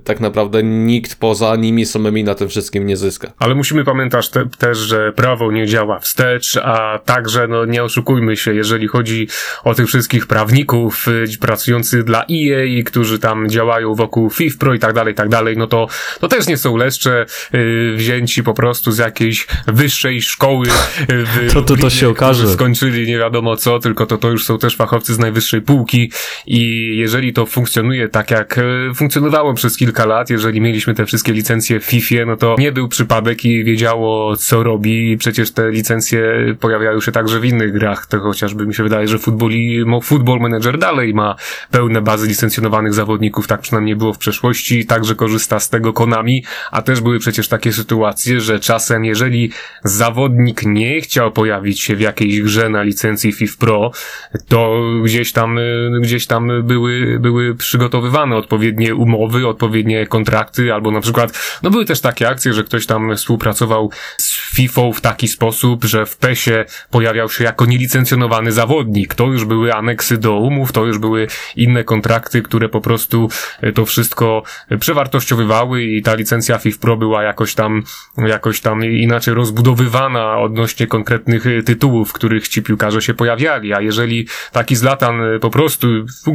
tak 0.03 0.19
naprawdę 0.19 0.63
nikt 0.63 1.15
poza 1.15 1.55
nimi 1.55 1.85
samymi 1.85 2.23
na 2.23 2.35
tym 2.35 2.49
wszystkim 2.49 2.85
nie 2.85 2.97
zyska. 2.97 3.31
Ale 3.39 3.55
musimy 3.55 3.83
pamiętać 3.83 4.29
te, 4.29 4.45
też, 4.57 4.77
że 4.77 5.11
prawo 5.11 5.51
nie 5.51 5.67
działa 5.67 5.99
wstecz, 5.99 6.57
a 6.57 6.99
także, 7.05 7.47
no 7.47 7.65
nie 7.65 7.83
oszukujmy 7.83 8.37
się, 8.37 8.53
jeżeli 8.53 8.87
chodzi 8.87 9.27
o 9.63 9.73
tych 9.75 9.87
wszystkich 9.87 10.27
prawników 10.27 11.07
y, 11.07 11.37
pracujących 11.39 12.03
dla 12.03 12.25
EA, 12.31 12.83
którzy 12.85 13.19
tam 13.19 13.49
działają 13.49 13.95
wokół 13.95 14.29
FIFPro 14.29 14.73
i 14.73 14.79
tak 14.79 14.93
dalej, 14.93 15.13
i 15.13 15.15
tak 15.15 15.29
dalej, 15.29 15.57
no 15.57 15.67
to, 15.67 15.87
to 16.19 16.27
też 16.27 16.47
nie 16.47 16.57
są 16.57 16.77
leszcze 16.77 17.25
y, 17.55 17.93
wzięci 17.95 18.43
po 18.43 18.53
prostu 18.53 18.91
z 18.91 18.97
jakiejś 18.97 19.47
wyższej 19.67 20.21
szkoły 20.21 20.67
y, 20.67 20.71
w 21.25 21.33
To- 21.53 21.61
to- 21.61 21.77
to 21.77 21.89
się 21.89 22.09
okaże. 22.09 22.39
którzy 22.39 22.53
skończyli 22.53 23.07
nie 23.07 23.17
wiadomo 23.17 23.55
co, 23.57 23.79
tylko 23.79 24.05
to, 24.05 24.17
to 24.17 24.29
już 24.29 24.45
są 24.45 24.57
też 24.57 24.75
fachowcy 24.75 25.13
z 25.13 25.19
najwyższej 25.19 25.61
półki 25.61 26.11
i 26.47 26.91
jeżeli 26.97 27.33
to 27.33 27.45
funkcjonuje 27.45 28.09
tak, 28.09 28.22
jak 28.31 28.57
e, 28.57 28.93
funkcjonowało 28.95 29.53
przez 29.53 29.77
kilka 29.77 30.05
lat, 30.05 30.29
jeżeli 30.29 30.61
mieliśmy 30.61 30.93
te 30.93 31.05
wszystkie 31.05 31.33
licencje 31.33 31.79
w 31.79 31.83
FIFA, 31.83 32.25
no 32.25 32.37
to 32.37 32.55
nie 32.59 32.71
był 32.71 32.87
przypadek 32.87 33.45
i 33.45 33.63
wiedziało, 33.63 34.37
co 34.37 34.63
robi. 34.63 35.17
Przecież 35.17 35.51
te 35.51 35.71
licencje 35.71 36.23
pojawiają 36.59 37.01
się 37.01 37.11
także 37.11 37.39
w 37.39 37.45
innych 37.45 37.73
grach, 37.73 38.05
to 38.05 38.19
chociażby 38.19 38.65
mi 38.65 38.75
się 38.75 38.83
wydaje, 38.83 39.07
że 39.07 39.19
futboli, 39.19 39.85
Football 40.03 40.39
Manager 40.39 40.77
dalej 40.77 41.13
ma 41.13 41.35
pełne 41.71 42.01
bazy 42.01 42.27
licencjonowanych 42.27 42.93
zawodników, 42.93 43.47
tak 43.47 43.61
przynajmniej 43.61 43.95
było 43.95 44.13
w 44.13 44.17
przeszłości, 44.17 44.85
także 44.85 45.15
korzysta 45.15 45.59
z 45.59 45.69
tego 45.69 45.93
Konami, 45.93 46.43
a 46.71 46.81
też 46.81 47.01
były 47.01 47.19
przecież 47.19 47.47
takie 47.47 47.73
sytuacje, 47.73 48.41
że 48.41 48.59
czasem 48.59 49.05
jeżeli 49.05 49.51
zawodnik 49.83 50.65
nie 50.65 51.01
chciał 51.01 51.31
pojawić 51.31 51.81
się 51.81 51.95
w 51.95 52.01
jakiejś 52.01 52.41
grze 52.41 52.69
na 52.69 52.83
licencji 52.83 53.31
FIFA 53.31 53.57
Pro, 53.59 53.91
to 54.47 54.81
gdzieś 55.03 55.31
tam, 55.31 55.57
y, 55.57 55.99
gdzieś 56.01 56.27
tam 56.27 56.51
były, 56.63 57.19
były 57.19 57.55
przygotowywane 57.55 58.12
odpowiednie 58.21 58.95
umowy, 58.95 59.47
odpowiednie 59.47 60.07
kontrakty, 60.07 60.73
albo 60.73 60.91
na 60.91 61.01
przykład, 61.01 61.59
no 61.63 61.69
były 61.69 61.85
też 61.85 62.01
takie 62.01 62.29
akcje, 62.29 62.53
że 62.53 62.63
ktoś 62.63 62.85
tam 62.85 63.15
współpracował 63.15 63.91
FIFA 64.53 64.81
w 64.93 65.01
taki 65.01 65.27
sposób, 65.27 65.83
że 65.83 66.05
w 66.05 66.17
PESie 66.17 66.65
pojawiał 66.91 67.29
się 67.29 67.43
jako 67.43 67.65
nielicencjonowany 67.65 68.51
zawodnik. 68.51 69.15
To 69.15 69.27
już 69.27 69.45
były 69.45 69.73
aneksy 69.73 70.17
do 70.17 70.37
umów, 70.37 70.71
to 70.71 70.85
już 70.85 70.97
były 70.97 71.27
inne 71.55 71.83
kontrakty, 71.83 72.41
które 72.41 72.69
po 72.69 72.81
prostu 72.81 73.29
y, 73.63 73.71
to 73.71 73.85
wszystko 73.85 74.43
przewartościowywały 74.79 75.83
i 75.83 76.01
ta 76.01 76.15
licencja 76.15 76.57
FIFA 76.57 76.79
Pro 76.81 76.97
była 76.97 77.23
jakoś 77.23 77.55
tam, 77.55 77.83
jakoś 78.17 78.61
tam 78.61 78.85
inaczej 78.85 79.33
rozbudowywana 79.33 80.37
odnośnie 80.37 80.87
konkretnych 80.87 81.45
y, 81.45 81.63
tytułów, 81.63 82.09
w 82.09 82.13
których 82.13 82.47
ci 82.47 82.61
piłkarze 82.61 83.01
się 83.01 83.13
pojawiali, 83.13 83.73
a 83.73 83.81
jeżeli 83.81 84.27
taki 84.51 84.75
Zlatan 84.75 85.21
y, 85.21 85.39
po 85.39 85.49
prostu 85.49 85.87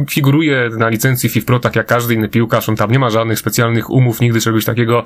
figuruje 0.09 0.69
na 0.77 0.89
licencji 0.89 1.29
FIFA 1.29 1.45
Pro 1.45 1.59
tak 1.59 1.75
jak 1.75 1.87
każdy 1.87 2.13
inny 2.13 2.29
piłkarz, 2.29 2.69
on 2.69 2.75
tam 2.75 2.91
nie 2.91 2.99
ma 2.99 3.09
żadnych 3.09 3.39
specjalnych 3.39 3.89
umów, 3.89 4.21
nigdy 4.21 4.41
czegoś 4.41 4.65
takiego 4.65 5.03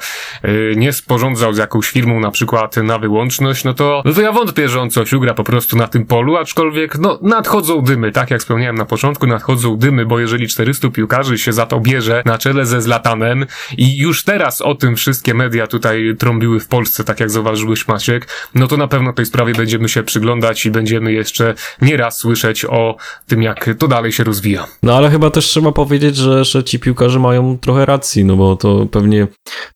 nie 0.76 0.94
sporządzał 0.94 1.54
z 1.54 1.58
jakąś 1.58 1.90
firmą 1.90 2.20
na 2.20 2.32
przykład 2.32 2.78
na 2.78 3.00
wyłączność, 3.04 3.64
no 3.64 3.74
to, 3.74 4.02
no 4.06 4.14
to 4.14 4.22
ja 4.22 4.32
wątpię, 4.32 4.70
że 4.70 4.82
on 4.82 4.90
coś 4.90 5.14
ugra 5.14 5.34
po 5.34 5.44
prostu 5.44 5.78
na 5.78 5.88
tym 5.88 6.06
polu, 6.06 6.38
aczkolwiek 6.38 6.98
no 7.00 7.20
nadchodzą 7.22 7.82
dymy, 7.82 8.12
tak 8.12 8.32
jak 8.32 8.40
wspomniałem 8.40 8.76
na 8.76 8.86
początku, 8.86 9.28
nadchodzą 9.28 9.78
dymy, 9.78 10.06
bo 10.06 10.20
jeżeli 10.20 10.48
400 10.48 10.90
piłkarzy 10.90 11.38
się 11.38 11.54
za 11.54 11.66
to 11.66 11.80
bierze 11.80 12.24
na 12.26 12.38
czele 12.38 12.66
ze 12.66 12.82
Zlatanem 12.82 13.46
i 13.78 13.98
już 13.98 14.24
teraz 14.24 14.62
o 14.62 14.76
tym 14.76 14.96
wszystkie 14.96 15.34
media 15.34 15.68
tutaj 15.68 16.16
trąbiły 16.20 16.60
w 16.60 16.68
Polsce, 16.68 17.04
tak 17.04 17.20
jak 17.20 17.30
zauważyłeś 17.30 17.88
Maciek, 17.88 18.28
no 18.56 18.68
to 18.68 18.78
na 18.78 18.88
pewno 18.88 19.14
tej 19.14 19.26
sprawie 19.26 19.54
będziemy 19.54 19.90
się 19.90 20.04
przyglądać 20.04 20.66
i 20.66 20.72
będziemy 20.72 21.12
jeszcze 21.12 21.54
nieraz 21.82 22.18
słyszeć 22.18 22.66
o 22.66 22.96
tym, 23.28 23.42
jak 23.44 23.70
to 23.80 23.88
dalej 23.88 24.12
się 24.12 24.24
rozwija. 24.24 24.68
No 24.84 24.98
ale 24.98 25.10
chyba 25.10 25.30
też 25.30 25.46
trzeba 25.46 25.72
powiedzieć, 25.72 26.16
że, 26.16 26.46
że 26.46 26.64
ci 26.64 26.80
piłkarze 26.80 27.20
mają 27.20 27.58
trochę 27.58 27.86
racji, 27.86 28.26
no 28.26 28.36
bo 28.36 28.56
to 28.56 28.86
pewnie 28.92 29.28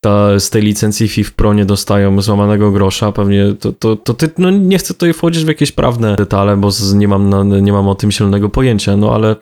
ta, 0.02 0.40
z 0.40 0.50
tej 0.50 0.62
licencji 0.62 1.08
FIFA 1.08 1.32
Pro 1.36 1.54
nie 1.54 1.66
dostają 1.66 2.22
złamanego 2.22 2.72
grosza, 2.72 3.12
pewnie 3.18 3.54
to, 3.60 3.74
to, 3.74 3.96
to 3.96 4.14
ty, 4.14 4.30
no 4.38 4.52
nie 4.52 4.78
chcę 4.78 4.94
tutaj 4.94 5.14
wchodzić 5.14 5.46
w 5.46 5.48
jakieś 5.48 5.72
prawne 5.72 6.16
detale, 6.16 6.58
bo 6.58 6.72
z, 6.72 6.94
nie, 6.94 7.08
mam 7.08 7.30
na, 7.30 7.44
nie 7.44 7.74
mam 7.74 7.88
o 7.88 7.96
tym 7.96 8.12
silnego 8.12 8.50
pojęcia, 8.50 8.98
no 8.98 9.16
ale 9.16 9.36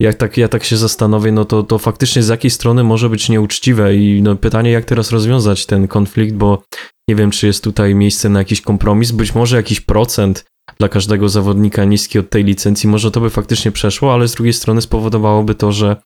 jak 0.00 0.14
tak, 0.14 0.36
ja 0.36 0.48
tak 0.48 0.64
się 0.64 0.76
zastanowię, 0.76 1.32
no 1.32 1.44
to, 1.44 1.62
to 1.62 1.78
faktycznie 1.78 2.22
z 2.22 2.28
jakiej 2.28 2.50
strony 2.50 2.84
może 2.84 3.08
być 3.08 3.28
nieuczciwe 3.28 3.96
i 3.96 4.22
no 4.22 4.36
pytanie, 4.36 4.70
jak 4.70 4.84
teraz 4.84 5.10
rozwiązać 5.10 5.66
ten 5.66 5.88
konflikt, 5.88 6.34
bo 6.34 6.62
nie 7.08 7.16
wiem, 7.16 7.30
czy 7.30 7.46
jest 7.46 7.64
tutaj 7.64 7.94
miejsce 7.94 8.28
na 8.28 8.38
jakiś 8.38 8.60
kompromis, 8.60 9.10
być 9.10 9.34
może 9.34 9.56
jakiś 9.56 9.80
procent 9.80 10.44
dla 10.78 10.88
każdego 10.88 11.28
zawodnika 11.28 11.84
niski 11.84 12.18
od 12.18 12.30
tej 12.30 12.44
licencji, 12.44 12.88
może 12.88 13.10
to 13.10 13.20
by 13.20 13.30
faktycznie 13.30 13.72
przeszło, 13.72 14.14
ale 14.14 14.28
z 14.28 14.34
drugiej 14.34 14.52
strony 14.52 14.82
spowodowałoby 14.82 15.54
to, 15.54 15.72
że 15.72 15.96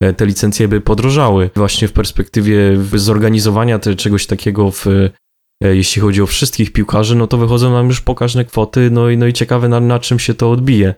e, 0.00 0.12
te 0.12 0.26
licencje 0.26 0.68
by 0.68 0.80
podrożały. 0.80 1.50
Właśnie 1.56 1.88
w 1.88 1.92
perspektywie 1.92 2.78
zorganizowania 2.94 3.78
te, 3.78 3.94
czegoś 3.94 4.26
takiego 4.26 4.70
w 4.70 4.86
jeśli 5.68 6.02
chodzi 6.02 6.22
o 6.22 6.26
wszystkich 6.26 6.72
piłkarzy, 6.72 7.16
no 7.16 7.26
to 7.26 7.38
wychodzą 7.38 7.72
nam 7.72 7.86
już 7.86 8.00
pokaźne 8.00 8.44
kwoty, 8.44 8.90
no 8.90 9.10
i, 9.10 9.16
no 9.16 9.26
i 9.26 9.32
ciekawe 9.32 9.68
na, 9.68 9.80
na 9.80 9.98
czym 9.98 10.18
się 10.18 10.34
to 10.34 10.50
odbije. 10.50 10.94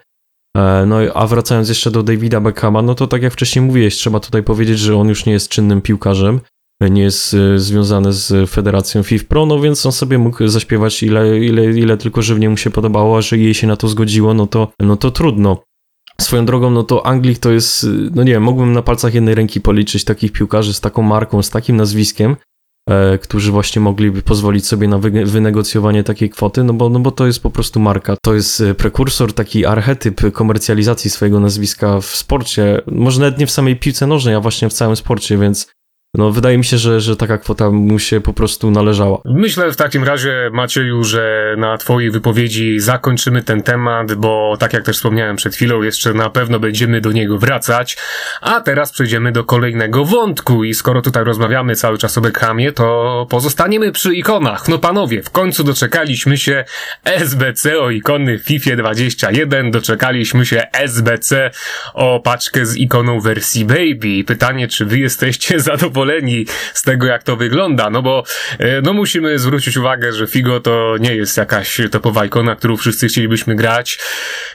E, 0.56 0.86
No 0.86 0.96
a 1.14 1.26
wracając 1.26 1.68
jeszcze 1.68 1.90
do 1.90 2.02
Davida 2.02 2.40
Beckhama, 2.40 2.82
no 2.82 2.94
to 2.94 3.06
tak 3.06 3.22
jak 3.22 3.32
wcześniej 3.32 3.64
mówiłeś, 3.64 3.94
trzeba 3.94 4.20
tutaj 4.20 4.42
powiedzieć, 4.42 4.78
że 4.78 4.96
on 4.96 5.08
już 5.08 5.26
nie 5.26 5.32
jest 5.32 5.48
czynnym 5.48 5.82
piłkarzem, 5.82 6.40
e, 6.82 6.90
nie 6.90 7.02
jest 7.02 7.34
e, 7.34 7.58
związany 7.58 8.12
z 8.12 8.50
Federacją 8.50 9.02
FIFA 9.02 9.24
Pro, 9.28 9.46
no 9.46 9.60
więc 9.60 9.86
on 9.86 9.92
sobie 9.92 10.18
mógł 10.18 10.48
zaśpiewać 10.48 11.02
ile, 11.02 11.38
ile, 11.38 11.64
ile 11.64 11.96
tylko 11.96 12.22
żywnie 12.22 12.50
mu 12.50 12.56
się 12.56 12.70
podobało, 12.70 13.18
a 13.18 13.22
że 13.22 13.38
jej 13.38 13.54
się 13.54 13.66
na 13.66 13.76
to 13.76 13.88
zgodziło, 13.88 14.34
no 14.34 14.46
to, 14.46 14.72
no 14.80 14.96
to 14.96 15.10
trudno. 15.10 15.62
Swoją 16.20 16.46
drogą, 16.46 16.70
no 16.70 16.82
to 16.82 17.06
Anglik 17.06 17.38
to 17.38 17.52
jest, 17.52 17.86
no 18.14 18.22
nie 18.22 18.32
wiem, 18.32 18.42
mógłbym 18.42 18.72
na 18.72 18.82
palcach 18.82 19.14
jednej 19.14 19.34
ręki 19.34 19.60
policzyć 19.60 20.04
takich 20.04 20.32
piłkarzy 20.32 20.74
z 20.74 20.80
taką 20.80 21.02
marką, 21.02 21.42
z 21.42 21.50
takim 21.50 21.76
nazwiskiem, 21.76 22.30
e, 22.32 22.36
którzy 23.22 23.52
właśnie 23.52 23.80
mogliby 23.80 24.22
pozwolić 24.22 24.66
sobie 24.66 24.88
na 24.88 24.98
wy, 24.98 25.24
wynegocjowanie 25.24 26.04
takiej 26.04 26.30
kwoty, 26.30 26.64
no 26.64 26.72
bo, 26.72 26.88
no 26.88 27.00
bo 27.00 27.10
to 27.10 27.26
jest 27.26 27.42
po 27.42 27.50
prostu 27.50 27.80
marka. 27.80 28.16
To 28.22 28.34
jest 28.34 28.60
e, 28.60 28.74
prekursor, 28.74 29.32
taki 29.32 29.66
archetyp 29.66 30.32
komercjalizacji 30.32 31.10
swojego 31.10 31.40
nazwiska 31.40 32.00
w 32.00 32.06
sporcie, 32.06 32.80
może 32.86 33.20
nawet 33.20 33.38
nie 33.38 33.46
w 33.46 33.50
samej 33.50 33.76
piłce 33.76 34.06
nożnej, 34.06 34.34
a 34.34 34.40
właśnie 34.40 34.68
w 34.68 34.72
całym 34.72 34.96
sporcie, 34.96 35.38
więc 35.38 35.68
no, 36.14 36.30
wydaje 36.30 36.58
mi 36.58 36.64
się, 36.64 36.78
że, 36.78 37.00
że 37.00 37.16
taka 37.16 37.38
kwota 37.38 37.70
mu 37.70 37.98
się 37.98 38.20
po 38.20 38.32
prostu 38.32 38.70
należała. 38.70 39.18
Myślę 39.24 39.72
w 39.72 39.76
takim 39.76 40.04
razie, 40.04 40.50
Macieju, 40.52 41.04
że 41.04 41.54
na 41.58 41.78
Twojej 41.78 42.10
wypowiedzi 42.10 42.80
zakończymy 42.80 43.42
ten 43.42 43.62
temat, 43.62 44.14
bo 44.14 44.56
tak 44.58 44.72
jak 44.72 44.84
też 44.84 44.96
wspomniałem 44.96 45.36
przed 45.36 45.54
chwilą, 45.54 45.82
jeszcze 45.82 46.14
na 46.14 46.30
pewno 46.30 46.60
będziemy 46.60 47.00
do 47.00 47.12
niego 47.12 47.38
wracać. 47.38 47.96
A 48.40 48.60
teraz 48.60 48.92
przejdziemy 48.92 49.32
do 49.32 49.44
kolejnego 49.44 50.04
wątku 50.04 50.64
i 50.64 50.74
skoro 50.74 51.02
tutaj 51.02 51.24
rozmawiamy 51.24 51.76
cały 51.76 51.98
czas 51.98 52.18
o 52.18 52.20
Beckhamie, 52.20 52.72
to 52.72 53.26
pozostaniemy 53.30 53.92
przy 53.92 54.14
ikonach. 54.14 54.68
No 54.68 54.78
panowie, 54.78 55.22
w 55.22 55.30
końcu 55.30 55.64
doczekaliśmy 55.64 56.38
się 56.38 56.64
SBC 57.04 57.80
o 57.80 57.90
ikony 57.90 58.38
FIFA 58.38 58.76
21, 58.76 59.70
doczekaliśmy 59.70 60.46
się 60.46 60.62
SBC 60.72 61.50
o 61.94 62.20
paczkę 62.20 62.66
z 62.66 62.76
ikoną 62.76 63.20
wersji 63.20 63.64
Baby. 63.64 64.24
Pytanie, 64.26 64.68
czy 64.68 64.84
wy 64.84 64.98
jesteście 64.98 65.60
zadowoleni 65.70 66.03
zadowoleni 66.04 66.46
z 66.74 66.82
tego, 66.82 67.06
jak 67.06 67.22
to 67.22 67.36
wygląda, 67.36 67.90
no 67.90 68.02
bo 68.02 68.24
e, 68.58 68.80
no 68.80 68.92
musimy 68.92 69.38
zwrócić 69.38 69.76
uwagę, 69.76 70.12
że 70.12 70.26
Figo 70.26 70.60
to 70.60 70.96
nie 71.00 71.14
jest 71.14 71.36
jakaś 71.36 71.80
topowa 71.90 72.24
ikona, 72.24 72.56
którą 72.56 72.76
wszyscy 72.76 73.08
chcielibyśmy 73.08 73.54
grać. 73.54 73.98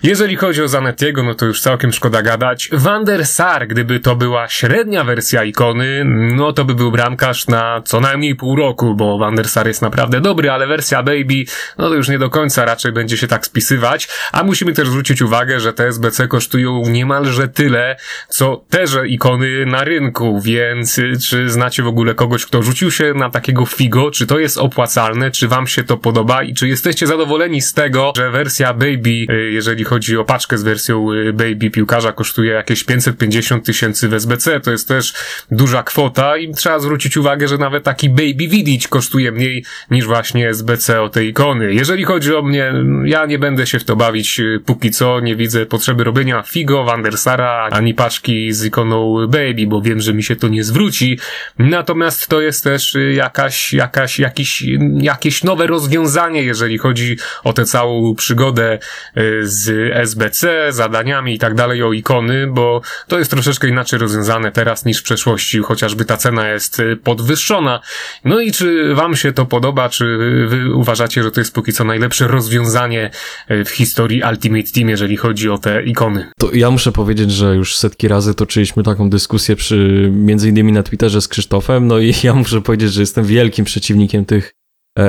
Jeżeli 0.04 0.36
chodzi 0.36 0.62
o 0.62 0.68
Zanettiego, 0.68 1.24
no 1.24 1.36
to 1.36 1.46
już 1.46 1.62
całkiem 1.62 1.94
szkoda 1.94 2.22
gadać. 2.22 2.70
Van 2.72 3.06
der 3.06 3.26
Sar, 3.26 3.68
gdyby 3.68 4.00
to 4.00 4.16
była 4.16 4.48
średnia 4.48 5.04
wersja 5.04 5.44
ikony, 5.44 6.04
no 6.36 6.54
to 6.54 6.66
by 6.66 6.76
był 6.76 6.92
bramkarz 6.92 7.48
na 7.48 7.82
co 7.86 8.00
najmniej 8.00 8.36
pół 8.36 8.56
roku, 8.56 8.96
bo 8.96 9.18
Van 9.18 9.36
der 9.36 9.50
Sar 9.50 9.68
jest 9.68 9.82
naprawdę 9.82 10.22
dobry, 10.22 10.52
ale 10.52 10.68
wersja 10.68 11.04
Baby, 11.04 11.46
no 11.78 11.90
to 11.90 11.96
już 11.96 12.10
nie 12.10 12.20
do 12.20 12.30
końca 12.30 12.66
raczej 12.66 12.92
będzie 12.92 13.18
się 13.18 13.28
tak 13.28 13.46
spisywać, 13.46 14.08
a 14.32 14.44
musimy 14.44 14.74
też 14.74 14.90
zwrócić 14.90 15.22
uwagę, 15.22 15.60
że 15.60 15.74
te 15.74 15.88
SBC 15.88 16.28
kosztują 16.28 16.82
niemalże 16.90 17.48
tyle, 17.48 17.96
co 18.30 18.66
teże 18.70 19.08
ikony 19.08 19.66
na 19.66 19.84
rynku, 19.84 20.42
więc 20.42 21.00
czy 21.30 21.39
czy 21.40 21.50
znacie 21.50 21.84
w 21.84 21.88
ogóle 21.88 22.16
kogoś, 22.16 22.46
kto 22.46 22.64
rzucił 22.64 22.92
się 22.92 23.14
na 23.14 23.30
takiego 23.30 23.66
figo? 23.66 24.12
Czy 24.12 24.28
to 24.28 24.40
jest 24.40 24.58
opłacalne? 24.58 25.32
Czy 25.32 25.48
wam 25.48 25.68
się 25.68 25.84
to 25.84 25.98
podoba? 25.98 26.44
I 26.44 26.54
czy 26.54 26.68
jesteście 26.68 27.08
zadowoleni 27.08 27.62
z 27.62 27.74
tego, 27.74 28.14
że 28.16 28.32
wersja 28.32 28.74
Baby, 28.74 29.10
y, 29.10 29.52
jeżeli 29.52 29.84
chodzi 29.84 30.18
o 30.18 30.26
paczkę 30.26 30.58
z 30.58 30.64
wersją 30.64 31.12
y, 31.12 31.34
Baby 31.34 31.70
piłkarza, 31.70 32.12
kosztuje 32.12 32.54
jakieś 32.54 32.84
550 32.84 33.66
tysięcy 33.66 34.10
w 34.10 34.14
SBC? 34.14 34.60
To 34.60 34.72
jest 34.72 34.88
też 34.88 35.14
duża 35.52 35.84
kwota 35.84 36.38
i 36.38 36.54
trzeba 36.54 36.80
zwrócić 36.80 37.18
uwagę, 37.18 37.48
że 37.48 37.58
nawet 37.58 37.84
taki 37.84 38.10
Baby 38.10 38.48
Vidic 38.48 38.88
kosztuje 38.88 39.32
mniej 39.32 39.66
niż 39.92 40.06
właśnie 40.06 40.50
SBC 40.50 41.02
o 41.02 41.10
tej 41.10 41.28
ikony. 41.28 41.74
Jeżeli 41.74 42.04
chodzi 42.04 42.36
o 42.36 42.42
mnie, 42.42 42.74
ja 43.06 43.26
nie 43.26 43.40
będę 43.40 43.68
się 43.68 43.80
w 43.80 43.84
to 43.84 43.96
bawić 43.96 44.40
y, 44.40 44.62
póki 44.66 44.92
co, 44.92 45.20
nie 45.20 45.36
widzę 45.36 45.66
potrzeby 45.66 46.04
robienia 46.04 46.44
Figo, 46.44 46.84
Wandersara, 46.84 47.70
ani 47.72 47.94
paczki 47.94 48.54
z 48.54 48.66
ikoną 48.66 49.28
Baby, 49.28 49.68
bo 49.68 49.82
wiem, 49.82 50.02
że 50.02 50.14
mi 50.14 50.24
się 50.24 50.36
to 50.36 50.48
nie 50.48 50.64
zwróci. 50.64 51.20
Natomiast 51.60 52.28
to 52.28 52.42
jest 52.42 52.64
też 52.64 52.96
y, 52.96 53.14
jakaś, 53.14 53.74
jakaś, 53.74 54.20
jakiś, 54.20 54.64
jakieś 55.02 55.44
nowe 55.44 55.68
rozwiązanie, 55.68 56.44
jeżeli 56.44 56.78
chodzi 56.78 57.18
o 57.44 57.54
tę 57.54 57.66
całą 57.66 58.16
przygodę 58.16 58.80
y, 59.18 59.40
z 59.44 59.94
SBC, 59.94 60.68
zadaniami 60.70 61.34
i 61.34 61.40
tak 61.40 61.56
dalej, 61.56 61.84
o 61.84 61.94
ikony, 61.94 62.48
bo 62.48 62.82
to 63.08 63.20
jest 63.20 63.32
troszeczkę 63.32 63.68
inaczej 63.68 64.00
rozwiązane 64.00 64.52
teraz 64.52 64.86
niż 64.86 65.00
w 65.00 65.04
przeszłości, 65.04 65.60
chociażby 65.60 66.06
ta 66.06 66.18
cena 66.18 66.50
jest 66.50 66.80
y, 66.80 66.98
podwyższona. 66.98 67.80
No 68.26 68.40
i 68.40 68.52
czy 68.52 68.96
wam 68.96 69.16
się 69.16 69.34
to 69.34 69.46
podoba, 69.46 69.90
czy 69.90 70.18
wy 70.48 70.76
uważacie, 70.76 71.24
że 71.24 71.32
to 71.32 71.42
jest 71.42 71.54
póki 71.54 71.74
co 71.74 71.84
najlepsze 71.84 72.28
rozwiązanie 72.28 73.10
w 73.50 73.70
historii 73.70 74.22
Ultimate 74.30 74.72
Team, 74.74 74.90
jeżeli 74.90 75.18
chodzi 75.18 75.50
o 75.50 75.58
te 75.58 75.84
ikony? 75.84 76.28
To 76.38 76.50
ja 76.54 76.72
muszę 76.72 76.92
powiedzieć, 76.92 77.32
że 77.32 77.56
już 77.56 77.76
setki 77.76 78.08
razy 78.08 78.34
toczyliśmy 78.36 78.84
taką 78.84 79.10
dyskusję 79.10 79.56
przy, 79.56 80.10
między 80.14 80.50
innymi 80.50 80.72
na 80.72 80.84
Twitterze 80.84 81.19
z 81.22 81.28
Krzysztofem, 81.28 81.88
no 81.88 82.00
i 82.00 82.14
ja 82.24 82.34
muszę 82.34 82.62
powiedzieć, 82.62 82.94
że 82.94 83.02
jestem 83.02 83.26
wielkim 83.26 83.66
przeciwnikiem 83.66 84.26
tych 84.26 84.59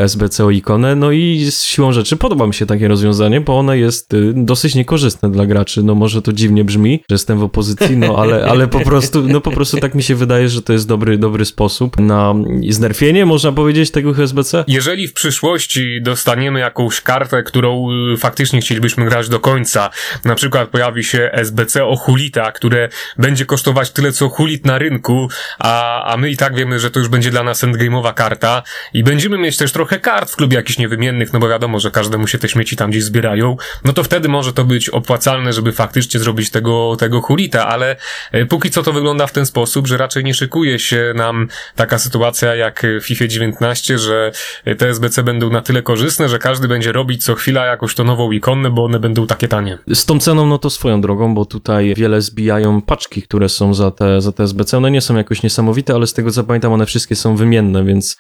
SBCO 0.07 0.51
ikonę, 0.51 0.97
no 0.97 1.13
i 1.13 1.51
z 1.51 1.63
siłą 1.63 1.93
rzeczy 1.93 2.17
podoba 2.17 2.47
mi 2.47 2.55
się 2.55 2.67
takie 2.67 2.89
rozwiązanie, 2.89 3.41
bo 3.41 3.59
ono 3.59 3.75
jest 3.75 4.15
y, 4.15 4.33
dosyć 4.37 4.75
niekorzystne 4.75 5.31
dla 5.31 5.47
graczy, 5.47 5.83
no 5.83 5.95
może 5.95 6.23
to 6.23 6.33
dziwnie 6.33 6.65
brzmi, 6.65 7.05
że 7.11 7.15
jestem 7.15 7.39
w 7.39 7.43
opozycji, 7.43 7.97
no 7.97 8.17
ale, 8.19 8.45
ale 8.51 8.69
po 8.69 8.81
prostu, 8.81 9.23
no 9.23 9.41
po 9.41 9.51
prostu 9.51 9.77
tak 9.77 9.95
mi 9.95 10.03
się 10.03 10.15
wydaje, 10.15 10.49
że 10.49 10.63
to 10.63 10.73
jest 10.73 10.89
dobry, 10.89 11.19
dobry 11.19 11.45
sposób 11.45 12.01
na 12.01 12.35
znerfienie, 12.69 13.27
można 13.27 13.53
powiedzieć, 13.53 13.91
tego 13.91 14.23
SBC. 14.23 14.65
Jeżeli 14.69 15.09
w 15.09 15.13
przyszłości 15.13 16.03
dostaniemy 16.03 16.61
jakąś 16.61 17.01
kartę, 17.01 17.43
którą 17.43 17.87
y, 18.15 18.17
faktycznie 18.17 18.61
chcielibyśmy 18.61 19.05
grać 19.05 19.29
do 19.29 19.41
końca, 19.41 19.91
na 20.25 20.35
przykład 20.35 20.69
pojawi 20.69 21.05
się 21.05 21.31
SBC 21.33 21.85
o 21.85 21.97
Hulita, 21.97 22.53
które 22.53 22.89
będzie 23.19 23.47
kosztować 23.47 23.91
tyle 23.91 24.13
co 24.13 24.29
Hulit 24.29 24.67
na 24.67 24.79
rynku, 24.79 25.29
a, 25.59 26.05
a 26.05 26.17
my 26.17 26.31
i 26.31 26.37
tak 26.37 26.55
wiemy, 26.55 26.79
że 26.79 26.91
to 26.91 26.99
już 26.99 27.09
będzie 27.09 27.31
dla 27.31 27.43
nas 27.43 27.65
endgame'owa 27.65 28.15
karta 28.15 28.63
i 28.95 29.05
będziemy 29.05 29.39
mieć 29.39 29.57
też 29.57 29.73
trochę 29.73 29.80
kart 29.87 30.31
w 30.31 30.37
klubie 30.37 30.57
jakichś 30.57 30.79
niewymiennych, 30.79 31.33
no 31.33 31.39
bo 31.39 31.49
wiadomo, 31.49 31.81
że 31.81 31.91
każdemu 31.91 32.27
się 32.27 32.39
te 32.39 32.49
śmieci 32.49 32.77
tam 32.77 32.91
gdzieś 32.91 33.05
zbierają, 33.05 33.57
no 33.85 33.93
to 33.93 34.05
wtedy 34.05 34.29
może 34.29 34.53
to 34.53 34.65
być 34.65 34.89
opłacalne, 34.89 35.53
żeby 35.53 35.73
faktycznie 35.73 36.21
zrobić 36.21 36.51
tego, 36.51 36.97
tego 36.99 37.21
hulita, 37.21 37.67
ale 37.67 37.97
e, 38.33 38.47
póki 38.47 38.71
co 38.71 38.83
to 38.83 38.93
wygląda 38.93 39.27
w 39.27 39.33
ten 39.33 39.47
sposób, 39.47 39.87
że 39.87 39.97
raczej 39.97 40.25
nie 40.25 40.35
szykuje 40.35 40.79
się 40.79 41.13
nam 41.17 41.49
taka 41.77 41.99
sytuacja 41.99 42.55
jak 42.55 42.87
w 43.01 43.07
FIFA 43.07 43.27
19, 43.27 43.99
że 43.99 44.33
te 44.79 44.89
SBC 44.89 45.23
będą 45.23 45.51
na 45.51 45.63
tyle 45.63 45.83
korzystne, 45.83 46.29
że 46.29 46.39
każdy 46.39 46.69
będzie 46.69 46.93
robić 46.93 47.25
co 47.25 47.35
chwila 47.35 47.67
jakąś 47.67 47.95
to 47.95 48.05
nową 48.05 48.31
ikonę, 48.31 48.71
bo 48.71 48.85
one 48.85 49.01
będą 49.01 49.27
takie 49.27 49.49
tanie. 49.49 49.79
Z 49.89 50.07
tą 50.07 50.21
ceną, 50.21 50.47
no 50.47 50.59
to 50.59 50.71
swoją 50.71 51.01
drogą, 51.01 51.35
bo 51.35 51.45
tutaj 51.45 51.95
wiele 51.95 52.21
zbijają 52.21 52.83
paczki, 52.83 53.23
które 53.23 53.49
są 53.49 53.75
za 53.75 53.91
te, 53.91 54.21
za 54.21 54.33
te 54.33 54.43
SBC. 54.43 54.77
One 54.77 54.91
nie 54.91 55.01
są 55.01 55.17
jakoś 55.17 55.43
niesamowite, 55.43 55.95
ale 55.95 56.07
z 56.07 56.13
tego 56.13 56.31
co 56.31 56.45
pamiętam, 56.45 56.73
one 56.73 56.87
wszystkie 56.87 57.17
są 57.17 57.37
wymienne, 57.37 57.85
więc 57.85 58.17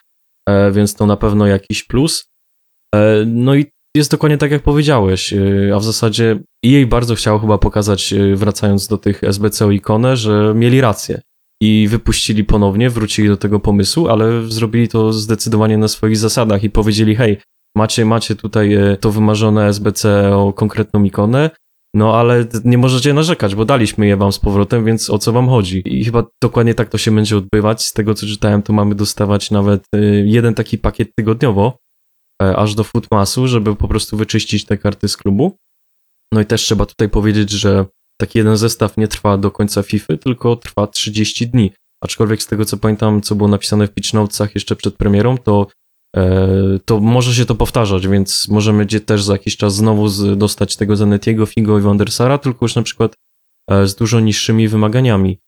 więc 0.72 0.94
to 0.94 1.06
na 1.06 1.16
pewno 1.16 1.46
jakiś 1.46 1.84
plus. 1.84 2.30
E, 2.94 3.24
no 3.26 3.54
i 3.54 3.66
jest 3.96 4.10
dokładnie 4.10 4.38
tak, 4.38 4.50
jak 4.50 4.62
powiedziałeś, 4.62 5.32
e, 5.32 5.72
a 5.74 5.78
w 5.78 5.84
zasadzie 5.84 6.40
jej 6.64 6.86
bardzo 6.86 7.14
chciał 7.14 7.38
chyba 7.40 7.58
pokazać, 7.58 8.14
wracając 8.34 8.88
do 8.88 8.98
tych 8.98 9.24
SBC 9.24 9.74
ikonę, 9.74 10.16
że 10.16 10.52
mieli 10.56 10.80
rację 10.80 11.20
i 11.62 11.88
wypuścili 11.90 12.44
ponownie, 12.44 12.90
wrócili 12.90 13.28
do 13.28 13.36
tego 13.36 13.60
pomysłu, 13.60 14.08
ale 14.08 14.42
zrobili 14.48 14.88
to 14.88 15.12
zdecydowanie 15.12 15.78
na 15.78 15.88
swoich 15.88 16.16
zasadach 16.16 16.64
i 16.64 16.70
powiedzieli, 16.70 17.16
hej, 17.16 17.38
macie, 17.76 18.04
macie 18.04 18.36
tutaj 18.36 18.76
to 19.00 19.10
wymarzone 19.10 19.68
SBC 19.68 20.32
o 20.36 20.52
konkretną 20.52 21.04
ikonę, 21.04 21.50
no 21.94 22.16
ale 22.16 22.46
nie 22.64 22.78
możecie 22.78 23.14
narzekać, 23.14 23.54
bo 23.54 23.64
daliśmy 23.64 24.06
je 24.06 24.16
wam 24.16 24.32
z 24.32 24.38
powrotem, 24.38 24.84
więc 24.84 25.10
o 25.10 25.18
co 25.18 25.32
wam 25.32 25.48
chodzi? 25.48 25.82
I 25.84 26.04
chyba 26.04 26.24
dokładnie 26.42 26.74
tak 26.74 26.88
to 26.88 26.98
się 26.98 27.14
będzie 27.14 27.36
odbywać. 27.36 27.86
Z 27.86 27.92
tego 27.92 28.14
co 28.14 28.26
czytałem, 28.26 28.62
to 28.62 28.72
mamy 28.72 28.94
dostawać 28.94 29.50
nawet 29.50 29.84
y, 29.96 30.24
jeden 30.26 30.54
taki 30.54 30.78
pakiet 30.78 31.14
tygodniowo, 31.14 31.78
e, 32.42 32.56
aż 32.56 32.74
do 32.74 32.84
Footmasu, 32.84 33.48
żeby 33.48 33.76
po 33.76 33.88
prostu 33.88 34.16
wyczyścić 34.16 34.64
te 34.64 34.78
karty 34.78 35.08
z 35.08 35.16
klubu. 35.16 35.56
No 36.32 36.40
i 36.40 36.46
też 36.46 36.62
trzeba 36.62 36.86
tutaj 36.86 37.08
powiedzieć, 37.08 37.50
że 37.50 37.86
taki 38.20 38.38
jeden 38.38 38.56
zestaw 38.56 38.96
nie 38.96 39.08
trwa 39.08 39.38
do 39.38 39.50
końca 39.50 39.82
FIFA, 39.82 40.16
tylko 40.16 40.56
trwa 40.56 40.86
30 40.86 41.46
dni. 41.46 41.72
Aczkolwiek 42.04 42.42
z 42.42 42.46
tego 42.46 42.64
co 42.64 42.76
pamiętam, 42.76 43.20
co 43.20 43.34
było 43.34 43.48
napisane 43.48 43.86
w 43.86 43.94
pitch 43.94 44.14
notesach 44.14 44.54
jeszcze 44.54 44.76
przed 44.76 44.96
premierą, 44.96 45.38
to 45.38 45.66
to 46.84 47.00
może 47.00 47.34
się 47.34 47.44
to 47.46 47.54
powtarzać, 47.54 48.08
więc 48.08 48.48
możemy 48.48 48.86
też 48.86 49.22
za 49.22 49.32
jakiś 49.32 49.56
czas 49.56 49.74
znowu 49.74 50.08
dostać 50.36 50.76
tego 50.76 50.96
Zanetiego, 50.96 51.46
Figo 51.46 51.78
i 51.78 51.82
Wandersara, 51.82 52.38
tylko 52.38 52.64
już 52.64 52.74
na 52.74 52.82
przykład 52.82 53.14
e, 53.70 53.86
z 53.86 53.94
dużo 53.94 54.20
niższymi 54.20 54.68
wymaganiami. 54.68 55.38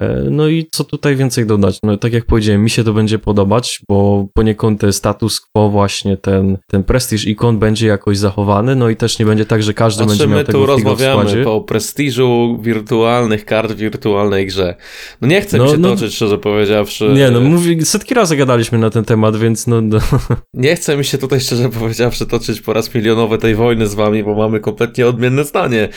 E, 0.00 0.26
no 0.30 0.48
i 0.48 0.66
co 0.72 0.84
tutaj 0.84 1.16
więcej 1.16 1.46
dodać? 1.46 1.78
No 1.82 1.96
tak 1.96 2.12
jak 2.12 2.24
powiedziałem, 2.24 2.62
mi 2.62 2.70
się 2.70 2.84
to 2.84 2.92
będzie 2.92 3.18
podobać, 3.18 3.80
bo 3.88 4.26
poniekąd 4.34 4.80
ten 4.80 4.92
status 4.92 5.40
quo 5.40 5.68
właśnie, 5.68 6.16
ten, 6.16 6.58
ten 6.66 6.84
prestiż 6.84 7.26
ikon 7.26 7.58
będzie 7.58 7.86
jakoś 7.86 8.18
zachowany, 8.18 8.76
no 8.76 8.88
i 8.88 8.96
też 8.96 9.18
nie 9.18 9.26
będzie 9.26 9.46
tak, 9.46 9.62
że 9.62 9.74
każdy 9.74 10.04
znaczy, 10.04 10.18
będzie 10.18 10.34
miał 10.34 10.44
tego 10.44 10.58
tu 10.58 10.66
rozmawiamy 10.66 11.48
o 11.48 11.60
prestiżu 11.60 12.58
wirtualnych 12.62 13.44
kart 13.44 13.72
w 13.72 13.76
wirtualnej 13.76 14.46
grze. 14.46 14.74
No 15.20 15.28
nie 15.28 15.40
chcę 15.40 15.58
no, 15.58 15.64
mi 15.64 15.70
się 15.70 15.78
no, 15.78 15.88
toczyć, 15.90 16.14
szczerze 16.14 16.38
powiedziawszy. 16.38 17.08
Nie, 17.14 17.30
no 17.30 17.40
mówi, 17.40 17.84
setki 17.84 18.14
razy 18.14 18.36
gadaliśmy 18.36 18.78
na 18.78 18.90
ten 18.90 19.04
temat, 19.04 19.36
więc 19.36 19.66
no, 19.66 19.80
no. 19.80 19.98
Nie 20.54 20.76
chcę 20.76 20.96
mi 20.96 21.04
się 21.04 21.18
tutaj, 21.18 21.40
szczerze 21.40 21.68
powiedziawszy, 21.68 22.26
toczyć 22.26 22.60
po 22.60 22.72
raz 22.72 22.94
milionowy 22.94 23.38
tej 23.38 23.54
wojny 23.54 23.86
z 23.86 23.94
wami, 23.94 24.24
bo 24.24 24.34
mamy 24.34 24.60
kompletnie 24.60 25.06
odmienne 25.06 25.44
zdanie. 25.44 25.88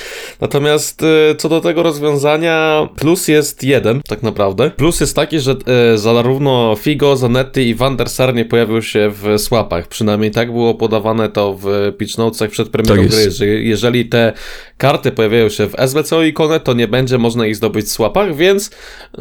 Natomiast 0.42 1.04
y, 1.04 1.36
co 1.38 1.50
do 1.50 1.62
tego 1.62 1.84
rozwiązania, 1.84 2.88
plus 2.96 3.28
jest 3.28 3.64
jeden 3.64 3.87
jeden, 3.88 4.02
tak 4.08 4.24
naprawdę. 4.24 4.72
Plus 4.72 5.00
jest 5.00 5.16
taki, 5.16 5.40
że 5.40 5.56
e, 5.94 5.98
zarówno 5.98 6.76
Figo, 6.80 7.18
Zanetti 7.18 7.62
i 7.62 7.76
Van 7.76 7.98
der 7.98 8.10
Sar 8.10 8.36
nie 8.36 8.46
pojawił 8.46 8.82
się 8.82 9.12
w 9.12 9.40
swapach. 9.40 9.88
Przynajmniej 9.88 10.32
tak 10.32 10.52
było 10.52 10.76
podawane 10.76 11.30
to 11.30 11.58
w 11.62 11.94
pitch 11.98 12.18
notesach 12.18 12.50
przed 12.50 12.70
premierą 12.70 13.02
Tak 13.02 13.12
gry, 13.12 13.32
że 13.32 13.46
jeżeli 13.46 14.06
te 14.06 14.34
karty 14.78 15.12
pojawiają 15.12 15.50
się 15.50 15.68
w 15.68 15.80
SBC 15.80 16.28
ikonę, 16.28 16.60
to 16.60 16.74
nie 16.74 16.88
będzie 16.88 17.18
można 17.18 17.48
ich 17.48 17.56
zdobyć 17.56 17.86
w 17.86 17.90
swapach, 17.90 18.36
więc 18.36 18.72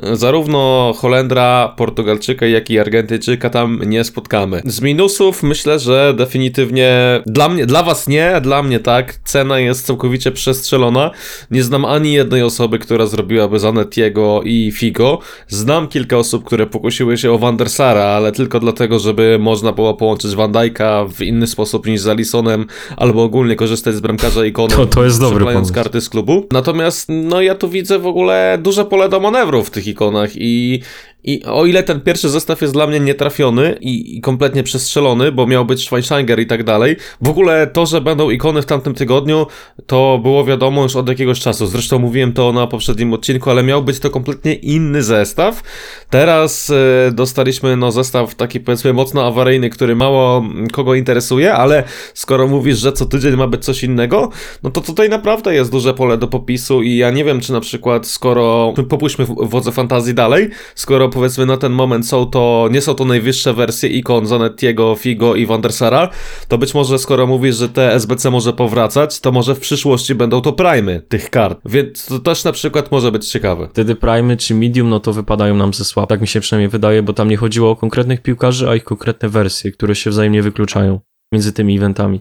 e, 0.02 0.16
zarówno 0.16 0.92
Holendra, 0.96 1.74
Portugalczyka, 1.76 2.46
jak 2.46 2.70
i 2.70 2.78
Argentyńczyka 2.78 3.50
tam 3.50 3.80
nie 3.86 4.04
spotkamy. 4.04 4.62
Z 4.64 4.80
minusów 4.80 5.42
myślę, 5.42 5.78
że 5.78 6.14
definitywnie 6.16 7.22
dla 7.26 7.48
mnie, 7.48 7.66
dla 7.66 7.82
was 7.82 8.08
nie, 8.08 8.40
dla 8.40 8.62
mnie 8.62 8.80
tak. 8.80 9.14
Cena 9.24 9.58
jest 9.58 9.86
całkowicie 9.86 10.32
przestrzelona. 10.32 11.10
Nie 11.50 11.62
znam 11.62 11.84
ani 11.84 12.12
jednej 12.12 12.42
osoby, 12.42 12.78
która 12.78 13.06
zrobiłaby 13.06 13.58
Zanettiego 13.58 14.40
i 14.44 14.55
Figo. 14.72 15.18
Znam 15.48 15.88
kilka 15.88 16.16
osób, 16.18 16.44
które 16.44 16.66
pokusiły 16.66 17.18
się 17.18 17.32
o 17.32 17.38
Van 17.38 17.56
der 17.56 17.70
Sara, 17.70 18.04
ale 18.04 18.32
tylko 18.32 18.60
dlatego, 18.60 18.98
żeby 18.98 19.38
można 19.40 19.72
było 19.72 19.94
połączyć 19.94 20.34
Van 20.34 20.52
Dijk'a 20.52 21.08
w 21.12 21.22
inny 21.22 21.46
sposób 21.46 21.86
niż 21.86 22.00
z 22.00 22.08
Alisonem, 22.08 22.66
albo 22.96 23.22
ogólnie 23.22 23.56
korzystać 23.56 23.94
z 23.94 24.00
bramkarza 24.00 24.44
ikony. 24.44 24.74
To- 24.74 24.86
to 24.86 25.04
jest 25.04 25.20
dobry 25.20 25.44
pomysł. 25.44 25.74
karty 25.74 26.00
z 26.00 26.08
klubu. 26.08 26.46
Natomiast, 26.52 27.06
no 27.08 27.40
ja 27.42 27.54
tu 27.54 27.68
widzę 27.68 27.98
w 27.98 28.06
ogóle 28.06 28.58
duże 28.62 28.84
pole 28.84 29.08
do 29.08 29.20
manewru 29.20 29.64
w 29.64 29.70
tych 29.70 29.86
ikonach 29.86 30.30
i, 30.34 30.82
i 31.26 31.44
o 31.44 31.66
ile 31.66 31.82
ten 31.82 32.00
pierwszy 32.00 32.28
zestaw 32.28 32.60
jest 32.60 32.72
dla 32.74 32.86
mnie 32.86 33.00
nietrafiony 33.00 33.76
i, 33.80 34.16
i 34.16 34.20
kompletnie 34.20 34.62
przestrzelony, 34.62 35.32
bo 35.32 35.46
miał 35.46 35.64
być 35.64 35.84
Schweinsteiger 35.84 36.40
i 36.40 36.46
tak 36.46 36.64
dalej, 36.64 36.96
w 37.20 37.28
ogóle 37.28 37.66
to, 37.66 37.86
że 37.86 38.00
będą 38.00 38.30
ikony 38.30 38.62
w 38.62 38.66
tamtym 38.66 38.94
tygodniu, 38.94 39.46
to 39.86 40.20
było 40.22 40.44
wiadomo 40.44 40.82
już 40.82 40.96
od 40.96 41.08
jakiegoś 41.08 41.40
czasu. 41.40 41.66
Zresztą 41.66 41.98
mówiłem 41.98 42.32
to 42.32 42.52
na 42.52 42.66
poprzednim 42.66 43.12
odcinku, 43.12 43.50
ale 43.50 43.62
miał 43.62 43.82
być 43.82 43.98
to 43.98 44.10
kompletnie 44.10 44.54
inny 44.54 45.02
zestaw. 45.02 45.62
Teraz 46.10 46.70
e, 46.70 47.10
dostaliśmy 47.12 47.76
no 47.76 47.92
zestaw 47.92 48.34
taki 48.34 48.60
powiedzmy 48.60 48.92
mocno 48.92 49.26
awaryjny, 49.26 49.70
który 49.70 49.96
mało 49.96 50.44
kogo 50.72 50.94
interesuje, 50.94 51.54
ale 51.54 51.84
skoro 52.14 52.46
mówisz, 52.48 52.78
że 52.78 52.92
co 52.92 53.06
tydzień 53.06 53.36
ma 53.36 53.46
być 53.46 53.64
coś 53.64 53.84
innego, 53.84 54.30
no 54.62 54.70
to 54.70 54.80
tutaj 54.80 55.08
naprawdę 55.08 55.54
jest 55.54 55.70
duże 55.70 55.94
pole 55.94 56.18
do 56.18 56.28
popisu 56.28 56.82
i 56.82 56.96
ja 56.96 57.10
nie 57.10 57.24
wiem, 57.24 57.40
czy 57.40 57.52
na 57.52 57.60
przykład 57.60 58.06
skoro, 58.06 58.74
popuśćmy 58.88 59.24
w- 59.26 59.36
wodze 59.48 59.72
fantazji 59.72 60.14
dalej, 60.14 60.50
skoro 60.74 61.08
powiedzmy 61.16 61.46
na 61.46 61.56
ten 61.56 61.72
moment 61.72 62.08
są 62.08 62.26
to, 62.26 62.68
nie 62.70 62.80
są 62.80 62.94
to 62.94 63.04
najwyższe 63.04 63.54
wersje 63.54 63.88
ikon 63.88 64.26
Zanettiego, 64.26 64.94
Figo 64.94 65.34
i 65.34 65.46
Van 65.46 65.60
der 65.60 65.72
Sara, 65.72 66.08
to 66.48 66.58
być 66.58 66.74
może 66.74 66.98
skoro 66.98 67.26
mówisz, 67.26 67.56
że 67.56 67.68
te 67.68 67.94
SBC 67.94 68.30
może 68.30 68.52
powracać, 68.52 69.20
to 69.20 69.32
może 69.32 69.54
w 69.54 69.60
przyszłości 69.60 70.14
będą 70.14 70.40
to 70.40 70.52
primy 70.52 71.02
tych 71.08 71.30
kart, 71.30 71.60
więc 71.64 72.06
to 72.06 72.18
też 72.18 72.44
na 72.44 72.52
przykład 72.52 72.90
może 72.92 73.12
być 73.12 73.28
ciekawe. 73.28 73.68
Wtedy 73.72 73.94
Prime 73.94 74.36
czy 74.36 74.54
Medium, 74.54 74.88
no 74.88 75.00
to 75.00 75.12
wypadają 75.12 75.56
nam 75.56 75.74
ze 75.74 75.84
swap. 75.84 76.08
Tak 76.08 76.20
mi 76.20 76.26
się 76.26 76.40
przynajmniej 76.40 76.68
wydaje, 76.68 77.02
bo 77.02 77.12
tam 77.12 77.28
nie 77.28 77.36
chodziło 77.36 77.70
o 77.70 77.76
konkretnych 77.76 78.22
piłkarzy, 78.22 78.68
a 78.68 78.74
ich 78.74 78.84
konkretne 78.84 79.28
wersje, 79.28 79.72
które 79.72 79.94
się 79.94 80.10
wzajemnie 80.10 80.42
wykluczają 80.42 81.00
między 81.32 81.52
tymi 81.52 81.76
eventami. 81.76 82.20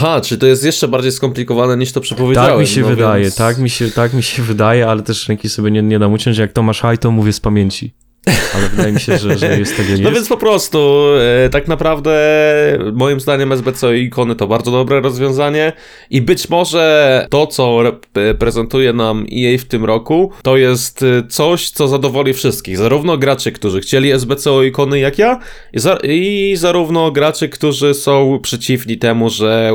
Ha, 0.00 0.20
czy 0.20 0.38
to 0.38 0.46
jest 0.46 0.64
jeszcze 0.64 0.88
bardziej 0.88 1.12
skomplikowane 1.12 1.76
niż 1.76 1.92
to 1.92 2.00
przepowiedziałem? 2.00 2.50
Tak 2.50 2.60
mi 2.60 2.66
się 2.66 2.80
no 2.80 2.88
wydaje, 2.88 3.22
więc- 3.22 3.36
tak 3.36 3.58
mi 3.58 3.70
się, 3.70 3.90
tak 3.90 4.14
mi 4.14 4.22
się 4.22 4.42
wydaje, 4.42 4.88
ale 4.88 5.02
też 5.02 5.28
ręki 5.28 5.48
sobie 5.48 5.70
nie, 5.70 5.82
nie 5.82 5.98
dam 5.98 6.12
uciąć. 6.12 6.38
Jak 6.38 6.52
Tomasz 6.52 6.80
Haj, 6.80 6.98
to 6.98 7.10
mówię 7.10 7.32
z 7.32 7.40
pamięci. 7.40 7.94
Ale 8.54 8.68
wydaje 8.68 8.92
mi 8.92 9.00
się, 9.00 9.18
że, 9.18 9.38
że 9.38 9.58
jest 9.58 9.76
tego 9.76 9.90
jest. 9.90 10.02
No 10.02 10.12
więc 10.12 10.28
po 10.28 10.36
prostu, 10.36 11.04
e, 11.44 11.48
tak 11.48 11.68
naprawdę, 11.68 12.12
moim 12.92 13.20
zdaniem 13.20 13.52
SBC 13.52 13.98
i 13.98 14.02
ikony 14.02 14.36
to 14.36 14.46
bardzo 14.46 14.70
dobre 14.70 15.00
rozwiązanie 15.00 15.72
i 16.10 16.22
być 16.22 16.48
może 16.48 17.26
to, 17.30 17.46
co 17.46 17.82
e, 18.14 18.34
prezentuje 18.34 18.92
nam 18.92 19.26
EA 19.32 19.58
w 19.58 19.64
tym 19.64 19.84
roku, 19.84 20.30
to 20.42 20.56
jest 20.56 21.02
e, 21.02 21.22
coś, 21.28 21.70
co 21.70 21.88
zadowoli 21.88 22.32
wszystkich. 22.32 22.78
Zarówno 22.78 23.18
graczy, 23.18 23.52
którzy 23.52 23.80
chcieli 23.80 24.12
SBC 24.12 24.50
ikony 24.66 24.98
jak 24.98 25.18
ja 25.18 25.38
i, 25.72 25.78
za- 25.80 25.98
i 26.02 26.54
zarówno 26.56 27.10
graczy, 27.10 27.48
którzy 27.48 27.94
są 27.94 28.38
przeciwni 28.42 28.98
temu, 28.98 29.30
że 29.30 29.72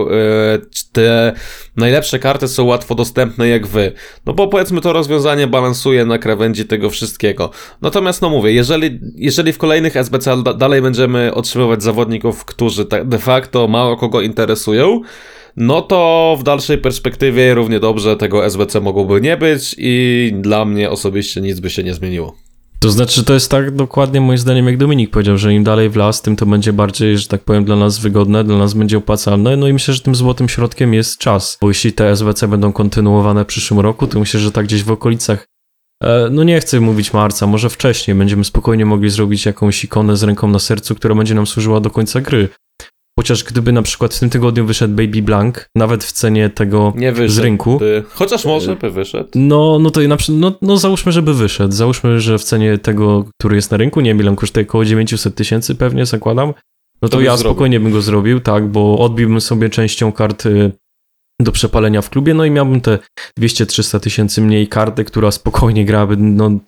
te 0.91 1.33
najlepsze 1.77 2.19
karty 2.19 2.47
są 2.47 2.63
łatwo 2.63 2.95
dostępne 2.95 3.47
jak 3.47 3.67
wy. 3.67 3.91
No 4.25 4.33
bo 4.33 4.47
powiedzmy 4.47 4.81
to 4.81 4.93
rozwiązanie 4.93 5.47
balansuje 5.47 6.05
na 6.05 6.17
krawędzi 6.17 6.65
tego 6.65 6.89
wszystkiego. 6.89 7.49
Natomiast 7.81 8.21
no 8.21 8.29
mówię, 8.37 8.51
jeżeli, 8.53 8.99
jeżeli 9.15 9.53
w 9.53 9.57
kolejnych 9.57 9.95
SBC 9.95 10.43
da- 10.43 10.53
dalej 10.53 10.81
będziemy 10.81 11.33
otrzymywać 11.33 11.83
zawodników, 11.83 12.45
którzy 12.45 12.85
tak 12.85 13.07
de 13.07 13.19
facto 13.19 13.67
mało 13.67 13.97
kogo 13.97 14.21
interesują, 14.21 15.01
no 15.57 15.81
to 15.81 16.35
w 16.39 16.43
dalszej 16.43 16.77
perspektywie 16.77 17.53
równie 17.53 17.79
dobrze 17.79 18.17
tego 18.17 18.45
SBC 18.45 18.81
mogłoby 18.81 19.21
nie 19.21 19.37
być 19.37 19.75
i 19.77 20.31
dla 20.41 20.65
mnie 20.65 20.89
osobiście 20.89 21.41
nic 21.41 21.59
by 21.59 21.69
się 21.69 21.83
nie 21.83 21.93
zmieniło. 21.93 22.35
To 22.79 22.89
znaczy, 22.89 23.23
to 23.23 23.33
jest 23.33 23.51
tak 23.51 23.75
dokładnie 23.75 24.21
moim 24.21 24.37
zdaniem, 24.37 24.65
jak 24.65 24.77
Dominik 24.77 25.09
powiedział, 25.09 25.37
że 25.37 25.53
im 25.53 25.63
dalej 25.63 25.89
w 25.89 25.95
las, 25.95 26.21
tym 26.21 26.35
to 26.35 26.45
będzie 26.45 26.73
bardziej, 26.73 27.17
że 27.17 27.27
tak 27.27 27.41
powiem, 27.41 27.65
dla 27.65 27.75
nas 27.75 27.99
wygodne, 27.99 28.43
dla 28.43 28.57
nas 28.57 28.73
będzie 28.73 28.97
opłacalne. 28.97 29.57
No 29.57 29.67
i 29.67 29.73
myślę, 29.73 29.93
że 29.93 29.99
tym 29.99 30.15
złotym 30.15 30.49
środkiem 30.49 30.93
jest 30.93 31.17
czas. 31.17 31.57
Bo 31.61 31.67
jeśli 31.67 31.93
te 31.93 32.15
SWC 32.15 32.47
będą 32.47 32.73
kontynuowane 32.73 33.43
w 33.43 33.47
przyszłym 33.47 33.79
roku, 33.79 34.07
to 34.07 34.19
myślę, 34.19 34.39
że 34.39 34.51
tak 34.51 34.65
gdzieś 34.65 34.83
w 34.83 34.91
okolicach, 34.91 35.47
no 36.31 36.43
nie 36.43 36.59
chcę 36.59 36.79
mówić 36.79 37.13
marca, 37.13 37.47
może 37.47 37.69
wcześniej 37.69 38.17
będziemy 38.17 38.43
spokojnie 38.45 38.85
mogli 38.85 39.09
zrobić 39.09 39.45
jakąś 39.45 39.83
ikonę 39.83 40.17
z 40.17 40.23
ręką 40.23 40.47
na 40.47 40.59
sercu, 40.59 40.95
która 40.95 41.15
będzie 41.15 41.35
nam 41.35 41.47
służyła 41.47 41.79
do 41.79 41.89
końca 41.89 42.21
gry. 42.21 42.49
Chociaż 43.19 43.43
gdyby 43.43 43.71
na 43.71 43.81
przykład 43.81 44.13
w 44.15 44.19
tym 44.19 44.29
tygodniu 44.29 44.65
wyszedł 44.65 44.93
Baby 44.95 45.21
Blank, 45.21 45.69
nawet 45.75 46.03
w 46.03 46.11
cenie 46.11 46.49
tego 46.49 46.91
wyszedł. 46.91 47.29
z 47.29 47.37
rynku, 47.37 47.79
Ty. 47.79 48.03
Chociaż 48.09 48.45
może 48.45 48.75
by 48.75 48.91
wyszedł. 48.91 49.29
no, 49.35 49.79
no 49.79 49.91
to 49.91 50.01
na 50.01 50.17
przykład, 50.17 50.39
no, 50.41 50.51
no 50.61 50.77
załóżmy, 50.77 51.11
żeby 51.11 51.33
wyszedł. 51.33 51.73
Załóżmy, 51.73 52.19
że 52.19 52.37
w 52.37 52.43
cenie 52.43 52.77
tego, 52.77 53.25
który 53.39 53.55
jest 53.55 53.71
na 53.71 53.77
rynku, 53.77 54.01
nie 54.01 54.09
wiem 54.09 54.19
ile 54.19 54.29
on 54.29 54.35
kosztuje, 54.35 54.65
około 54.65 54.85
900 54.85 55.35
tysięcy 55.35 55.75
pewnie, 55.75 56.05
zakładam. 56.05 56.53
No 57.01 57.09
to, 57.09 57.17
To 57.17 57.21
ja 57.21 57.37
zrobił. 57.37 57.51
spokojnie 57.51 57.79
bym 57.79 57.91
go 57.91 58.01
zrobił, 58.01 58.39
tak, 58.39 58.67
bo 58.67 58.99
odbiłbym 58.99 59.41
sobie 59.41 59.69
częścią 59.69 60.11
karty 60.11 60.71
do 61.41 61.51
przepalenia 61.51 62.01
w 62.01 62.09
klubie, 62.09 62.33
no 62.33 62.45
i 62.45 62.51
miałbym 62.51 62.81
te 62.81 62.99
200-300 63.39 63.99
tysięcy 63.99 64.41
mniej 64.41 64.67
karty, 64.67 65.03
która 65.03 65.31
spokojnie 65.31 65.85
grałaby, 65.85 66.17
no, 66.17 66.59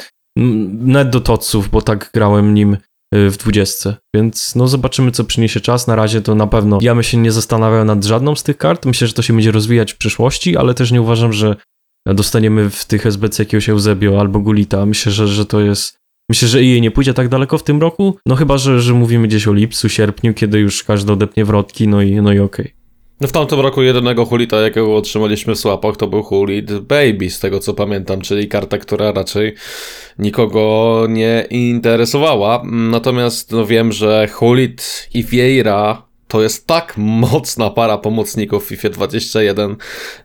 net 0.71 1.09
do 1.09 1.21
toców, 1.21 1.69
bo 1.69 1.81
tak 1.81 2.09
grałem 2.13 2.53
nim 2.53 2.77
y, 3.15 3.29
w 3.29 3.37
20. 3.37 3.97
Więc 4.15 4.55
no 4.55 4.67
zobaczymy, 4.67 5.11
co 5.11 5.23
przyniesie 5.23 5.61
czas. 5.61 5.87
Na 5.87 5.95
razie 5.95 6.21
to 6.21 6.35
na 6.35 6.47
pewno 6.47 6.77
ja 6.81 6.93
bym 6.93 7.03
się 7.03 7.17
nie 7.17 7.31
zastanawiał 7.31 7.85
nad 7.85 8.05
żadną 8.05 8.35
z 8.35 8.43
tych 8.43 8.57
kart. 8.57 8.85
Myślę, 8.85 9.07
że 9.07 9.13
to 9.13 9.21
się 9.21 9.33
będzie 9.33 9.51
rozwijać 9.51 9.93
w 9.93 9.97
przyszłości, 9.97 10.57
ale 10.57 10.73
też 10.73 10.91
nie 10.91 11.01
uważam, 11.01 11.33
że 11.33 11.55
dostaniemy 12.07 12.69
w 12.69 12.85
tych 12.85 13.05
SBC 13.05 13.43
jakiegoś 13.43 13.69
Eusebio 13.69 14.19
albo 14.19 14.39
Gulita. 14.39 14.85
Myślę, 14.85 15.11
że, 15.11 15.27
że 15.27 15.45
to 15.45 15.59
jest. 15.59 15.99
Myślę, 16.29 16.47
że 16.47 16.63
jej 16.63 16.81
nie 16.81 16.91
pójdzie 16.91 17.13
tak 17.13 17.29
daleko 17.29 17.57
w 17.57 17.63
tym 17.63 17.81
roku. 17.81 18.17
No 18.25 18.35
chyba, 18.35 18.57
że, 18.57 18.81
że 18.81 18.93
mówimy 18.93 19.27
gdzieś 19.27 19.47
o 19.47 19.53
lipcu, 19.53 19.89
sierpniu, 19.89 20.33
kiedy 20.33 20.59
już 20.59 20.83
każdy 20.83 21.13
odepnie 21.13 21.45
wrotki, 21.45 21.87
no 21.87 22.01
i, 22.01 22.15
no 22.21 22.33
i 22.33 22.39
okej. 22.39 22.78
No 23.21 23.27
w 23.27 23.31
tamtym 23.31 23.59
roku 23.59 23.81
jedynego 23.81 24.25
hulita, 24.25 24.61
jakiego 24.61 24.95
otrzymaliśmy 24.95 25.55
w 25.55 25.59
słapach, 25.59 25.97
to 25.97 26.07
był 26.07 26.23
hulit 26.23 26.71
Baby, 26.79 27.29
z 27.29 27.39
tego 27.39 27.59
co 27.59 27.73
pamiętam, 27.73 28.21
czyli 28.21 28.47
karta, 28.47 28.77
która 28.77 29.11
raczej 29.11 29.55
nikogo 30.19 31.05
nie 31.09 31.45
interesowała. 31.49 32.63
Natomiast 32.71 33.51
no 33.51 33.65
wiem, 33.65 33.91
że 33.91 34.27
hulit 34.27 35.09
i 35.13 35.23
Vieira 35.23 36.08
to 36.29 36.41
jest 36.41 36.67
tak 36.67 36.93
mocna 36.97 37.69
para 37.69 37.97
pomocników 37.97 38.65
w 38.65 38.67
FIFA 38.67 38.89
21, 38.89 39.75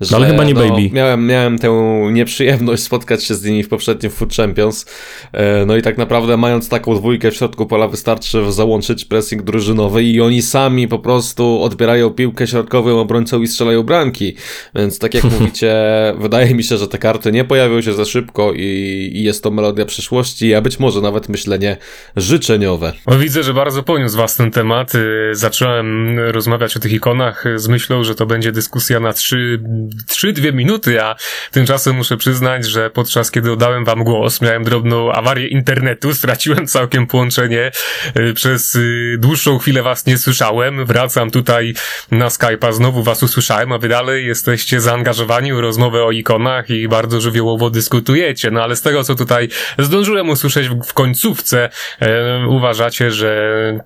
że 0.01 0.17
ale 0.17 0.27
chyba 0.27 0.45
nie 0.45 0.55
no, 0.55 0.61
Baby. 0.61 0.90
Miałem, 0.93 1.27
miałem 1.27 1.59
tę 1.59 1.71
nieprzyjemność 2.12 2.83
spotkać 2.83 3.25
się 3.25 3.35
z 3.35 3.45
nimi 3.45 3.62
w 3.62 3.69
poprzednim 3.69 4.12
Food 4.12 4.35
Champions. 4.35 4.87
E, 5.33 5.67
No 5.67 5.77
i 5.77 5.83
tak 5.83 5.99
naprawdę 5.99 6.37
mając 6.37 6.69
taką 6.69 6.95
dwójkę 6.95 7.31
w 7.31 7.35
środku 7.37 7.67
pola 7.67 7.88
wystarczy 7.88 8.53
załączyć 8.53 9.05
pressing 9.05 9.43
drużynowy 9.43 10.05
i 10.05 10.21
oni 10.21 10.43
sami 10.43 10.88
po 10.88 10.99
prostu 10.99 11.62
odbierają 11.62 12.11
piłkę 12.11 12.47
środkowym 12.47 12.97
obrońcą 12.97 13.43
i 13.43 13.47
strzelają 13.47 13.83
bramki. 13.83 14.37
Więc 14.75 14.99
tak 14.99 15.14
jak 15.14 15.25
mówicie, 15.38 15.75
wydaje 16.19 16.55
mi 16.55 16.64
się, 16.64 16.77
że 16.77 16.88
te 16.88 16.99
karty 16.99 17.33
nie 17.33 17.45
pojawią 17.45 17.83
się 17.83 17.93
za 17.93 18.05
szybko 18.05 18.53
i, 18.53 19.11
i 19.14 19.23
jest 19.23 19.43
to 19.43 19.51
melodia 19.51 19.85
przyszłości, 19.85 20.55
a 20.55 20.61
być 20.61 20.79
może 20.79 21.01
nawet 21.01 21.29
myślenie 21.29 21.77
życzeniowe. 22.17 22.93
No, 23.07 23.19
widzę, 23.19 23.43
że 23.43 23.55
bardzo 23.55 23.83
poniósł 23.83 24.17
was 24.17 24.37
ten 24.37 24.51
temat. 24.51 24.95
Y, 24.95 25.31
Zacząłem 25.33 25.94
rozmawiać 26.17 26.77
o 26.77 26.81
tych 26.81 26.93
ikonach 26.93 27.45
z 27.57 27.69
myślą, 27.69 28.05
że 28.05 28.15
to 28.15 28.27
będzie 28.27 28.53
dyskusja 28.53 29.01
na 29.01 29.11
3-2 29.11 30.53
minuty, 30.53 31.03
a 31.03 31.17
tymczasem 31.51 31.97
muszę 31.97 32.17
przyznać, 32.17 32.67
że 32.67 32.91
podczas 32.91 33.31
kiedy 33.31 33.53
oddałem 33.53 33.85
wam 33.85 34.05
głos, 34.05 34.41
miałem 34.41 34.65
drobną 34.65 35.13
awarię 35.13 35.49
internetu, 35.49 36.15
straciłem 36.15 36.67
całkiem 36.67 37.07
połączenie. 37.07 37.71
Y, 38.17 38.35
Przez 38.35 38.75
y, 38.75 39.17
dłuższą 39.19 39.59
chwilę 39.59 39.83
was 39.83 40.07
nie 40.07 40.19
słyszałem. 40.19 40.87
Wracam 40.87 41.31
tutaj 41.31 41.75
na 42.11 42.29
Skype'a, 42.29 42.73
znowu 42.73 43.03
was 43.03 43.23
usłyszałem, 43.23 43.73
a 43.73 43.79
wy 43.79 43.89
dalej 43.89 44.27
jesteście 44.27 44.81
zaangażowani 44.81 45.53
w 45.53 45.59
rozmowę 45.59 46.05
o 46.05 46.11
ikonach 46.11 46.71
i 46.71 46.89
bardzo 46.89 47.21
żywiołowo 47.21 47.71
dyskutujecie. 47.71 48.51
No 48.51 48.63
ale 48.63 48.77
z 48.77 48.83
tego, 48.83 49.05
co 49.05 49.15
tutaj 49.15 49.49
zdążyłem 49.79 50.29
usłyszeć 50.29 50.69
w, 50.69 50.93
końcówce, 50.93 51.71
uważacie, 52.49 53.11
że 53.11 53.35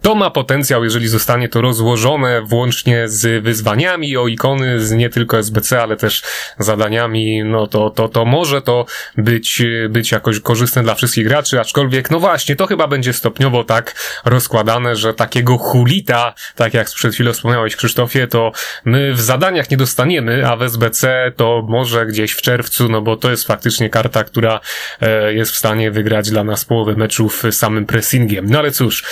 to 0.02 0.14
ma 0.14 0.30
potencjał, 0.30 0.84
jeżeli 0.84 1.08
zostanie 1.08 1.48
to 1.48 1.60
rozłożone 1.60 1.97
złożone 1.98 2.42
włącznie 2.42 3.08
z 3.08 3.44
wyzwaniami 3.44 4.16
o 4.16 4.28
ikony, 4.28 4.80
z 4.80 4.92
nie 4.92 5.10
tylko 5.10 5.38
SBC, 5.38 5.82
ale 5.82 5.96
też 5.96 6.22
zadaniami, 6.58 7.44
no 7.44 7.66
to, 7.66 7.90
to, 7.90 8.08
to 8.08 8.24
może 8.24 8.62
to 8.62 8.86
być, 9.16 9.62
być 9.88 10.12
jakoś 10.12 10.40
korzystne 10.40 10.82
dla 10.82 10.94
wszystkich 10.94 11.24
graczy, 11.24 11.60
aczkolwiek, 11.60 12.10
no 12.10 12.20
właśnie, 12.20 12.56
to 12.56 12.66
chyba 12.66 12.86
będzie 12.86 13.12
stopniowo 13.12 13.64
tak 13.64 13.94
rozkładane, 14.24 14.96
że 14.96 15.14
takiego 15.14 15.58
hulita, 15.58 16.34
tak 16.56 16.74
jak 16.74 16.90
przed 16.90 17.14
chwilą 17.14 17.32
wspomniałeś 17.32 17.76
Krzysztofie, 17.76 18.26
to 18.26 18.52
my 18.84 19.12
w 19.14 19.20
zadaniach 19.20 19.70
nie 19.70 19.76
dostaniemy, 19.76 20.48
a 20.48 20.56
w 20.56 20.62
SBC 20.62 21.32
to 21.36 21.64
może 21.68 22.06
gdzieś 22.06 22.32
w 22.32 22.42
czerwcu, 22.42 22.88
no 22.88 23.02
bo 23.02 23.16
to 23.16 23.30
jest 23.30 23.46
faktycznie 23.46 23.90
karta, 23.90 24.24
która 24.24 24.60
e, 25.00 25.34
jest 25.34 25.52
w 25.52 25.56
stanie 25.56 25.90
wygrać 25.90 26.30
dla 26.30 26.44
nas 26.44 26.64
połowę 26.64 26.94
meczów 26.94 27.42
samym 27.50 27.86
pressingiem. 27.86 28.46
No 28.50 28.58
ale 28.58 28.70
cóż, 28.70 29.04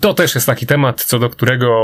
to 0.00 0.14
też 0.14 0.34
jest 0.34 0.46
taki 0.46 0.66
temat, 0.66 1.04
co 1.04 1.18
do 1.18 1.30
którego 1.30 1.74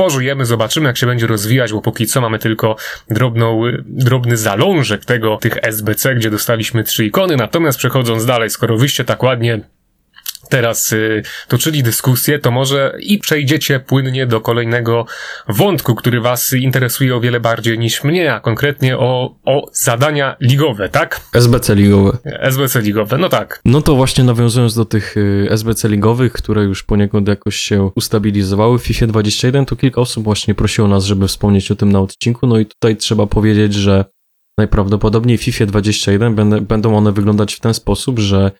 pożujemy, 0.00 0.44
zobaczymy 0.44 0.86
jak 0.86 0.98
się 0.98 1.06
będzie 1.06 1.26
rozwijać, 1.26 1.72
bo 1.72 1.82
póki 1.82 2.06
co 2.06 2.20
mamy 2.20 2.38
tylko 2.38 2.76
drobną, 3.10 3.62
drobny 3.86 4.36
zalążek 4.36 5.04
tego, 5.04 5.36
tych 5.36 5.58
SBC, 5.62 6.14
gdzie 6.14 6.30
dostaliśmy 6.30 6.84
trzy 6.84 7.04
ikony, 7.04 7.36
natomiast 7.36 7.78
przechodząc 7.78 8.26
dalej, 8.26 8.50
skoro 8.50 8.76
wyście 8.76 9.04
tak 9.04 9.22
ładnie 9.22 9.60
teraz 10.50 10.92
y, 10.92 11.22
toczyli 11.48 11.82
dyskusję, 11.82 12.38
to 12.38 12.50
może 12.50 12.96
i 13.00 13.18
przejdziecie 13.18 13.80
płynnie 13.80 14.26
do 14.26 14.40
kolejnego 14.40 15.06
wątku, 15.48 15.94
który 15.94 16.20
was 16.20 16.52
interesuje 16.52 17.16
o 17.16 17.20
wiele 17.20 17.40
bardziej 17.40 17.78
niż 17.78 18.04
mnie, 18.04 18.34
a 18.34 18.40
konkretnie 18.40 18.98
o, 18.98 19.36
o 19.44 19.70
zadania 19.72 20.36
ligowe, 20.40 20.88
tak? 20.88 21.20
SBC 21.34 21.74
ligowe. 21.74 22.18
SBC 22.24 22.80
ligowe, 22.80 23.18
no 23.18 23.28
tak. 23.28 23.60
No 23.64 23.82
to 23.82 23.94
właśnie 23.94 24.24
nawiązując 24.24 24.74
do 24.74 24.84
tych 24.84 25.16
y, 25.16 25.46
SBC 25.50 25.88
ligowych, 25.88 26.32
które 26.32 26.64
już 26.64 26.82
poniekąd 26.82 27.28
jakoś 27.28 27.56
się 27.56 27.90
ustabilizowały 27.94 28.78
w 28.78 28.82
FIFA 28.82 29.06
21, 29.06 29.66
to 29.66 29.76
kilka 29.76 30.00
osób 30.00 30.24
właśnie 30.24 30.54
prosiło 30.54 30.88
nas, 30.88 31.04
żeby 31.04 31.28
wspomnieć 31.28 31.70
o 31.70 31.76
tym 31.76 31.92
na 31.92 32.00
odcinku, 32.00 32.46
no 32.46 32.58
i 32.58 32.66
tutaj 32.66 32.96
trzeba 32.96 33.26
powiedzieć, 33.26 33.74
że 33.74 34.04
najprawdopodobniej 34.58 35.38
w 35.38 35.42
FIFA 35.42 35.66
21 35.66 36.34
będą 36.66 36.96
one 36.96 37.12
wyglądać 37.12 37.54
w 37.54 37.60
ten 37.60 37.74
sposób, 37.74 38.18
że 38.18 38.50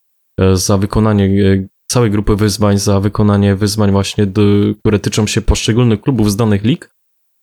e, 0.40 0.56
za 0.56 0.78
wykonanie 0.78 1.24
e, 1.24 1.68
całej 1.90 2.10
grupy 2.10 2.36
wyzwań, 2.36 2.78
za 2.78 3.00
wykonanie 3.00 3.56
wyzwań 3.56 3.90
właśnie, 3.90 4.26
do, 4.26 4.42
które 4.78 4.98
tyczą 4.98 5.26
się 5.26 5.40
poszczególnych 5.40 6.00
klubów 6.00 6.30
z 6.30 6.36
danych 6.36 6.64
lig, 6.64 6.90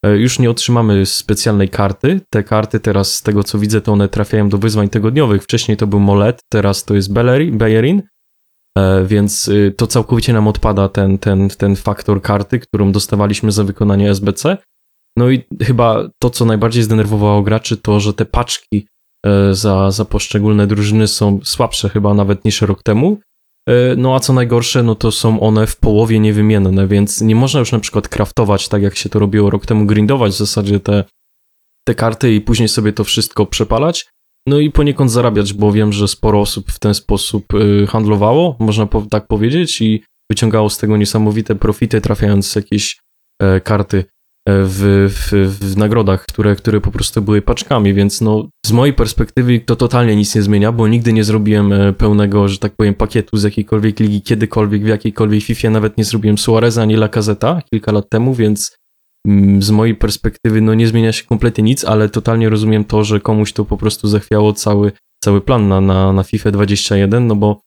e, 0.06 0.18
już 0.18 0.40
nie 0.40 0.50
otrzymamy 0.50 1.06
specjalnej 1.06 1.70
karty. 1.70 2.22
Te 2.30 2.44
karty 2.44 2.80
teraz, 2.80 3.16
z 3.16 3.22
tego 3.22 3.44
co 3.44 3.60
widzę, 3.60 3.82
to 3.82 3.94
one 3.94 4.10
trafiają 4.10 4.50
do 4.50 4.58
wyzwań 4.58 4.90
tygodniowych. 4.90 5.44
Wcześniej 5.44 5.78
to 5.78 5.88
był 5.88 6.00
Molet, 6.00 6.40
teraz 6.50 6.86
to 6.86 6.96
jest 6.96 7.14
Bellerin, 7.14 8.02
więc 9.06 9.48
y, 9.48 9.74
to 9.78 9.88
całkowicie 9.88 10.34
nam 10.34 10.48
odpada 10.48 10.90
ten, 10.90 11.18
ten, 11.18 11.50
ten 11.50 11.76
faktor 11.76 12.22
karty, 12.22 12.60
którą 12.60 12.92
dostawaliśmy 12.92 13.52
za 13.52 13.64
wykonanie 13.64 14.10
SBC. 14.10 14.58
No 15.18 15.30
i 15.30 15.44
chyba 15.62 16.10
to, 16.20 16.30
co 16.30 16.46
najbardziej 16.46 16.84
zdenerwowało 16.84 17.42
graczy, 17.44 17.78
to, 17.78 18.00
że 18.00 18.14
te 18.14 18.26
paczki 18.26 18.88
e, 19.26 19.54
za, 19.54 19.92
za 19.92 20.06
poszczególne 20.06 20.68
drużyny 20.68 21.08
są 21.08 21.40
słabsze 21.44 21.90
chyba 21.90 22.14
nawet 22.14 22.46
niż 22.46 22.62
rok 22.62 22.84
temu. 22.84 23.18
E, 23.68 23.96
no 23.98 24.16
a 24.16 24.20
co 24.20 24.34
najgorsze, 24.34 24.84
no 24.84 24.96
to 24.96 25.12
są 25.12 25.40
one 25.40 25.68
w 25.68 25.78
połowie 25.78 26.20
niewymienne, 26.20 26.88
więc 26.88 27.22
nie 27.22 27.36
można 27.36 27.60
już 27.60 27.72
na 27.72 27.80
przykład 27.80 28.10
craftować 28.10 28.68
tak 28.68 28.82
jak 28.82 28.96
się 28.96 29.10
to 29.10 29.20
robiło 29.20 29.50
rok 29.50 29.66
temu, 29.66 29.86
grindować 29.86 30.32
w 30.32 30.38
zasadzie 30.38 30.80
te, 30.80 31.04
te 31.88 31.96
karty 31.96 32.34
i 32.34 32.42
później 32.42 32.68
sobie 32.68 32.94
to 32.94 33.04
wszystko 33.04 33.46
przepalać. 33.46 34.06
No 34.48 34.60
i 34.60 34.72
poniekąd 34.72 35.12
zarabiać, 35.12 35.54
bo 35.54 35.72
wiem, 35.72 35.94
że 35.94 36.08
sporo 36.08 36.42
osób 36.42 36.72
w 36.72 36.80
ten 36.80 36.94
sposób 36.94 37.54
y, 37.54 37.88
handlowało, 37.88 38.56
można 38.60 38.88
tak 39.10 39.28
powiedzieć, 39.28 39.82
i 39.82 40.04
wyciągało 40.32 40.70
z 40.70 40.78
tego 40.78 40.98
niesamowite 40.98 41.56
profity, 41.56 42.02
trafiając 42.02 42.56
jakieś 42.56 43.00
e, 43.42 43.62
karty 43.62 44.06
w, 44.48 45.10
w, 45.10 45.58
w, 45.60 45.78
nagrodach, 45.78 46.26
które, 46.26 46.56
które 46.56 46.82
po 46.82 46.92
prostu 46.92 47.22
były 47.22 47.42
paczkami, 47.42 47.94
więc 47.94 48.22
no 48.22 48.50
z 48.66 48.72
mojej 48.72 48.94
perspektywy 48.94 49.60
to 49.60 49.76
totalnie 49.76 50.16
nic 50.16 50.36
nie 50.36 50.42
zmienia, 50.42 50.72
bo 50.72 50.88
nigdy 50.88 51.14
nie 51.14 51.24
zrobiłem 51.24 51.74
e, 51.74 51.94
pełnego, 51.94 52.48
że 52.48 52.58
tak 52.58 52.76
powiem, 52.76 52.94
pakietu 52.94 53.38
z 53.38 53.44
jakiejkolwiek 53.44 54.00
ligi, 54.00 54.22
kiedykolwiek, 54.22 54.84
w 54.84 54.88
jakiejkolwiek 54.88 55.44
FIFA, 55.44 55.70
nawet 55.70 55.98
nie 55.98 56.04
zrobiłem 56.04 56.38
Suareza 56.38 56.82
ani 56.82 56.96
Lacazeta 56.96 57.62
kilka 57.72 57.92
lat 57.92 58.10
temu, 58.10 58.34
więc 58.34 58.78
mm, 59.28 59.62
z 59.62 59.72
mojej 59.72 59.96
perspektywy 59.96 60.62
no 60.62 60.74
nie 60.74 60.88
zmienia 60.88 61.12
się 61.12 61.24
kompletnie 61.24 61.64
nic, 61.64 61.86
ale 61.86 62.10
totalnie 62.10 62.50
rozumiem 62.50 62.86
to, 62.86 63.04
że 63.04 63.20
komuś 63.20 63.54
to 63.54 63.66
po 63.66 63.78
prostu 63.78 64.08
zachwiało 64.08 64.54
cały, 64.54 64.92
cały 65.24 65.42
plan 65.42 65.68
na, 65.68 65.82
na, 65.82 66.14
na 66.14 66.24
FIFA 66.24 66.52
21, 66.52 67.28
no 67.28 67.36
bo 67.36 67.62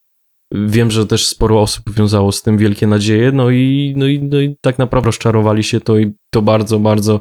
Wiem, 0.52 0.90
że 0.90 1.06
też 1.06 1.26
sporo 1.26 1.60
osób 1.60 1.94
wiązało 1.94 2.32
z 2.32 2.42
tym 2.42 2.58
wielkie 2.58 2.86
nadzieje, 2.86 3.32
no 3.32 3.50
i, 3.50 3.94
no 3.96 4.06
i, 4.06 4.22
no 4.22 4.40
i 4.40 4.56
tak 4.60 4.78
naprawdę 4.78 5.06
rozczarowali 5.06 5.64
się 5.64 5.80
to 5.80 5.98
i 5.98 6.12
to 6.30 6.42
bardzo, 6.42 6.78
bardzo, 6.78 7.20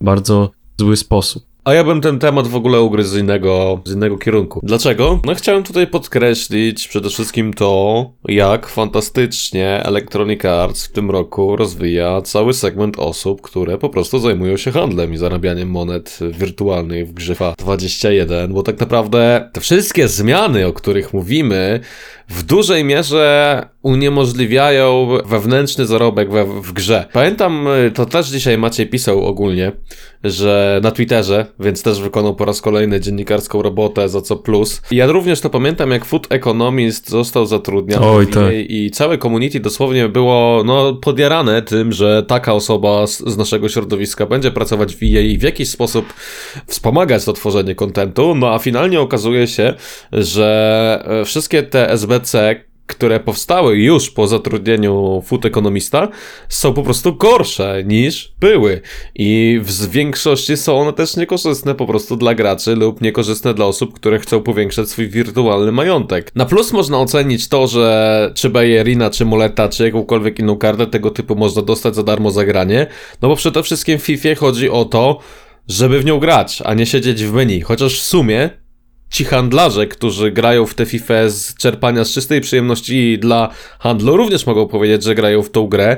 bardzo 0.00 0.50
zły 0.78 0.96
sposób. 0.96 1.50
A 1.64 1.74
ja 1.74 1.84
bym 1.84 2.00
ten 2.00 2.18
temat 2.18 2.46
w 2.46 2.54
ogóle 2.54 2.80
ugryzł 2.80 3.10
z 3.10 3.18
innego, 3.18 3.80
z 3.84 3.92
innego 3.92 4.18
kierunku. 4.18 4.60
Dlaczego? 4.62 5.20
No 5.24 5.34
chciałem 5.34 5.62
tutaj 5.62 5.86
podkreślić 5.86 6.88
przede 6.88 7.08
wszystkim 7.08 7.54
to, 7.54 8.10
jak 8.28 8.66
fantastycznie 8.68 9.82
Electronic 9.84 10.44
Arts 10.44 10.86
w 10.86 10.92
tym 10.92 11.10
roku 11.10 11.56
rozwija 11.56 12.22
cały 12.22 12.54
segment 12.54 12.98
osób, 12.98 13.40
które 13.40 13.78
po 13.78 13.88
prostu 13.88 14.18
zajmują 14.18 14.56
się 14.56 14.72
handlem 14.72 15.12
i 15.14 15.16
zarabianiem 15.16 15.70
monet 15.70 16.18
wirtualnych 16.38 17.08
w 17.08 17.12
grze 17.12 17.34
21, 17.58 18.52
bo 18.52 18.62
tak 18.62 18.80
naprawdę 18.80 19.50
te 19.52 19.60
wszystkie 19.60 20.08
zmiany, 20.08 20.66
o 20.66 20.72
których 20.72 21.14
mówimy, 21.14 21.80
w 22.30 22.42
dużej 22.42 22.84
mierze 22.84 23.66
uniemożliwiają 23.82 25.08
wewnętrzny 25.24 25.86
zarobek 25.86 26.30
we, 26.30 26.44
w 26.44 26.72
grze. 26.72 27.06
Pamiętam, 27.12 27.66
y, 27.68 27.90
to 27.90 28.06
też 28.06 28.28
dzisiaj 28.28 28.58
Maciej 28.58 28.86
pisał 28.86 29.24
ogólnie, 29.24 29.72
że 30.24 30.80
na 30.82 30.90
Twitterze, 30.90 31.46
więc 31.60 31.82
też 31.82 32.00
wykonał 32.00 32.34
po 32.34 32.44
raz 32.44 32.60
kolejny 32.60 33.00
dziennikarską 33.00 33.62
robotę, 33.62 34.08
za 34.08 34.20
co 34.20 34.36
plus. 34.36 34.82
Ja 34.90 35.06
również 35.06 35.40
to 35.40 35.50
pamiętam, 35.50 35.90
jak 35.90 36.04
Food 36.04 36.26
Economist 36.30 37.10
został 37.10 37.46
zatrudniony 37.46 38.06
Oj, 38.06 38.26
tak. 38.26 38.52
i 38.54 38.90
całe 38.90 39.18
community 39.18 39.60
dosłownie 39.60 40.08
było 40.08 40.62
no, 40.66 40.94
podjarane 40.94 41.62
tym, 41.62 41.92
że 41.92 42.22
taka 42.22 42.54
osoba 42.54 43.06
z, 43.06 43.18
z 43.18 43.36
naszego 43.36 43.68
środowiska 43.68 44.26
będzie 44.26 44.50
pracować 44.50 44.96
w 44.96 45.02
EA 45.02 45.20
i 45.20 45.38
w 45.38 45.42
jakiś 45.42 45.68
sposób 45.68 46.14
wspomagać 46.66 47.24
to 47.24 47.32
tworzenie 47.32 47.74
kontentu, 47.74 48.34
no 48.34 48.54
a 48.54 48.58
finalnie 48.58 49.00
okazuje 49.00 49.46
się, 49.46 49.74
że 50.12 51.04
e, 51.20 51.24
wszystkie 51.24 51.62
te 51.62 51.90
Które 52.86 53.20
powstały 53.20 53.78
już 53.78 54.10
po 54.10 54.26
zatrudnieniu 54.26 55.22
food 55.26 55.44
ekonomista, 55.44 56.08
są 56.48 56.72
po 56.72 56.82
prostu 56.82 57.16
gorsze 57.16 57.82
niż 57.86 58.32
były. 58.40 58.80
I 59.14 59.60
w 59.62 59.90
większości 59.90 60.56
są 60.56 60.80
one 60.80 60.92
też 60.92 61.16
niekorzystne 61.16 61.74
po 61.74 61.86
prostu 61.86 62.16
dla 62.16 62.34
graczy 62.34 62.76
lub 62.76 63.00
niekorzystne 63.00 63.54
dla 63.54 63.66
osób, 63.66 63.94
które 63.94 64.18
chcą 64.18 64.42
powiększać 64.42 64.88
swój 64.88 65.08
wirtualny 65.08 65.72
majątek. 65.72 66.32
Na 66.34 66.46
plus 66.46 66.72
można 66.72 66.98
ocenić 66.98 67.48
to, 67.48 67.66
że 67.66 68.32
czy 68.34 68.50
Bayerina, 68.50 69.10
czy 69.10 69.24
Moleta, 69.24 69.68
czy 69.68 69.84
jakąkolwiek 69.84 70.38
inną 70.38 70.56
kartę 70.56 70.86
tego 70.86 71.10
typu 71.10 71.36
można 71.36 71.62
dostać 71.62 71.94
za 71.94 72.02
darmo 72.02 72.30
za 72.30 72.44
granie, 72.44 72.86
no 73.22 73.28
bo 73.28 73.36
przede 73.36 73.62
wszystkim 73.62 73.98
w 73.98 74.02
FIFA 74.02 74.34
chodzi 74.34 74.70
o 74.70 74.84
to, 74.84 75.18
żeby 75.68 76.00
w 76.00 76.04
nią 76.04 76.18
grać, 76.18 76.62
a 76.64 76.74
nie 76.74 76.86
siedzieć 76.86 77.24
w 77.24 77.32
menu. 77.32 77.60
Chociaż 77.60 78.00
w 78.00 78.02
sumie 78.02 78.50
ci 79.10 79.24
handlarze, 79.24 79.86
którzy 79.86 80.30
grają 80.30 80.66
w 80.66 80.74
tę 80.74 80.86
FIFA 80.86 81.28
z 81.28 81.54
czerpania 81.54 82.04
z 82.04 82.12
czystej 82.12 82.40
przyjemności 82.40 83.18
dla 83.18 83.48
handlu, 83.78 84.16
również 84.16 84.46
mogą 84.46 84.68
powiedzieć, 84.68 85.02
że 85.02 85.14
grają 85.14 85.42
w 85.42 85.50
tą 85.50 85.66
grę. 85.66 85.96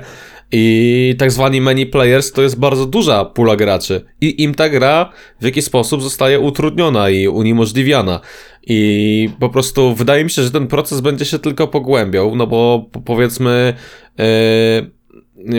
I 0.55 1.15
tak 1.19 1.33
zwani 1.33 1.61
many 1.61 1.87
players 1.87 2.33
to 2.33 2.43
jest 2.43 2.59
bardzo 2.59 2.87
duża 2.87 3.25
pula 3.25 3.57
graczy. 3.57 4.05
I 4.21 4.43
im 4.43 4.55
ta 4.55 4.69
gra 4.69 5.13
w 5.41 5.45
jakiś 5.45 5.65
sposób 5.65 6.03
zostaje 6.03 6.41
utrudniona 6.41 7.11
i 7.11 7.29
uniemożliwiana. 7.29 8.21
I 8.67 9.29
po 9.41 9.49
prostu 9.49 9.95
wydaje 9.95 10.25
mi 10.25 10.31
się, 10.31 10.43
że 10.43 10.51
ten 10.51 10.67
proces 10.67 11.01
będzie 11.01 11.25
się 11.25 11.39
tylko 11.39 11.69
pogłębiał, 11.69 12.37
no 12.37 12.47
bo 12.47 12.91
powiedzmy. 13.05 13.75
Yy, 14.19 15.02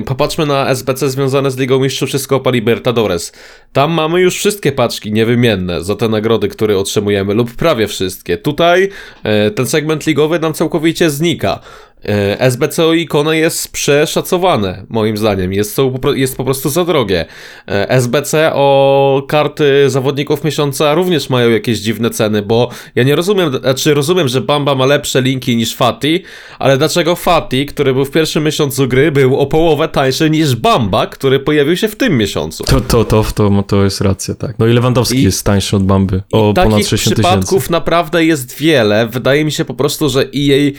Popatrzmy 0.05 0.45
na 0.45 0.69
SBC 0.69 1.09
związane 1.09 1.51
z 1.51 1.57
Ligą 1.57 1.79
Mistrzów 1.79 2.09
czy 2.09 2.19
z 2.19 2.27
Libertadores. 2.45 3.31
Tam 3.73 3.91
mamy 3.91 4.21
już 4.21 4.35
wszystkie 4.35 4.71
paczki 4.71 5.11
niewymienne 5.11 5.83
za 5.83 5.95
te 5.95 6.09
nagrody, 6.09 6.47
które 6.47 6.77
otrzymujemy, 6.77 7.33
lub 7.33 7.55
prawie 7.55 7.87
wszystkie. 7.87 8.37
Tutaj 8.37 8.89
e, 9.23 9.51
ten 9.51 9.67
segment 9.67 10.07
ligowy 10.07 10.39
nam 10.39 10.53
całkowicie 10.53 11.09
znika. 11.09 11.59
E, 12.05 12.51
SBCO 12.51 12.93
ikona 12.93 13.35
jest 13.35 13.71
przeszacowane, 13.71 14.85
moim 14.89 15.17
zdaniem. 15.17 15.53
Jest, 15.53 15.73
są, 15.73 15.99
jest 16.15 16.37
po 16.37 16.43
prostu 16.43 16.69
za 16.69 16.85
drogie. 16.85 17.25
E, 17.67 17.89
SBC 17.89 18.51
o 18.53 19.23
karty 19.27 19.89
zawodników 19.89 20.43
miesiąca 20.43 20.93
również 20.93 21.29
mają 21.29 21.49
jakieś 21.49 21.79
dziwne 21.79 22.09
ceny, 22.09 22.41
bo 22.41 22.69
ja 22.95 23.03
nie 23.03 23.15
rozumiem, 23.15 23.57
znaczy 23.59 23.93
rozumiem, 23.93 24.27
że 24.27 24.41
Bamba 24.41 24.75
ma 24.75 24.85
lepsze 24.85 25.21
linki 25.21 25.55
niż 25.55 25.75
Fati, 25.75 26.23
ale 26.59 26.77
dlaczego 26.77 27.15
Fati, 27.15 27.65
który 27.65 27.93
był 27.93 28.05
w 28.05 28.11
pierwszym 28.11 28.43
miesiącu 28.43 28.87
gry, 28.87 29.11
był 29.11 29.39
o 29.39 29.45
połowę 29.45 29.87
tańszy 29.87 30.29
niż 30.29 30.55
Bamba, 30.55 31.07
który 31.07 31.39
pojawił 31.39 31.77
się 31.77 31.87
w 31.87 31.95
tym 31.95 32.17
miesiącu? 32.17 32.63
To, 32.63 32.81
to, 32.81 33.05
to, 33.05 33.23
to, 33.35 33.63
to 33.67 33.83
jest 33.83 34.01
racja, 34.01 34.35
tak. 34.35 34.59
No 34.59 34.67
i 34.67 34.73
Lewandowski 34.73 35.17
I, 35.17 35.23
jest 35.23 35.45
tańszy 35.45 35.75
od 35.75 35.83
Bamby 35.83 36.21
o 36.31 36.53
ponad 36.53 36.71
60 36.71 36.89
tysięcy. 36.89 37.09
Takich 37.09 37.23
przypadków 37.23 37.69
naprawdę 37.69 38.25
jest 38.25 38.57
wiele. 38.57 39.07
Wydaje 39.07 39.45
mi 39.45 39.51
się 39.51 39.65
po 39.65 39.73
prostu, 39.73 40.09
że 40.09 40.21
EA 40.21 40.71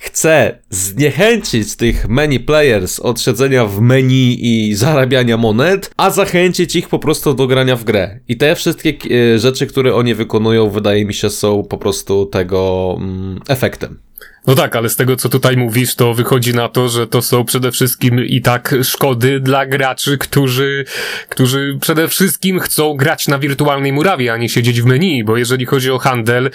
chce 0.00 0.58
zniechęcić 0.70 1.76
tych 1.76 2.08
many 2.08 2.40
players 2.40 3.00
od 3.00 3.20
siedzenia 3.20 3.66
w 3.66 3.80
menu 3.80 4.38
i 4.40 4.74
zarabiania 4.74 5.36
monet, 5.36 5.90
a 5.96 6.10
zachęcić 6.10 6.76
ich 6.76 6.88
po 6.88 6.98
prostu 6.98 7.34
do 7.34 7.46
grania 7.46 7.76
w 7.76 7.84
grę. 7.84 8.20
I 8.28 8.36
te 8.36 8.54
wszystkie 8.54 8.94
e, 9.34 9.38
rzeczy, 9.38 9.66
które 9.66 9.94
oni 9.94 10.14
wykonują, 10.14 10.70
wydaje 10.70 11.04
mi 11.04 11.14
się, 11.14 11.30
są 11.30 11.62
po 11.62 11.78
prostu 11.78 12.26
tego 12.26 12.94
mm, 12.98 13.40
efektem. 13.48 13.98
No 14.46 14.54
tak, 14.54 14.76
ale 14.76 14.88
z 14.88 14.96
tego 14.96 15.16
co 15.16 15.28
tutaj 15.28 15.56
mówisz, 15.56 15.94
to 15.94 16.14
wychodzi 16.14 16.54
na 16.54 16.68
to, 16.68 16.88
że 16.88 17.06
to 17.06 17.22
są 17.22 17.44
przede 17.44 17.72
wszystkim 17.72 18.24
i 18.24 18.42
tak 18.42 18.74
szkody 18.82 19.40
dla 19.40 19.66
graczy, 19.66 20.18
którzy, 20.18 20.84
którzy 21.28 21.78
przede 21.80 22.08
wszystkim 22.08 22.60
chcą 22.60 22.94
grać 22.94 23.28
na 23.28 23.38
wirtualnej 23.38 23.92
murawie, 23.92 24.32
a 24.32 24.36
nie 24.36 24.48
siedzieć 24.48 24.82
w 24.82 24.84
menu, 24.84 25.24
bo 25.24 25.36
jeżeli 25.36 25.66
chodzi 25.66 25.90
o 25.90 25.98
handel, 25.98 26.50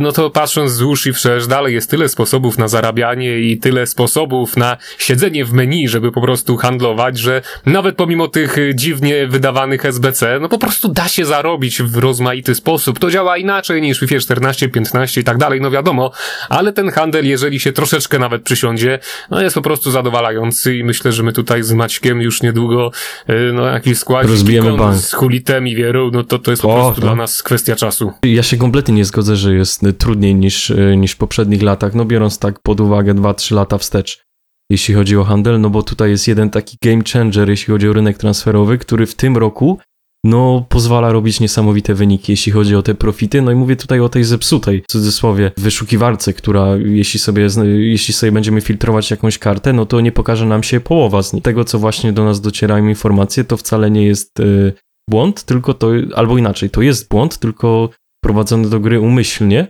no 0.00 0.12
to 0.12 0.30
patrząc 0.30 0.72
wzdłuż 0.72 1.06
i 1.06 1.12
wszerz, 1.12 1.46
dalej 1.46 1.74
jest 1.74 1.90
tyle 1.90 2.08
sposobów 2.08 2.58
na 2.58 2.68
zarabianie 2.68 3.38
i 3.38 3.58
tyle 3.58 3.86
sposobów 3.86 4.56
na 4.56 4.76
siedzenie 4.98 5.44
w 5.44 5.52
menu, 5.52 5.88
żeby 5.88 6.12
po 6.12 6.20
prostu 6.20 6.56
handlować, 6.56 7.18
że 7.18 7.42
nawet 7.66 7.96
pomimo 7.96 8.28
tych 8.28 8.56
dziwnie 8.74 9.26
wydawanych 9.26 9.84
SBC, 9.84 10.38
no 10.40 10.48
po 10.48 10.58
prostu 10.58 10.88
da 10.88 11.08
się 11.08 11.24
zarobić 11.24 11.82
w 11.82 11.96
rozmaity 11.96 12.54
sposób. 12.54 12.98
To 12.98 13.10
działa 13.10 13.36
inaczej 13.36 13.82
niż 13.82 13.98
w 13.98 14.00
FIFA 14.00 14.20
14, 14.20 14.68
15 14.68 15.20
i 15.20 15.24
tak 15.24 15.38
dalej, 15.38 15.60
no 15.60 15.70
wiadomo, 15.70 16.12
ale 16.48 16.72
ten 16.72 16.90
handel 16.90 17.21
jeżeli 17.22 17.60
się 17.60 17.72
troszeczkę 17.72 18.18
nawet 18.18 18.42
przysiądzie, 18.42 18.98
no 19.30 19.42
jest 19.42 19.54
po 19.54 19.62
prostu 19.62 19.90
zadowalający 19.90 20.76
i 20.76 20.84
myślę, 20.84 21.12
że 21.12 21.22
my 21.22 21.32
tutaj 21.32 21.62
z 21.62 21.72
Maćkiem 21.72 22.20
już 22.22 22.42
niedługo, 22.42 22.90
y, 23.30 23.52
no 23.54 23.66
jakiś 23.66 23.98
skład 23.98 24.26
Rozbijemy 24.26 24.76
bank. 24.76 24.96
z 24.96 25.12
Hulitem 25.12 25.68
i 25.68 25.74
Wierą, 25.76 26.10
no 26.12 26.24
to 26.24 26.38
to 26.38 26.50
jest 26.50 26.62
po 26.62 26.74
O, 26.74 26.74
prostu 26.74 27.00
no. 27.00 27.06
dla 27.06 27.16
nas 27.16 27.42
kwestia 27.42 27.76
czasu. 27.76 28.12
Ja 28.22 28.42
się 28.42 28.56
kompletnie 28.56 28.94
nie 28.94 29.04
zgodzę, 29.04 29.36
że 29.36 29.54
jest 29.54 29.82
y, 29.82 29.92
trudniej 29.92 30.34
niż, 30.34 30.70
y, 30.70 30.94
niż 30.96 31.12
w 31.12 31.16
poprzednich 31.16 31.62
latach, 31.62 31.94
no 31.94 32.04
biorąc 32.04 32.38
tak 32.38 32.60
pod 32.62 32.80
uwagę 32.80 33.14
2-3 33.14 33.54
lata 33.54 33.78
wstecz, 33.78 34.24
jeśli 34.70 34.94
chodzi 34.94 35.16
o 35.16 35.24
handel, 35.24 35.60
no 35.60 35.70
bo 35.70 35.82
tutaj 35.82 36.10
jest 36.10 36.28
jeden 36.28 36.50
taki 36.50 36.76
game 36.84 37.02
changer, 37.12 37.50
jeśli 37.50 37.72
chodzi 37.72 37.88
o 37.88 37.92
rynek 37.92 38.18
transferowy, 38.18 38.78
który 38.78 39.06
w 39.06 39.14
tym 39.14 39.36
roku 39.36 39.78
no 40.24 40.66
pozwala 40.68 41.12
robić 41.12 41.40
niesamowite 41.40 41.94
wyniki, 41.94 42.32
jeśli 42.32 42.52
chodzi 42.52 42.76
o 42.76 42.82
te 42.82 42.94
profity. 42.94 43.42
No 43.42 43.52
i 43.52 43.54
mówię 43.54 43.76
tutaj 43.76 44.00
o 44.00 44.08
tej 44.08 44.24
zepsutej, 44.24 44.82
w 44.88 44.92
cudzysłowie, 44.92 45.52
wyszukiwarce, 45.56 46.32
która 46.32 46.76
jeśli 46.76 47.20
sobie, 47.20 47.48
jeśli 47.64 48.14
sobie 48.14 48.32
będziemy 48.32 48.60
filtrować 48.60 49.10
jakąś 49.10 49.38
kartę, 49.38 49.72
no 49.72 49.86
to 49.86 50.00
nie 50.00 50.12
pokaże 50.12 50.46
nam 50.46 50.62
się 50.62 50.80
połowa 50.80 51.22
z 51.22 51.42
tego, 51.42 51.64
co 51.64 51.78
właśnie 51.78 52.12
do 52.12 52.24
nas 52.24 52.40
docierają 52.40 52.88
informacje, 52.88 53.44
to 53.44 53.56
wcale 53.56 53.90
nie 53.90 54.06
jest 54.06 54.40
y, 54.40 54.72
błąd, 55.10 55.44
tylko 55.44 55.74
to, 55.74 55.90
albo 56.14 56.38
inaczej, 56.38 56.70
to 56.70 56.82
jest 56.82 57.08
błąd, 57.08 57.38
tylko 57.38 57.90
prowadzony 58.24 58.68
do 58.68 58.80
gry 58.80 59.00
umyślnie, 59.00 59.66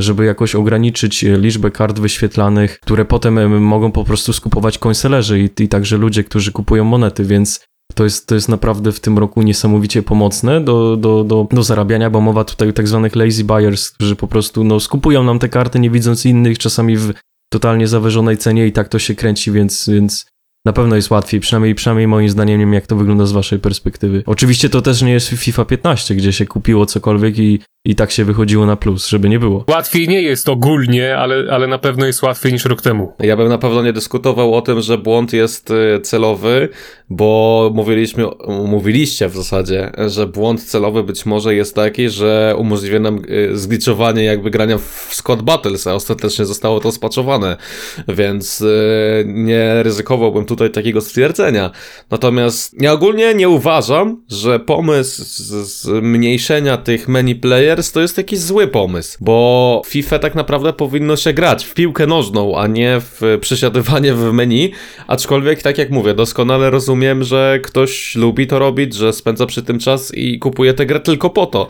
żeby 0.00 0.24
jakoś 0.24 0.54
ograniczyć 0.54 1.24
e, 1.24 1.38
liczbę 1.38 1.70
kart 1.70 1.98
wyświetlanych, 1.98 2.80
które 2.80 3.04
potem 3.04 3.38
em, 3.38 3.62
mogą 3.62 3.92
po 3.92 4.04
prostu 4.04 4.32
skupować 4.32 4.78
konselerzy 4.78 5.40
i, 5.40 5.62
i 5.62 5.68
także 5.68 5.96
ludzie, 5.96 6.24
którzy 6.24 6.52
kupują 6.52 6.84
monety, 6.84 7.24
więc 7.24 7.66
to 7.94 8.04
jest, 8.04 8.26
to 8.26 8.34
jest 8.34 8.48
naprawdę 8.48 8.92
w 8.92 9.00
tym 9.00 9.18
roku 9.18 9.42
niesamowicie 9.42 10.02
pomocne 10.02 10.60
do, 10.60 10.96
do, 10.96 11.24
do, 11.24 11.46
do 11.52 11.62
zarabiania, 11.62 12.10
bo 12.10 12.20
mowa 12.20 12.44
tutaj 12.44 12.68
o 12.68 12.72
tak 12.72 12.88
zwanych 12.88 13.16
lazy 13.16 13.44
buyers, 13.44 13.90
którzy 13.90 14.16
po 14.16 14.28
prostu 14.28 14.64
no, 14.64 14.80
skupują 14.80 15.24
nam 15.24 15.38
te 15.38 15.48
karty, 15.48 15.78
nie 15.78 15.90
widząc 15.90 16.26
innych, 16.26 16.58
czasami 16.58 16.96
w 16.96 17.12
totalnie 17.52 17.88
zawyżonej 17.88 18.36
cenie 18.36 18.66
i 18.66 18.72
tak 18.72 18.88
to 18.88 18.98
się 18.98 19.14
kręci, 19.14 19.52
więc, 19.52 19.88
więc 19.88 20.26
na 20.64 20.72
pewno 20.72 20.96
jest 20.96 21.10
łatwiej, 21.10 21.40
przynajmniej, 21.40 21.74
przynajmniej 21.74 22.08
moim 22.08 22.28
zdaniem, 22.28 22.58
nie 22.58 22.66
wiem 22.66 22.74
jak 22.74 22.86
to 22.86 22.96
wygląda 22.96 23.26
z 23.26 23.32
waszej 23.32 23.58
perspektywy. 23.58 24.22
Oczywiście 24.26 24.68
to 24.68 24.82
też 24.82 25.02
nie 25.02 25.12
jest 25.12 25.28
FIFA 25.28 25.64
15, 25.64 26.14
gdzie 26.14 26.32
się 26.32 26.46
kupiło 26.46 26.86
cokolwiek 26.86 27.38
i, 27.38 27.60
i 27.86 27.94
tak 27.94 28.10
się 28.10 28.24
wychodziło 28.24 28.66
na 28.66 28.76
plus, 28.76 29.08
żeby 29.08 29.28
nie 29.28 29.38
było. 29.38 29.64
Łatwiej 29.68 30.08
nie 30.08 30.22
jest 30.22 30.48
ogólnie, 30.48 31.16
ale, 31.16 31.52
ale 31.52 31.66
na 31.66 31.78
pewno 31.78 32.06
jest 32.06 32.22
łatwiej 32.22 32.52
niż 32.52 32.64
rok 32.64 32.82
temu. 32.82 33.12
Ja 33.20 33.36
bym 33.36 33.48
na 33.48 33.58
pewno 33.58 33.82
nie 33.82 33.92
dyskutował 33.92 34.54
o 34.54 34.62
tym, 34.62 34.80
że 34.80 34.98
błąd 34.98 35.32
jest 35.32 35.70
y, 35.70 36.00
celowy, 36.00 36.68
bo 37.10 37.70
mówiliśmy, 37.74 38.24
mówiliście 38.66 39.28
w 39.28 39.34
zasadzie, 39.36 39.90
że 40.06 40.26
błąd 40.26 40.64
celowy 40.64 41.02
być 41.02 41.26
może 41.26 41.54
jest 41.54 41.74
taki, 41.74 42.08
że 42.08 42.54
umożliwia 42.58 42.98
nam 42.98 43.22
y, 43.30 43.58
zgliczowanie 43.58 44.24
jakby 44.24 44.50
grania 44.50 44.78
w 44.78 45.08
Squad 45.12 45.42
Battles, 45.42 45.86
a 45.86 45.94
ostatecznie 45.94 46.44
zostało 46.44 46.80
to 46.80 46.92
spaczowane, 46.92 47.56
więc 48.08 48.60
y, 48.60 49.24
nie 49.26 49.82
ryzykowałbym 49.82 50.44
tutaj 50.44 50.70
takiego 50.70 51.00
stwierdzenia. 51.00 51.70
Natomiast 52.10 52.82
ja 52.82 52.92
ogólnie 52.92 53.34
nie 53.34 53.48
uważam, 53.48 54.22
że 54.28 54.60
pomysł 54.60 55.22
z- 55.24 55.82
zmniejszenia 55.82 56.76
tych 56.76 57.08
many 57.08 57.34
to 57.82 58.00
jest 58.00 58.18
jakiś 58.18 58.38
zły 58.38 58.68
pomysł, 58.68 59.18
bo 59.20 59.82
FIFA 59.86 60.18
tak 60.18 60.34
naprawdę 60.34 60.72
powinno 60.72 61.16
się 61.16 61.32
grać 61.32 61.64
w 61.64 61.74
piłkę 61.74 62.06
nożną, 62.06 62.58
a 62.58 62.66
nie 62.66 63.00
w 63.00 63.38
przesiadywanie 63.40 64.14
w 64.14 64.32
menu, 64.32 64.72
aczkolwiek 65.06 65.62
tak 65.62 65.78
jak 65.78 65.90
mówię, 65.90 66.14
doskonale 66.14 66.70
rozumiem, 66.70 67.24
że 67.24 67.60
ktoś 67.62 68.14
lubi 68.14 68.46
to 68.46 68.58
robić, 68.58 68.94
że 68.94 69.12
spędza 69.12 69.46
przy 69.46 69.62
tym 69.62 69.78
czas 69.78 70.14
i 70.14 70.38
kupuje 70.38 70.74
tę 70.74 70.86
grę 70.86 71.00
tylko 71.00 71.30
po 71.30 71.46
to. 71.46 71.68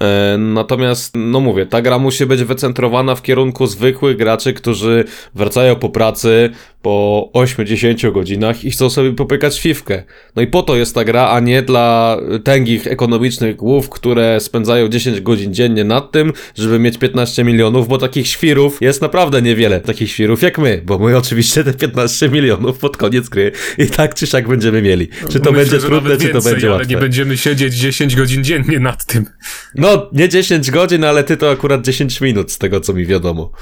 E, 0.00 0.36
natomiast, 0.38 1.12
no 1.16 1.40
mówię, 1.40 1.66
ta 1.66 1.82
gra 1.82 1.98
musi 1.98 2.26
być 2.26 2.44
wycentrowana 2.44 3.14
w 3.14 3.22
kierunku 3.22 3.66
zwykłych 3.66 4.16
graczy, 4.16 4.52
którzy 4.52 5.04
wracają 5.34 5.76
po 5.76 5.88
pracy 5.88 6.50
po 6.86 7.30
8-10 7.34 8.12
godzinach 8.12 8.64
i 8.64 8.70
chcą 8.70 8.90
sobie 8.90 9.12
popykać 9.12 9.60
fifkę. 9.60 10.02
No 10.36 10.42
i 10.42 10.46
po 10.46 10.62
to 10.62 10.76
jest 10.76 10.94
ta 10.94 11.04
gra, 11.04 11.28
a 11.28 11.40
nie 11.40 11.62
dla 11.62 12.18
tęgich 12.44 12.86
ekonomicznych 12.86 13.56
głów, 13.56 13.88
które 13.90 14.40
spędzają 14.40 14.88
10 14.88 15.20
godzin 15.20 15.54
dziennie 15.54 15.84
nad 15.84 16.12
tym, 16.12 16.32
żeby 16.54 16.78
mieć 16.78 16.98
15 16.98 17.44
milionów, 17.44 17.88
bo 17.88 17.98
takich 17.98 18.26
świrów 18.26 18.78
jest 18.80 19.02
naprawdę 19.02 19.42
niewiele. 19.42 19.80
Takich 19.80 20.10
świrów 20.10 20.42
jak 20.42 20.58
my, 20.58 20.82
bo 20.84 20.98
my 20.98 21.16
oczywiście 21.16 21.64
te 21.64 21.74
15 21.74 22.28
milionów 22.28 22.78
pod 22.78 22.96
koniec 22.96 23.28
gry 23.28 23.52
i 23.78 23.86
tak 23.86 24.14
czy 24.14 24.26
siak 24.26 24.48
będziemy 24.48 24.82
mieli. 24.82 25.08
Czy 25.28 25.40
to 25.40 25.52
Myślę, 25.52 25.52
będzie 25.52 25.78
trudne, 25.86 26.10
nawet 26.10 26.20
czy 26.20 26.28
to 26.28 26.32
więcej, 26.32 26.52
będzie 26.52 26.66
ale 26.66 26.76
łatwe. 26.76 26.94
nie 26.94 27.00
będziemy 27.00 27.36
siedzieć 27.36 27.74
10 27.74 28.16
godzin 28.16 28.44
dziennie 28.44 28.80
nad 28.80 29.06
tym. 29.06 29.26
No, 29.74 30.10
nie 30.12 30.28
10 30.28 30.70
godzin, 30.70 31.04
ale 31.04 31.24
ty 31.24 31.36
to 31.36 31.50
akurat 31.50 31.82
10 31.82 32.20
minut 32.20 32.52
z 32.52 32.58
tego, 32.58 32.80
co 32.80 32.92
mi 32.92 33.06
wiadomo. 33.06 33.52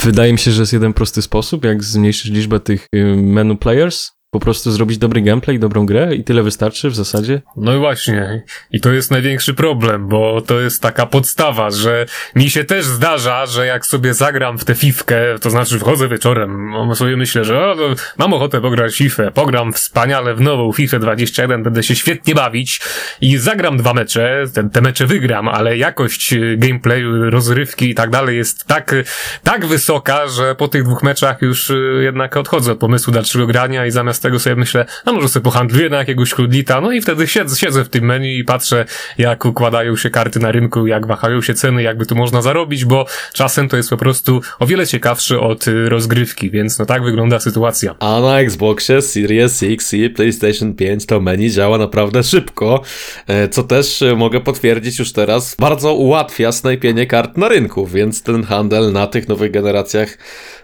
Wydaje 0.00 0.32
mi 0.32 0.38
się, 0.38 0.50
że 0.50 0.62
jest 0.62 0.72
jeden 0.72 0.92
prosty 0.92 1.22
sposób, 1.22 1.64
jak 1.64 1.84
zmniejszyć 1.84 2.30
liczbę 2.30 2.60
tych 2.60 2.86
y, 2.94 3.16
menu 3.16 3.56
players. 3.56 4.15
Po 4.36 4.40
prostu 4.40 4.70
zrobić 4.70 4.98
dobry 4.98 5.22
gameplay, 5.22 5.58
dobrą 5.58 5.86
grę 5.86 6.14
i 6.14 6.24
tyle 6.24 6.42
wystarczy 6.42 6.90
w 6.90 6.94
zasadzie. 6.94 7.42
No 7.56 7.74
i 7.74 7.78
właśnie. 7.78 8.42
I 8.70 8.80
to 8.80 8.92
jest 8.92 9.10
największy 9.10 9.54
problem, 9.54 10.08
bo 10.08 10.40
to 10.40 10.60
jest 10.60 10.82
taka 10.82 11.06
podstawa, 11.06 11.70
że 11.70 12.06
mi 12.34 12.50
się 12.50 12.64
też 12.64 12.84
zdarza, 12.84 13.46
że 13.46 13.66
jak 13.66 13.86
sobie 13.86 14.14
zagram 14.14 14.58
w 14.58 14.64
tę 14.64 14.74
fifkę, 14.74 15.38
to 15.40 15.50
znaczy 15.50 15.78
wchodzę 15.78 16.08
wieczorem, 16.08 16.72
sobie 16.94 17.16
myślę, 17.16 17.44
że 17.44 17.66
o, 17.66 17.76
mam 18.18 18.32
ochotę 18.32 18.60
pograć 18.60 18.96
fifę, 18.96 19.30
pogram 19.30 19.72
wspaniale 19.72 20.34
w 20.34 20.40
nową 20.40 20.72
FIFA 20.72 20.98
21, 20.98 21.62
będę 21.62 21.82
się 21.82 21.94
świetnie 21.94 22.34
bawić 22.34 22.80
i 23.20 23.38
zagram 23.38 23.76
dwa 23.76 23.94
mecze, 23.94 24.44
te, 24.54 24.70
te 24.70 24.80
mecze 24.80 25.06
wygram, 25.06 25.48
ale 25.48 25.76
jakość 25.76 26.32
y, 26.32 26.56
gameplayu, 26.58 27.30
rozrywki 27.30 27.90
i 27.90 27.94
tak 27.94 28.10
dalej 28.10 28.36
jest 28.36 28.64
tak, 28.64 28.94
tak 29.42 29.66
wysoka, 29.66 30.28
że 30.28 30.54
po 30.54 30.68
tych 30.68 30.84
dwóch 30.84 31.02
meczach 31.02 31.42
już 31.42 31.70
y, 31.70 32.00
jednak 32.02 32.36
odchodzę 32.36 32.72
od 32.72 32.78
pomysłu 32.78 33.12
dalszego 33.12 33.46
grania 33.46 33.86
i 33.86 33.90
zamiast 33.90 34.25
tego 34.26 34.38
sobie 34.38 34.56
myślę, 34.56 34.86
a 35.04 35.12
może 35.12 35.28
sobie 35.28 35.44
pohandluję 35.44 35.88
na 35.88 35.96
jakiegoś 35.96 36.34
krudlita, 36.34 36.80
no 36.80 36.92
i 36.92 37.00
wtedy 37.00 37.26
siedzę, 37.26 37.56
siedzę 37.56 37.84
w 37.84 37.88
tym 37.88 38.04
menu 38.04 38.38
i 38.38 38.44
patrzę, 38.44 38.84
jak 39.18 39.44
układają 39.44 39.96
się 39.96 40.10
karty 40.10 40.40
na 40.40 40.52
rynku, 40.52 40.86
jak 40.86 41.06
wahają 41.06 41.42
się 41.42 41.54
ceny, 41.54 41.82
jakby 41.82 42.06
tu 42.06 42.16
można 42.16 42.42
zarobić, 42.42 42.84
bo 42.84 43.06
czasem 43.32 43.68
to 43.68 43.76
jest 43.76 43.90
po 43.90 43.96
prostu 43.96 44.40
o 44.58 44.66
wiele 44.66 44.86
ciekawsze 44.86 45.40
od 45.40 45.68
y, 45.68 45.88
rozgrywki, 45.88 46.50
więc 46.50 46.78
no 46.78 46.86
tak 46.86 47.02
wygląda 47.02 47.40
sytuacja. 47.40 47.94
A 48.00 48.20
na 48.20 48.40
Xboxie 48.40 49.02
Series 49.02 49.62
X 49.62 49.94
i 49.94 50.10
PlayStation 50.10 50.74
5 50.74 51.06
to 51.06 51.20
menu 51.20 51.50
działa 51.50 51.78
naprawdę 51.78 52.22
szybko, 52.22 52.82
e, 53.26 53.48
co 53.48 53.62
też 53.62 54.02
e, 54.02 54.16
mogę 54.16 54.40
potwierdzić 54.40 54.98
już 54.98 55.12
teraz, 55.12 55.56
bardzo 55.58 55.94
ułatwia 55.94 56.52
snajpienie 56.52 57.06
kart 57.06 57.36
na 57.36 57.48
rynku, 57.48 57.86
więc 57.86 58.22
ten 58.22 58.44
handel 58.44 58.92
na 58.92 59.06
tych 59.06 59.28
nowych 59.28 59.50
generacjach 59.50 60.18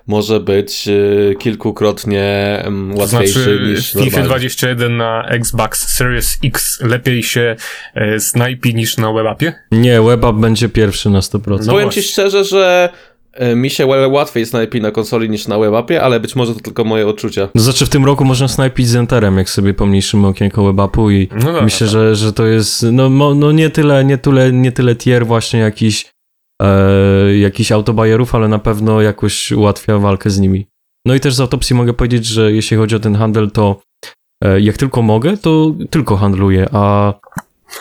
może 0.06 0.40
być 0.40 0.88
e, 0.88 1.34
kilkukrotnie 1.34 2.58
To 2.64 3.00
łatwiejszy 3.00 3.32
znaczy 3.32 3.60
niż 3.68 3.92
FIFA 3.92 4.04
normalnie. 4.04 4.28
21 4.28 4.96
na 4.96 5.24
Xbox 5.28 5.96
Series 5.96 6.38
X 6.44 6.80
lepiej 6.80 7.22
się 7.22 7.56
e, 7.94 8.20
snajpi 8.20 8.74
niż 8.74 8.96
na 8.96 9.12
webapie? 9.12 9.52
Nie, 9.72 10.02
WebApp 10.02 10.36
będzie 10.38 10.68
pierwszy 10.68 11.10
na 11.10 11.20
100%. 11.20 11.40
No 11.48 11.56
Powiem 11.58 11.66
właśnie. 11.66 12.02
ci 12.02 12.08
szczerze, 12.08 12.44
że 12.44 12.88
e, 13.32 13.54
mi 13.54 13.70
się 13.70 13.86
łatwiej 13.86 14.46
snajpi 14.46 14.80
na 14.80 14.90
konsoli 14.90 15.30
niż 15.30 15.48
na 15.48 15.58
webapie, 15.58 16.02
ale 16.02 16.20
być 16.20 16.36
może 16.36 16.54
to 16.54 16.60
tylko 16.60 16.84
moje 16.84 17.06
odczucia. 17.06 17.48
No 17.54 17.62
znaczy 17.62 17.86
w 17.86 17.88
tym 17.88 18.04
roku 18.04 18.24
można 18.24 18.48
snajpić 18.48 18.88
z 18.88 18.96
Enterem, 18.96 19.38
jak 19.38 19.50
sobie 19.50 19.74
pomniejszymy 19.74 20.26
okienko 20.26 20.64
webapu 20.64 21.10
i 21.10 21.28
No 21.44 21.62
myślę, 21.62 21.86
tak. 21.86 21.92
że, 21.92 22.16
że 22.16 22.32
to 22.32 22.46
jest 22.46 22.86
no, 22.92 23.34
no 23.34 23.52
nie 23.52 23.70
tyle, 23.70 24.04
nie 24.04 24.18
tyle, 24.18 24.52
nie 24.52 24.72
tyle 24.72 24.96
tier 24.96 25.26
właśnie 25.26 25.60
jakiś 25.60 26.12
e, 26.62 27.38
jakiś 27.38 27.72
autobajerów, 27.72 28.34
ale 28.34 28.48
na 28.48 28.58
pewno 28.58 29.00
jakoś 29.00 29.52
ułatwia 29.52 29.98
walkę 29.98 30.30
z 30.30 30.40
nimi. 30.40 30.66
No 31.06 31.14
i 31.14 31.20
też 31.20 31.34
z 31.34 31.40
autopsji 31.40 31.76
mogę 31.76 31.92
powiedzieć, 31.92 32.26
że 32.26 32.52
jeśli 32.52 32.76
chodzi 32.76 32.96
o 32.96 33.00
ten 33.00 33.14
handel, 33.14 33.50
to 33.50 33.82
e, 34.44 34.60
jak 34.60 34.76
tylko 34.76 35.02
mogę, 35.02 35.36
to 35.36 35.74
tylko 35.90 36.16
handluję, 36.16 36.66
a 36.72 37.14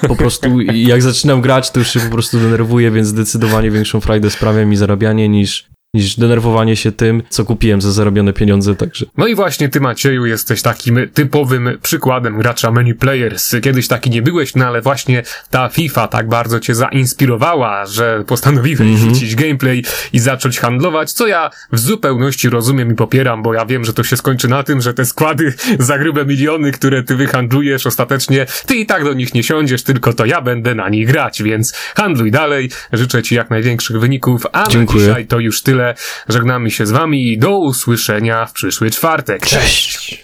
po 0.08 0.16
prostu 0.16 0.62
jak 0.92 1.02
zaczynam 1.02 1.42
grać, 1.42 1.72
to 1.72 1.80
już 1.80 1.90
się 1.90 2.00
po 2.00 2.12
prostu 2.12 2.40
denerwuję, 2.40 2.92
więc 2.92 3.08
zdecydowanie 3.08 3.72
większą 3.72 4.00
frajdę 4.00 4.30
sprawia 4.30 4.66
mi 4.66 4.76
zarabianie 4.76 5.30
niż 5.30 5.71
niż 5.94 6.16
denerwowanie 6.20 6.76
się 6.76 6.92
tym, 6.92 7.24
co 7.30 7.46
kupiłem 7.46 7.82
za 7.82 7.92
zarobione 7.92 8.34
pieniądze, 8.34 8.76
także 8.76 9.06
No 9.18 9.28
i 9.28 9.36
właśnie 9.36 9.70
ty, 9.70 9.80
Macieju, 9.82 10.26
jesteś 10.26 10.62
takim 10.62 11.00
typowym 11.14 11.70
przykładem 11.82 12.38
gracza 12.38 12.72
many 12.72 12.96
players. 12.96 13.56
Kiedyś 13.62 13.88
taki 13.88 14.10
nie 14.10 14.22
byłeś, 14.22 14.56
no 14.56 14.66
ale 14.66 14.82
właśnie 14.82 15.24
ta 15.50 15.70
FIFA 15.70 16.08
tak 16.08 16.28
bardzo 16.30 16.60
cię 16.60 16.76
zainspirowała, 16.76 17.86
że 17.86 18.24
postanowiłeś 18.28 18.82
Mhm. 18.82 18.98
wrzucić 19.12 19.36
gameplay 19.36 19.84
i 20.14 20.20
zacząć 20.20 20.60
handlować, 20.60 21.12
co 21.14 21.28
ja 21.28 21.50
w 21.72 21.80
zupełności 21.80 22.50
rozumiem 22.50 22.92
i 22.92 22.96
popieram, 22.96 23.44
bo 23.44 23.54
ja 23.54 23.66
wiem, 23.66 23.86
że 23.86 23.94
to 23.94 24.04
się 24.04 24.18
skończy 24.18 24.48
na 24.48 24.64
tym, 24.64 24.82
że 24.82 24.94
te 24.94 25.06
składy 25.06 25.54
za 25.80 25.98
grube 26.00 26.26
miliony, 26.26 26.72
które 26.72 27.04
ty 27.04 27.16
wyhandlujesz 27.16 27.86
ostatecznie, 27.88 28.46
ty 28.66 28.76
i 28.76 28.86
tak 28.86 29.04
do 29.04 29.14
nich 29.14 29.34
nie 29.34 29.44
siądziesz, 29.44 29.84
tylko 29.84 30.14
to 30.14 30.26
ja 30.26 30.42
będę 30.42 30.76
na 30.76 30.90
nich 30.90 31.08
grać, 31.08 31.44
więc 31.44 31.74
handluj 31.96 32.32
dalej. 32.32 32.70
Życzę 32.94 33.24
ci 33.24 33.36
jak 33.36 33.50
największych 33.50 34.00
wyników, 34.00 34.44
a 34.52 34.68
Dziękuję. 34.70 35.02
na 35.04 35.10
dzisiaj 35.14 35.28
to 35.28 35.40
już 35.40 35.62
tyle. 35.62 35.81
Żegnamy 36.30 36.72
się 36.72 36.86
z 36.86 36.92
wami 36.92 37.32
i 37.32 37.38
do 37.38 37.58
usłyszenia 37.58 38.46
w 38.46 38.54
przyszły 38.54 38.92
czwartek. 38.92 39.46
Cześć! 39.46 40.20